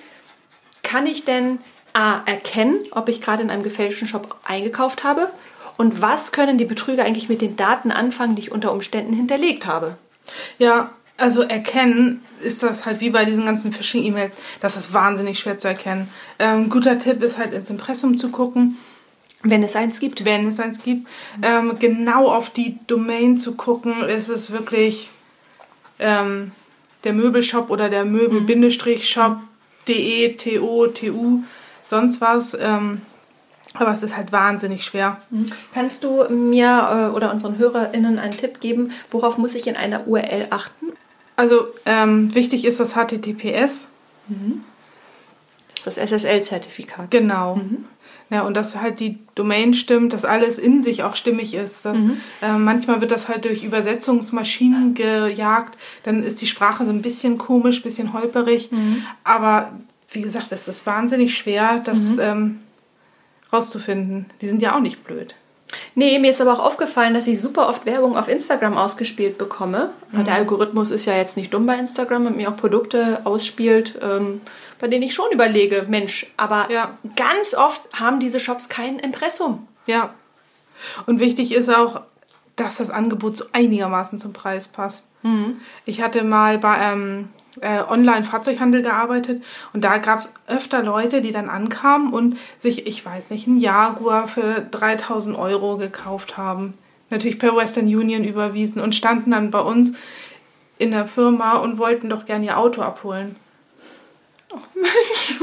kann 0.85 1.07
ich 1.07 1.25
denn 1.25 1.59
A, 1.93 2.21
erkennen, 2.25 2.79
ob 2.93 3.09
ich 3.09 3.21
gerade 3.21 3.43
in 3.43 3.51
einem 3.51 3.65
gefälschten 3.65 4.07
Shop 4.07 4.37
eingekauft 4.45 5.03
habe? 5.03 5.29
Und 5.77 6.03
was 6.03 6.31
können 6.31 6.57
die 6.57 6.67
Betrüger 6.67 7.05
eigentlich 7.05 7.29
mit 7.29 7.41
den 7.41 7.57
Daten 7.57 7.91
anfangen, 7.91 8.37
die 8.37 8.43
ich 8.43 8.53
unter 8.53 8.71
Umständen 8.71 9.13
hinterlegt 9.13 9.67
habe? 9.67 9.97
Ja, 10.61 10.91
also 11.17 11.43
erkennen 11.43 12.23
ist 12.41 12.63
das 12.63 12.87
halt 12.87 13.01
wie 13.01 13.11
bei 13.11 13.25
diesen 13.25 13.45
ganzen 13.45 13.73
Phishing-E-Mails. 13.73 14.37
Das 14.61 14.77
ist 14.77 14.93
wahnsinnig 14.93 15.41
schwer 15.41 15.59
zu 15.59 15.67
erkennen. 15.67 16.09
Ähm, 16.39 16.71
guter 16.71 16.97
Tipp 17.01 17.25
ist 17.25 17.39
halt 17.39 17.53
ins 17.53 17.71
Impressum 17.71 18.17
zu 18.17 18.29
gucken, 18.29 18.77
Wenn 19.43 19.65
es 19.65 19.75
eins 19.75 19.99
gibt. 19.99 20.25
wenn 20.25 20.47
es 20.47 20.61
eins 20.61 20.81
gibt. 20.81 21.09
Ähm, 21.43 21.77
genau 21.81 22.29
auf 22.29 22.51
die 22.51 22.79
Domain 22.87 23.37
zu 23.37 23.57
gucken, 23.57 24.05
ist 24.05 24.29
es 24.29 24.53
wirklich 24.53 25.11
ähm, 25.99 26.53
der 27.05 27.13
Möbelshop 27.13 27.71
oder 27.71 27.89
der 27.89 28.05
Möbel-Shop.de, 28.05 30.37
TO, 30.37 30.87
TU, 30.89 31.43
sonst 31.87 32.21
was. 32.21 32.57
Ähm, 32.59 33.03
aber 33.75 33.93
es 33.93 34.03
ist 34.03 34.17
halt 34.17 34.33
wahnsinnig 34.33 34.85
schwer. 34.85 35.21
Kannst 35.73 36.03
du 36.05 36.25
mir 36.29 37.11
äh, 37.13 37.15
oder 37.15 37.31
unseren 37.33 37.59
HörerInnen 37.59 38.19
einen 38.19 38.33
Tipp 38.33 38.61
geben, 38.61 38.93
worauf 39.11 39.37
muss 39.37 39.57
ich 39.57 39.67
in 39.67 39.77
einer 39.77 40.07
URL 40.07 40.47
achten? 40.51 40.93
Also 41.37 41.67
ähm, 41.85 42.35
wichtig 42.35 42.65
ist 42.65 42.79
das 42.79 42.95
HTTPS. 42.95 43.91
Das 45.75 45.79
ist 45.79 45.99
das 45.99 46.23
SSL-Zertifikat. 46.23 47.11
Genau. 47.11 47.61
Ja, 48.35 48.43
und 48.43 48.57
dass 48.57 48.75
halt 48.75 48.99
die 48.99 49.21
Domain 49.37 49.75
stimmt, 49.75 50.13
dass 50.13 50.25
alles 50.25 50.59
in 50.59 50.83
sich 50.83 51.05
auch 51.05 51.15
stimmig 51.15 51.55
ist. 51.55 51.85
Dass, 51.85 52.01
äh, 52.43 52.59
manchmal 52.59 53.01
wird 53.01 53.13
das 53.13 53.29
halt 53.29 53.45
durch 53.45 53.63
Übersetzungsmaschinen 53.63 54.95
gejagt, 54.95 55.79
dann 56.03 56.25
ist 56.25 56.43
die 56.43 56.49
Sprache 56.49 56.85
so 56.85 56.91
ein 56.91 57.01
bisschen 57.01 57.39
komisch, 57.39 57.85
bisschen 57.85 58.13
holperig. 58.13 58.71
Aber 59.23 59.71
wie 60.11 60.21
gesagt, 60.21 60.51
es 60.51 60.67
ist 60.67 60.85
wahnsinnig 60.85 61.37
schwer, 61.37 61.81
das 61.85 62.19
ähm, 62.19 62.59
rauszufinden. 63.53 64.27
Die 64.41 64.49
sind 64.49 64.61
ja 64.63 64.75
auch 64.75 64.81
nicht 64.81 65.05
blöd. 65.05 65.37
Nee, 65.95 66.19
mir 66.19 66.31
ist 66.31 66.41
aber 66.41 66.55
auch 66.55 66.65
aufgefallen, 66.67 67.15
dass 67.15 67.29
ich 67.29 67.41
super 67.41 67.69
oft 67.69 67.87
Werbung 67.87 68.17
auf 68.17 68.29
Instagram 68.29 68.77
ausgespielt 68.77 69.39
bekomme. 69.39 69.91
Mhm. 70.11 70.25
Der 70.25 70.35
Algorithmus 70.35 70.91
ist 70.91 71.05
ja 71.05 71.17
jetzt 71.17 71.37
nicht 71.37 71.55
dumm 71.55 71.67
bei 71.67 71.79
Instagram 71.79 72.27
und 72.27 72.37
mir 72.37 72.49
auch 72.49 72.57
Produkte 72.57 73.21
ausspielt, 73.23 73.97
ähm, 74.03 74.41
bei 74.85 74.89
denen 74.89 75.05
ich 75.05 75.15
schon 75.15 75.33
überlege, 75.33 75.87
Mensch, 75.89 76.27
aber 76.37 76.71
ja. 76.71 76.99
ganz 77.17 77.55
oft 77.55 77.89
haben 77.99 78.21
diese 78.21 78.39
Shops 78.39 78.69
kein 78.69 78.99
Impressum. 78.99 79.67
Ja. 79.87 80.13
Und 81.07 81.21
wichtig 81.21 81.55
ist 81.55 81.71
auch, 81.71 82.03
dass 82.57 82.77
das 82.77 82.91
Angebot 82.91 83.35
so 83.35 83.47
einigermaßen 83.53 84.19
zum 84.19 84.35
Preis 84.35 84.69
passt. 84.69 85.07
Mhm. 85.23 85.57
Ich 85.87 86.03
hatte 86.03 86.23
mal 86.23 86.59
bei 86.59 86.77
ähm, 86.93 87.31
äh, 87.63 87.81
Online-Fahrzeughandel 87.81 88.83
gearbeitet 88.83 89.43
und 89.73 89.85
da 89.85 89.97
gab 89.97 90.19
es 90.19 90.35
öfter 90.49 90.83
Leute, 90.83 91.23
die 91.23 91.31
dann 91.31 91.49
ankamen 91.49 92.13
und 92.13 92.37
sich, 92.59 92.87
ich 92.87 93.07
weiß 93.07 93.31
nicht, 93.31 93.49
einen 93.49 93.61
Jaguar 93.61 94.29
für 94.29 94.67
3000 94.71 95.35
Euro 95.39 95.79
gekauft 95.79 96.37
haben. 96.37 96.75
Natürlich 97.09 97.39
per 97.39 97.57
Western 97.57 97.87
Union 97.87 98.23
überwiesen 98.23 98.83
und 98.83 98.95
standen 98.95 99.31
dann 99.31 99.51
bei 99.51 99.61
uns 99.61 99.97
in 100.77 100.91
der 100.91 101.07
Firma 101.07 101.57
und 101.57 101.79
wollten 101.79 102.11
doch 102.11 102.27
gern 102.27 102.43
ihr 102.43 102.59
Auto 102.59 102.83
abholen. 102.83 103.37
Oh 104.55 104.61
Mensch, 104.75 105.41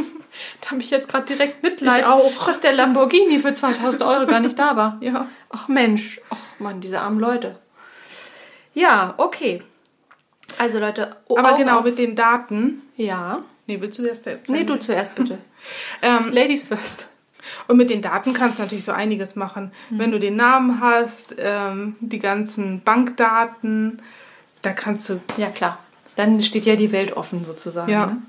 da 0.62 0.72
habe 0.72 0.82
ich 0.82 0.90
jetzt 0.90 1.10
gerade 1.10 1.26
direkt 1.26 1.64
Mitleid, 1.64 2.02
ich 2.02 2.06
auch. 2.06 2.46
dass 2.46 2.62
der 2.62 2.72
Lamborghini 2.72 3.40
für 3.40 3.52
2000 3.52 4.04
Euro 4.04 4.26
gar 4.26 4.40
nicht 4.40 4.58
da 4.58 4.76
war. 4.76 4.98
Ja. 5.02 5.28
Ach 5.50 5.68
Mensch, 5.68 6.22
ach 6.30 6.38
Mann, 6.60 6.80
diese 6.80 7.02
armen 7.02 7.20
Leute. 7.20 7.58
Ja, 8.74 9.16
okay. 9.18 9.62
Also 10.58 10.80
Leute, 10.80 11.18
aber 11.30 11.58
genau 11.58 11.80
auf. 11.80 11.86
mit 11.86 11.98
den 11.98 12.16
Daten. 12.16 12.82
Ja. 12.96 13.40
Nee, 13.68 13.82
willst 13.82 14.00
du 14.00 14.04
erst 14.04 14.24
selbst? 14.24 14.50
Nee, 14.50 14.64
du 14.64 14.78
zuerst 14.80 15.16
bitte. 15.16 15.40
ähm, 16.02 16.32
Ladies 16.32 16.64
first. 16.64 17.10
Und 17.68 17.78
mit 17.78 17.90
den 17.90 18.02
Daten 18.02 18.34
kannst 18.34 18.60
du 18.60 18.64
natürlich 18.64 18.86
so 18.86 18.92
einiges 18.92 19.36
machen. 19.36 19.72
Mhm. 19.90 20.00
Wenn 20.00 20.12
du 20.12 20.20
den 20.20 20.36
Namen 20.36 20.80
hast, 20.80 21.36
ähm, 21.38 21.96
die 22.00 22.20
ganzen 22.20 22.82
Bankdaten, 22.82 24.02
da 24.62 24.72
kannst 24.72 25.10
du. 25.10 25.20
Ja, 25.38 25.48
klar. 25.50 25.80
Dann 26.16 26.40
steht 26.42 26.66
ja 26.66 26.76
die 26.76 26.92
Welt 26.92 27.18
offen 27.18 27.46
sozusagen. 27.46 27.92
Ja. 27.92 28.06
Ne? 28.08 28.22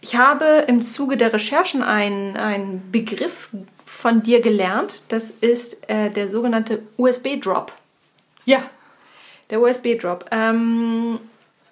Ich 0.00 0.16
habe 0.16 0.64
im 0.68 0.80
Zuge 0.80 1.16
der 1.16 1.32
Recherchen 1.32 1.82
einen, 1.82 2.36
einen 2.36 2.90
Begriff 2.92 3.50
von 3.84 4.22
dir 4.22 4.40
gelernt. 4.40 5.04
Das 5.08 5.30
ist 5.30 5.88
äh, 5.88 6.10
der 6.10 6.28
sogenannte 6.28 6.82
USB-Drop. 6.96 7.72
Ja. 8.44 8.62
Der 9.50 9.60
USB-Drop. 9.60 10.26
Ähm, 10.30 11.18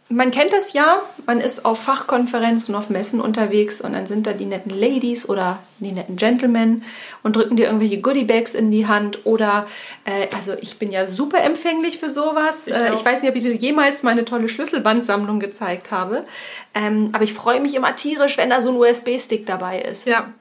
man 0.09 0.31
kennt 0.31 0.53
das 0.53 0.73
ja, 0.73 1.03
man 1.27 1.41
ist 1.41 1.65
auf 1.65 1.83
Fachkonferenzen, 1.83 2.77
auf 2.77 2.91
Messen 2.91 3.21
unterwegs 3.21 3.81
und 3.81 3.93
dann 3.93 4.07
sind 4.07 4.27
da 4.29 4.33
die 4.33 4.45
netten 4.45 4.71
Ladies 4.71 5.29
oder 5.29 5.59
die 5.81 5.91
netten 5.91 6.17
Gentlemen 6.17 6.85
und 7.25 7.35
drücken 7.35 7.57
dir 7.57 7.67
irgendwelche 7.67 8.01
Goodiebags 8.01 8.55
in 8.55 8.71
die 8.71 8.87
Hand 8.87 9.27
oder, 9.27 9.67
äh, 10.05 10.29
also 10.33 10.55
ich 10.61 10.79
bin 10.79 10.93
ja 10.93 11.09
super 11.09 11.43
empfänglich 11.43 11.99
für 11.99 12.09
sowas. 12.09 12.69
Ich, 12.69 12.75
äh, 12.75 12.95
ich, 12.95 13.05
weiß 13.05 13.23
nicht, 13.23 13.31
ob 13.31 13.37
ich 13.37 13.43
dir 13.43 13.55
jemals 13.55 14.05
meine 14.05 14.25
tolle 14.25 14.49
Schlüsselbandsammlung 14.49 15.41
gezeigt 15.41 15.91
habe, 15.91 16.25
ähm, 16.75 17.11
aber 17.13 17.25
ich 17.25 17.35
freue 17.35 17.59
mich 17.61 17.75
immer 17.75 17.97
tierisch, 17.97 18.39
wenn 18.39 18.51
da 18.51 18.63
so 18.63 18.71
ein 18.71 18.77
USB-Stick 18.77 19.45
dabei 19.45 19.81
ist. 19.81 20.07
Ja. 20.07 20.33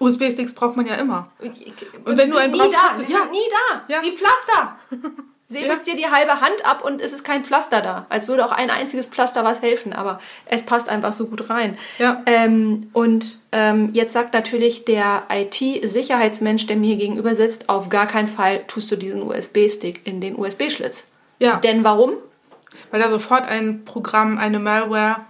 USB-Sticks 0.00 0.52
braucht 0.52 0.76
man 0.76 0.86
ja 0.86 0.96
immer. 0.96 1.30
Und, 1.40 1.54
und 2.04 2.16
wenn 2.18 2.30
du 2.30 2.36
einen 2.36 2.52
brauchst, 2.52 2.74
da. 2.74 2.90
Sie 2.94 3.10
ja. 3.10 3.20
sind 3.20 3.32
nie 3.32 3.38
da. 3.50 3.84
Ja. 3.88 4.00
Sie 4.00 4.12
Pflaster. 4.12 4.78
säbest 5.48 5.86
ja. 5.86 5.94
dir 5.94 5.98
die 5.98 6.12
halbe 6.12 6.42
Hand 6.42 6.66
ab 6.66 6.84
und 6.84 7.00
es 7.00 7.12
ist 7.12 7.24
kein 7.24 7.42
Pflaster 7.42 7.80
da. 7.80 8.06
Als 8.10 8.28
würde 8.28 8.44
auch 8.44 8.52
ein 8.52 8.70
einziges 8.70 9.06
Pflaster 9.06 9.44
was 9.44 9.62
helfen, 9.62 9.94
aber 9.94 10.20
es 10.44 10.64
passt 10.64 10.90
einfach 10.90 11.12
so 11.12 11.26
gut 11.26 11.48
rein. 11.48 11.78
Ja. 11.98 12.22
Ähm, 12.26 12.90
und 12.92 13.38
ähm, 13.52 13.90
jetzt 13.94 14.12
sagt 14.12 14.34
natürlich 14.34 14.84
der 14.84 15.22
IT-Sicherheitsmensch, 15.30 16.66
der 16.66 16.76
mir 16.76 16.96
gegenüber 16.96 17.34
sitzt, 17.34 17.70
auf 17.70 17.88
gar 17.88 18.06
keinen 18.06 18.28
Fall 18.28 18.62
tust 18.66 18.90
du 18.92 18.96
diesen 18.96 19.22
USB-Stick 19.22 20.06
in 20.06 20.20
den 20.20 20.38
USB-Schlitz. 20.38 21.10
Ja. 21.38 21.56
Denn 21.56 21.82
warum? 21.82 22.12
Weil 22.90 23.00
da 23.00 23.08
sofort 23.08 23.48
ein 23.48 23.86
Programm, 23.86 24.36
eine 24.36 24.58
Malware 24.58 25.20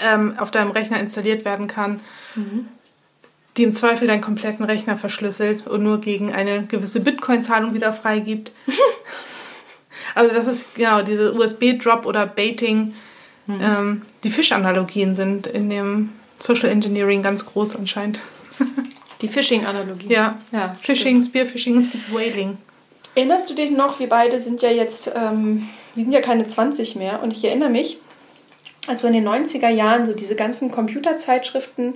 ähm, 0.00 0.34
auf 0.38 0.50
deinem 0.50 0.72
Rechner 0.72 0.98
installiert 0.98 1.44
werden 1.44 1.68
kann. 1.68 2.00
Mhm 2.34 2.68
die 3.56 3.64
im 3.64 3.72
Zweifel 3.72 4.06
deinen 4.06 4.20
kompletten 4.20 4.66
Rechner 4.66 4.98
verschlüsselt 4.98 5.66
und 5.66 5.82
nur 5.82 5.98
gegen 5.98 6.30
eine 6.30 6.64
gewisse 6.64 7.00
Bitcoin-Zahlung 7.00 7.72
wieder 7.72 7.94
freigibt. 7.94 8.52
Also 10.16 10.34
das 10.34 10.46
ist 10.46 10.74
genau 10.74 11.02
diese 11.02 11.34
USB-Drop 11.34 12.06
oder 12.06 12.26
Baiting. 12.26 12.94
Mhm. 13.46 13.60
Ähm, 13.60 14.02
die 14.24 14.30
Fischanalogien 14.30 15.14
sind 15.14 15.46
in 15.46 15.68
dem 15.68 16.12
Social 16.38 16.70
Engineering 16.70 17.22
ganz 17.22 17.44
groß 17.44 17.76
anscheinend. 17.76 18.20
Die 19.22 19.28
Phishing-Analogie. 19.28 20.08
Ja. 20.08 20.36
ja. 20.52 20.76
Phishing, 20.82 21.22
Spearfishing, 21.22 21.78
es 21.78 21.90
gibt 21.90 22.12
Whaling. 22.12 22.58
Erinnerst 23.14 23.48
du 23.48 23.54
dich 23.54 23.70
noch, 23.70 23.98
wir 23.98 24.10
beide 24.10 24.40
sind 24.40 24.60
ja 24.60 24.70
jetzt, 24.70 25.10
ähm, 25.16 25.68
wir 25.94 26.04
sind 26.04 26.12
ja 26.12 26.20
keine 26.20 26.46
20 26.46 26.96
mehr 26.96 27.22
und 27.22 27.32
ich 27.32 27.42
erinnere 27.42 27.70
mich, 27.70 27.98
also 28.88 29.08
in 29.08 29.14
den 29.14 29.28
90er 29.28 29.68
Jahren 29.68 30.06
so 30.06 30.12
diese 30.12 30.36
ganzen 30.36 30.70
Computerzeitschriften 30.70 31.94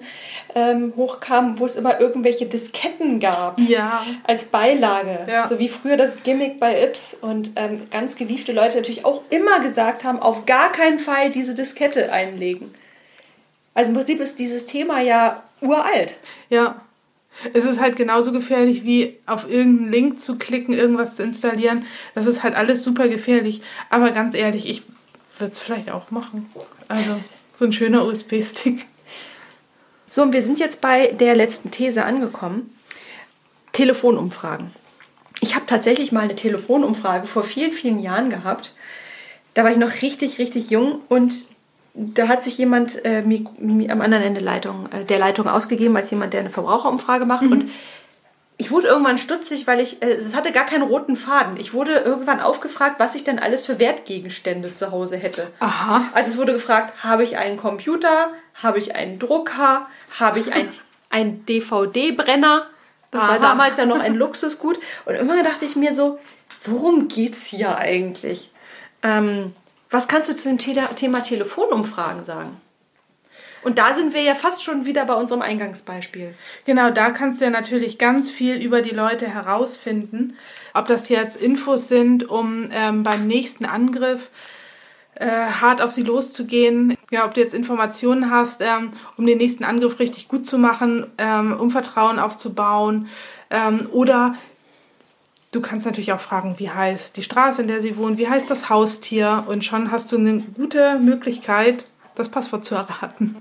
ähm, 0.54 0.92
hochkamen, 0.96 1.58
wo 1.58 1.66
es 1.66 1.76
immer 1.76 2.00
irgendwelche 2.00 2.46
Disketten 2.46 3.20
gab 3.20 3.58
ja. 3.60 4.04
als 4.26 4.46
Beilage. 4.46 5.18
Ja. 5.28 5.46
So 5.46 5.58
wie 5.58 5.68
früher 5.68 5.96
das 5.96 6.22
Gimmick 6.22 6.58
bei 6.58 6.82
Ips 6.82 7.14
und 7.14 7.52
ähm, 7.56 7.88
ganz 7.90 8.16
gewiefte 8.16 8.52
Leute 8.52 8.76
natürlich 8.76 9.04
auch 9.04 9.22
immer 9.30 9.60
gesagt 9.60 10.04
haben, 10.04 10.20
auf 10.20 10.46
gar 10.46 10.72
keinen 10.72 10.98
Fall 10.98 11.30
diese 11.30 11.54
Diskette 11.54 12.12
einlegen. 12.12 12.72
Also 13.74 13.90
im 13.90 13.96
Prinzip 13.96 14.20
ist 14.20 14.38
dieses 14.38 14.66
Thema 14.66 15.00
ja 15.00 15.42
uralt. 15.60 16.16
Ja. 16.48 16.80
Es 17.54 17.64
ist 17.64 17.80
halt 17.80 17.96
genauso 17.96 18.32
gefährlich 18.32 18.84
wie 18.84 19.16
auf 19.24 19.48
irgendeinen 19.48 19.92
Link 19.92 20.20
zu 20.20 20.36
klicken, 20.36 20.74
irgendwas 20.74 21.14
zu 21.14 21.22
installieren. 21.22 21.86
Das 22.14 22.26
ist 22.26 22.42
halt 22.42 22.54
alles 22.54 22.82
super 22.82 23.08
gefährlich. 23.08 23.62
Aber 23.88 24.10
ganz 24.10 24.34
ehrlich, 24.34 24.68
ich 24.68 24.82
würde 25.40 25.52
es 25.52 25.60
vielleicht 25.60 25.90
auch 25.90 26.10
machen. 26.10 26.50
Also 26.88 27.16
so 27.54 27.64
ein 27.64 27.72
schöner 27.72 28.04
USB-Stick. 28.04 28.86
So, 30.08 30.22
und 30.22 30.32
wir 30.32 30.42
sind 30.42 30.58
jetzt 30.58 30.80
bei 30.80 31.08
der 31.08 31.36
letzten 31.36 31.70
These 31.70 32.04
angekommen. 32.04 32.74
Telefonumfragen. 33.72 34.72
Ich 35.40 35.54
habe 35.54 35.66
tatsächlich 35.66 36.12
mal 36.12 36.22
eine 36.22 36.36
Telefonumfrage 36.36 37.26
vor 37.26 37.44
vielen, 37.44 37.72
vielen 37.72 38.00
Jahren 38.00 38.28
gehabt. 38.28 38.74
Da 39.54 39.64
war 39.64 39.70
ich 39.70 39.78
noch 39.78 40.02
richtig, 40.02 40.38
richtig 40.38 40.70
jung 40.70 41.00
und 41.08 41.34
da 41.94 42.28
hat 42.28 42.42
sich 42.42 42.56
jemand 42.58 43.04
äh, 43.04 43.22
mir, 43.22 43.44
mir 43.58 43.90
am 43.90 44.00
anderen 44.00 44.22
Ende 44.22 44.40
Leitung, 44.40 44.88
äh, 44.92 45.04
der 45.04 45.18
Leitung 45.18 45.48
ausgegeben 45.48 45.96
als 45.96 46.10
jemand, 46.10 46.32
der 46.32 46.40
eine 46.40 46.50
Verbraucherumfrage 46.50 47.24
macht. 47.24 47.42
Mhm. 47.42 47.52
Und 47.52 47.70
ich 48.60 48.70
wurde 48.70 48.88
irgendwann 48.88 49.16
stutzig, 49.16 49.66
weil 49.66 49.80
ich, 49.80 50.02
äh, 50.02 50.12
es 50.12 50.36
hatte 50.36 50.52
gar 50.52 50.66
keinen 50.66 50.82
roten 50.82 51.16
Faden. 51.16 51.56
Ich 51.56 51.72
wurde 51.72 51.94
irgendwann 52.00 52.40
aufgefragt, 52.40 52.96
was 53.00 53.14
ich 53.14 53.24
denn 53.24 53.38
alles 53.38 53.64
für 53.64 53.80
Wertgegenstände 53.80 54.74
zu 54.74 54.92
Hause 54.92 55.16
hätte. 55.16 55.50
Aha. 55.60 56.10
Also 56.12 56.28
es 56.28 56.36
wurde 56.36 56.52
gefragt, 56.52 57.02
habe 57.02 57.24
ich 57.24 57.38
einen 57.38 57.56
Computer, 57.56 58.32
habe 58.52 58.76
ich 58.76 58.94
einen 58.94 59.18
Drucker, 59.18 59.88
habe 60.18 60.40
ich 60.40 60.52
einen 60.52 61.46
DVD-Brenner. 61.46 62.66
Das 63.10 63.22
Aha. 63.22 63.30
war 63.30 63.38
damals 63.38 63.78
ja 63.78 63.86
noch 63.86 63.98
ein 63.98 64.14
Luxusgut. 64.14 64.78
Und 65.06 65.14
irgendwann 65.14 65.42
dachte 65.42 65.64
ich 65.64 65.74
mir 65.74 65.94
so, 65.94 66.18
worum 66.66 67.08
geht's 67.08 67.46
hier 67.46 67.78
eigentlich? 67.78 68.50
Ähm, 69.02 69.54
was 69.88 70.06
kannst 70.06 70.28
du 70.28 70.34
zu 70.34 70.50
dem 70.50 70.58
Thema 70.58 71.22
Telefonumfragen 71.22 72.26
sagen? 72.26 72.60
Und 73.62 73.78
da 73.78 73.92
sind 73.92 74.14
wir 74.14 74.22
ja 74.22 74.34
fast 74.34 74.64
schon 74.64 74.86
wieder 74.86 75.04
bei 75.04 75.14
unserem 75.14 75.42
Eingangsbeispiel. 75.42 76.34
Genau, 76.64 76.90
da 76.90 77.10
kannst 77.10 77.40
du 77.40 77.44
ja 77.44 77.50
natürlich 77.50 77.98
ganz 77.98 78.30
viel 78.30 78.56
über 78.56 78.80
die 78.80 78.94
Leute 78.94 79.28
herausfinden. 79.28 80.36
Ob 80.72 80.86
das 80.86 81.08
jetzt 81.08 81.36
Infos 81.36 81.88
sind, 81.88 82.28
um 82.28 82.70
ähm, 82.72 83.02
beim 83.02 83.26
nächsten 83.26 83.66
Angriff 83.66 84.30
äh, 85.20 85.26
hart 85.26 85.82
auf 85.82 85.90
sie 85.90 86.02
loszugehen. 86.02 86.96
Ja, 87.10 87.26
ob 87.26 87.34
du 87.34 87.40
jetzt 87.42 87.54
Informationen 87.54 88.30
hast, 88.30 88.62
ähm, 88.62 88.92
um 89.18 89.26
den 89.26 89.36
nächsten 89.36 89.64
Angriff 89.64 89.98
richtig 89.98 90.28
gut 90.28 90.46
zu 90.46 90.56
machen, 90.58 91.06
ähm, 91.18 91.52
um 91.52 91.70
Vertrauen 91.70 92.18
aufzubauen. 92.18 93.08
Ähm, 93.50 93.86
oder 93.92 94.34
du 95.52 95.60
kannst 95.60 95.84
natürlich 95.84 96.14
auch 96.14 96.20
fragen, 96.20 96.54
wie 96.58 96.70
heißt 96.70 97.18
die 97.18 97.22
Straße, 97.22 97.60
in 97.60 97.68
der 97.68 97.82
sie 97.82 97.98
wohnen, 97.98 98.16
wie 98.16 98.28
heißt 98.28 98.50
das 98.50 98.70
Haustier. 98.70 99.44
Und 99.46 99.64
schon 99.64 99.90
hast 99.90 100.12
du 100.12 100.16
eine 100.16 100.40
gute 100.40 100.98
Möglichkeit, 100.98 101.89
das 102.20 102.30
Passwort 102.30 102.64
zu 102.64 102.74
erraten. 102.74 103.36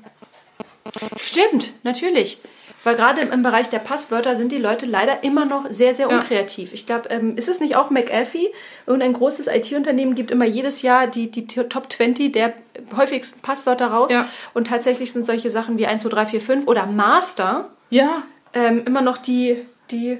Stimmt, 1.17 1.73
natürlich. 1.84 2.41
Weil 2.84 2.95
gerade 2.95 3.21
im 3.21 3.41
Bereich 3.41 3.69
der 3.69 3.80
Passwörter 3.80 4.36
sind 4.36 4.51
die 4.51 4.57
Leute 4.57 4.86
leider 4.86 5.23
immer 5.23 5.45
noch 5.45 5.65
sehr, 5.69 5.93
sehr 5.93 6.09
unkreativ. 6.09 6.69
Ja. 6.69 6.73
Ich 6.75 6.86
glaube, 6.86 7.09
ähm, 7.09 7.36
ist 7.36 7.49
es 7.49 7.59
nicht 7.59 7.75
auch 7.75 7.89
McAfee? 7.89 8.47
Irgendein 8.86 9.13
großes 9.13 9.47
IT-Unternehmen 9.47 10.15
gibt 10.15 10.32
immer 10.32 10.45
jedes 10.45 10.82
Jahr 10.82 11.07
die, 11.07 11.30
die 11.30 11.45
Top 11.45 11.91
20 11.91 12.32
der 12.32 12.53
häufigsten 12.95 13.41
Passwörter 13.41 13.88
raus. 13.88 14.11
Ja. 14.13 14.30
Und 14.53 14.67
tatsächlich 14.67 15.11
sind 15.11 15.25
solche 15.25 15.49
Sachen 15.49 15.77
wie 15.77 15.88
1, 15.88 16.03
2, 16.03 16.09
3, 16.09 16.25
4, 16.27 16.41
5 16.41 16.67
oder 16.67 16.86
Master 16.86 17.69
ja. 17.89 18.23
ähm, 18.53 18.84
immer 18.86 19.01
noch 19.01 19.17
die, 19.17 19.65
die 19.91 20.17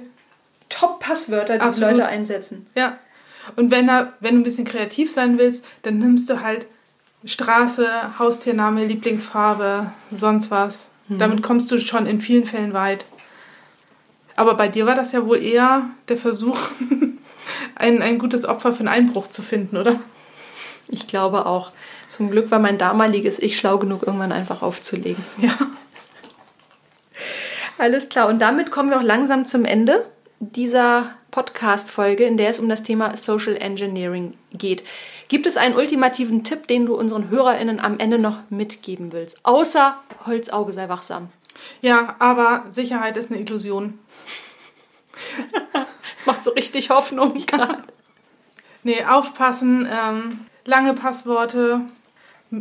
Top-Passwörter, 0.68 1.58
die, 1.58 1.74
die 1.74 1.80
Leute 1.80 2.06
einsetzen. 2.06 2.66
Ja. 2.74 2.98
Und 3.56 3.70
wenn, 3.70 3.86
da, 3.86 4.12
wenn 4.20 4.34
du 4.34 4.40
ein 4.40 4.44
bisschen 4.44 4.66
kreativ 4.66 5.10
sein 5.10 5.38
willst, 5.38 5.64
dann 5.82 5.98
nimmst 5.98 6.28
du 6.28 6.42
halt 6.42 6.66
Straße, 7.24 8.18
Haustiername, 8.18 8.84
Lieblingsfarbe, 8.84 9.92
sonst 10.10 10.50
was. 10.50 10.90
Mhm. 11.08 11.18
Damit 11.18 11.42
kommst 11.42 11.70
du 11.70 11.78
schon 11.78 12.06
in 12.06 12.20
vielen 12.20 12.46
Fällen 12.46 12.72
weit. 12.72 13.04
Aber 14.36 14.54
bei 14.54 14.68
dir 14.68 14.86
war 14.86 14.94
das 14.94 15.12
ja 15.12 15.26
wohl 15.26 15.42
eher 15.42 15.90
der 16.08 16.16
Versuch, 16.16 16.58
ein, 17.74 18.00
ein 18.00 18.18
gutes 18.18 18.46
Opfer 18.46 18.72
für 18.72 18.80
einen 18.80 18.88
Einbruch 18.88 19.28
zu 19.28 19.42
finden, 19.42 19.76
oder? 19.76 19.98
Ich 20.88 21.06
glaube 21.06 21.46
auch. 21.46 21.72
Zum 22.08 22.30
Glück 22.30 22.50
war 22.50 22.58
mein 22.58 22.78
damaliges 22.78 23.38
Ich 23.38 23.56
schlau 23.56 23.78
genug, 23.78 24.02
irgendwann 24.02 24.32
einfach 24.32 24.62
aufzulegen. 24.62 25.22
Ja. 25.38 25.56
Alles 27.78 28.08
klar. 28.08 28.28
Und 28.28 28.40
damit 28.40 28.70
kommen 28.70 28.90
wir 28.90 28.98
auch 28.98 29.02
langsam 29.02 29.46
zum 29.46 29.64
Ende 29.64 30.04
dieser 30.40 31.14
Podcast-Folge, 31.30 32.24
in 32.24 32.36
der 32.36 32.48
es 32.48 32.58
um 32.58 32.68
das 32.68 32.82
Thema 32.82 33.16
Social 33.16 33.56
Engineering 33.56 34.34
geht. 34.52 34.82
Gibt 35.28 35.46
es 35.46 35.56
einen 35.56 35.76
ultimativen 35.76 36.44
Tipp, 36.44 36.66
den 36.66 36.86
du 36.86 36.94
unseren 36.96 37.30
HörerInnen 37.30 37.80
am 37.80 37.98
Ende 37.98 38.18
noch 38.18 38.38
mitgeben 38.50 39.12
willst? 39.12 39.40
Außer 39.44 39.96
Holzauge 40.26 40.72
sei 40.72 40.88
wachsam. 40.88 41.28
Ja, 41.82 42.16
aber 42.18 42.64
Sicherheit 42.70 43.16
ist 43.16 43.30
eine 43.30 43.40
Illusion. 43.40 43.98
Das 46.16 46.26
macht 46.26 46.42
so 46.42 46.50
richtig 46.50 46.90
Hoffnung 46.90 47.32
gerade. 47.46 47.78
Nee, 48.82 49.04
aufpassen, 49.04 49.88
ähm, 49.90 50.40
lange 50.66 50.92
Passworte, 50.92 51.80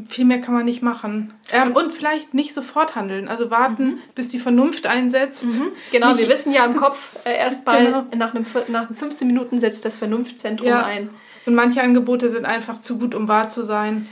viel 0.08 0.24
mehr 0.26 0.40
kann 0.40 0.54
man 0.54 0.64
nicht 0.66 0.82
machen. 0.82 1.34
Ähm, 1.52 1.74
und 1.74 1.92
vielleicht 1.92 2.34
nicht 2.34 2.54
sofort 2.54 2.96
handeln, 2.96 3.28
also 3.28 3.50
warten, 3.52 4.00
bis 4.16 4.30
die 4.30 4.40
Vernunft 4.40 4.88
einsetzt. 4.88 5.46
Genau, 5.92 6.10
Nicht- 6.10 6.20
wir 6.22 6.30
wissen 6.30 6.54
ja 6.54 6.64
im 6.66 6.76
Kopf 6.76 7.18
äh, 7.26 7.36
erst 7.36 7.66
mal 7.66 7.84
Genau. 7.86 8.06
nach, 8.16 8.34
einem, 8.34 8.46
nach 8.70 8.88
15 8.94 9.28
Minuten 9.28 9.60
setzt 9.60 9.84
das 9.84 9.98
Vernunftzentrum 9.98 10.68
Ja. 10.70 10.86
ein. 10.86 11.10
Und 11.50 11.56
manche 11.56 11.82
Angebote 11.82 12.30
sind 12.30 12.46
einfach 12.46 12.80
zu 12.80 13.00
gut, 13.00 13.16
um 13.16 13.28
wahr 13.28 13.48
zu 13.48 13.66
sein. 13.66 14.08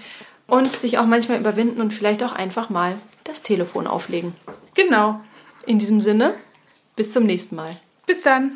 Und 0.47 0.71
sich 0.71 0.97
auch 0.97 1.05
manchmal 1.05 1.37
überwinden 1.37 1.81
und 1.81 1.93
vielleicht 1.93 2.23
auch 2.23 2.31
einfach 2.31 2.71
mal 2.71 2.95
das 3.25 3.43
Telefon 3.43 3.85
auflegen. 3.85 4.33
Genau. 4.73 5.21
In 5.67 5.77
diesem 5.77 6.01
Sinne, 6.01 6.33
bis 6.95 7.11
zum 7.11 7.27
nächsten 7.27 7.55
Mal. 7.55 7.77
Bis 8.07 8.23
dann. 8.23 8.53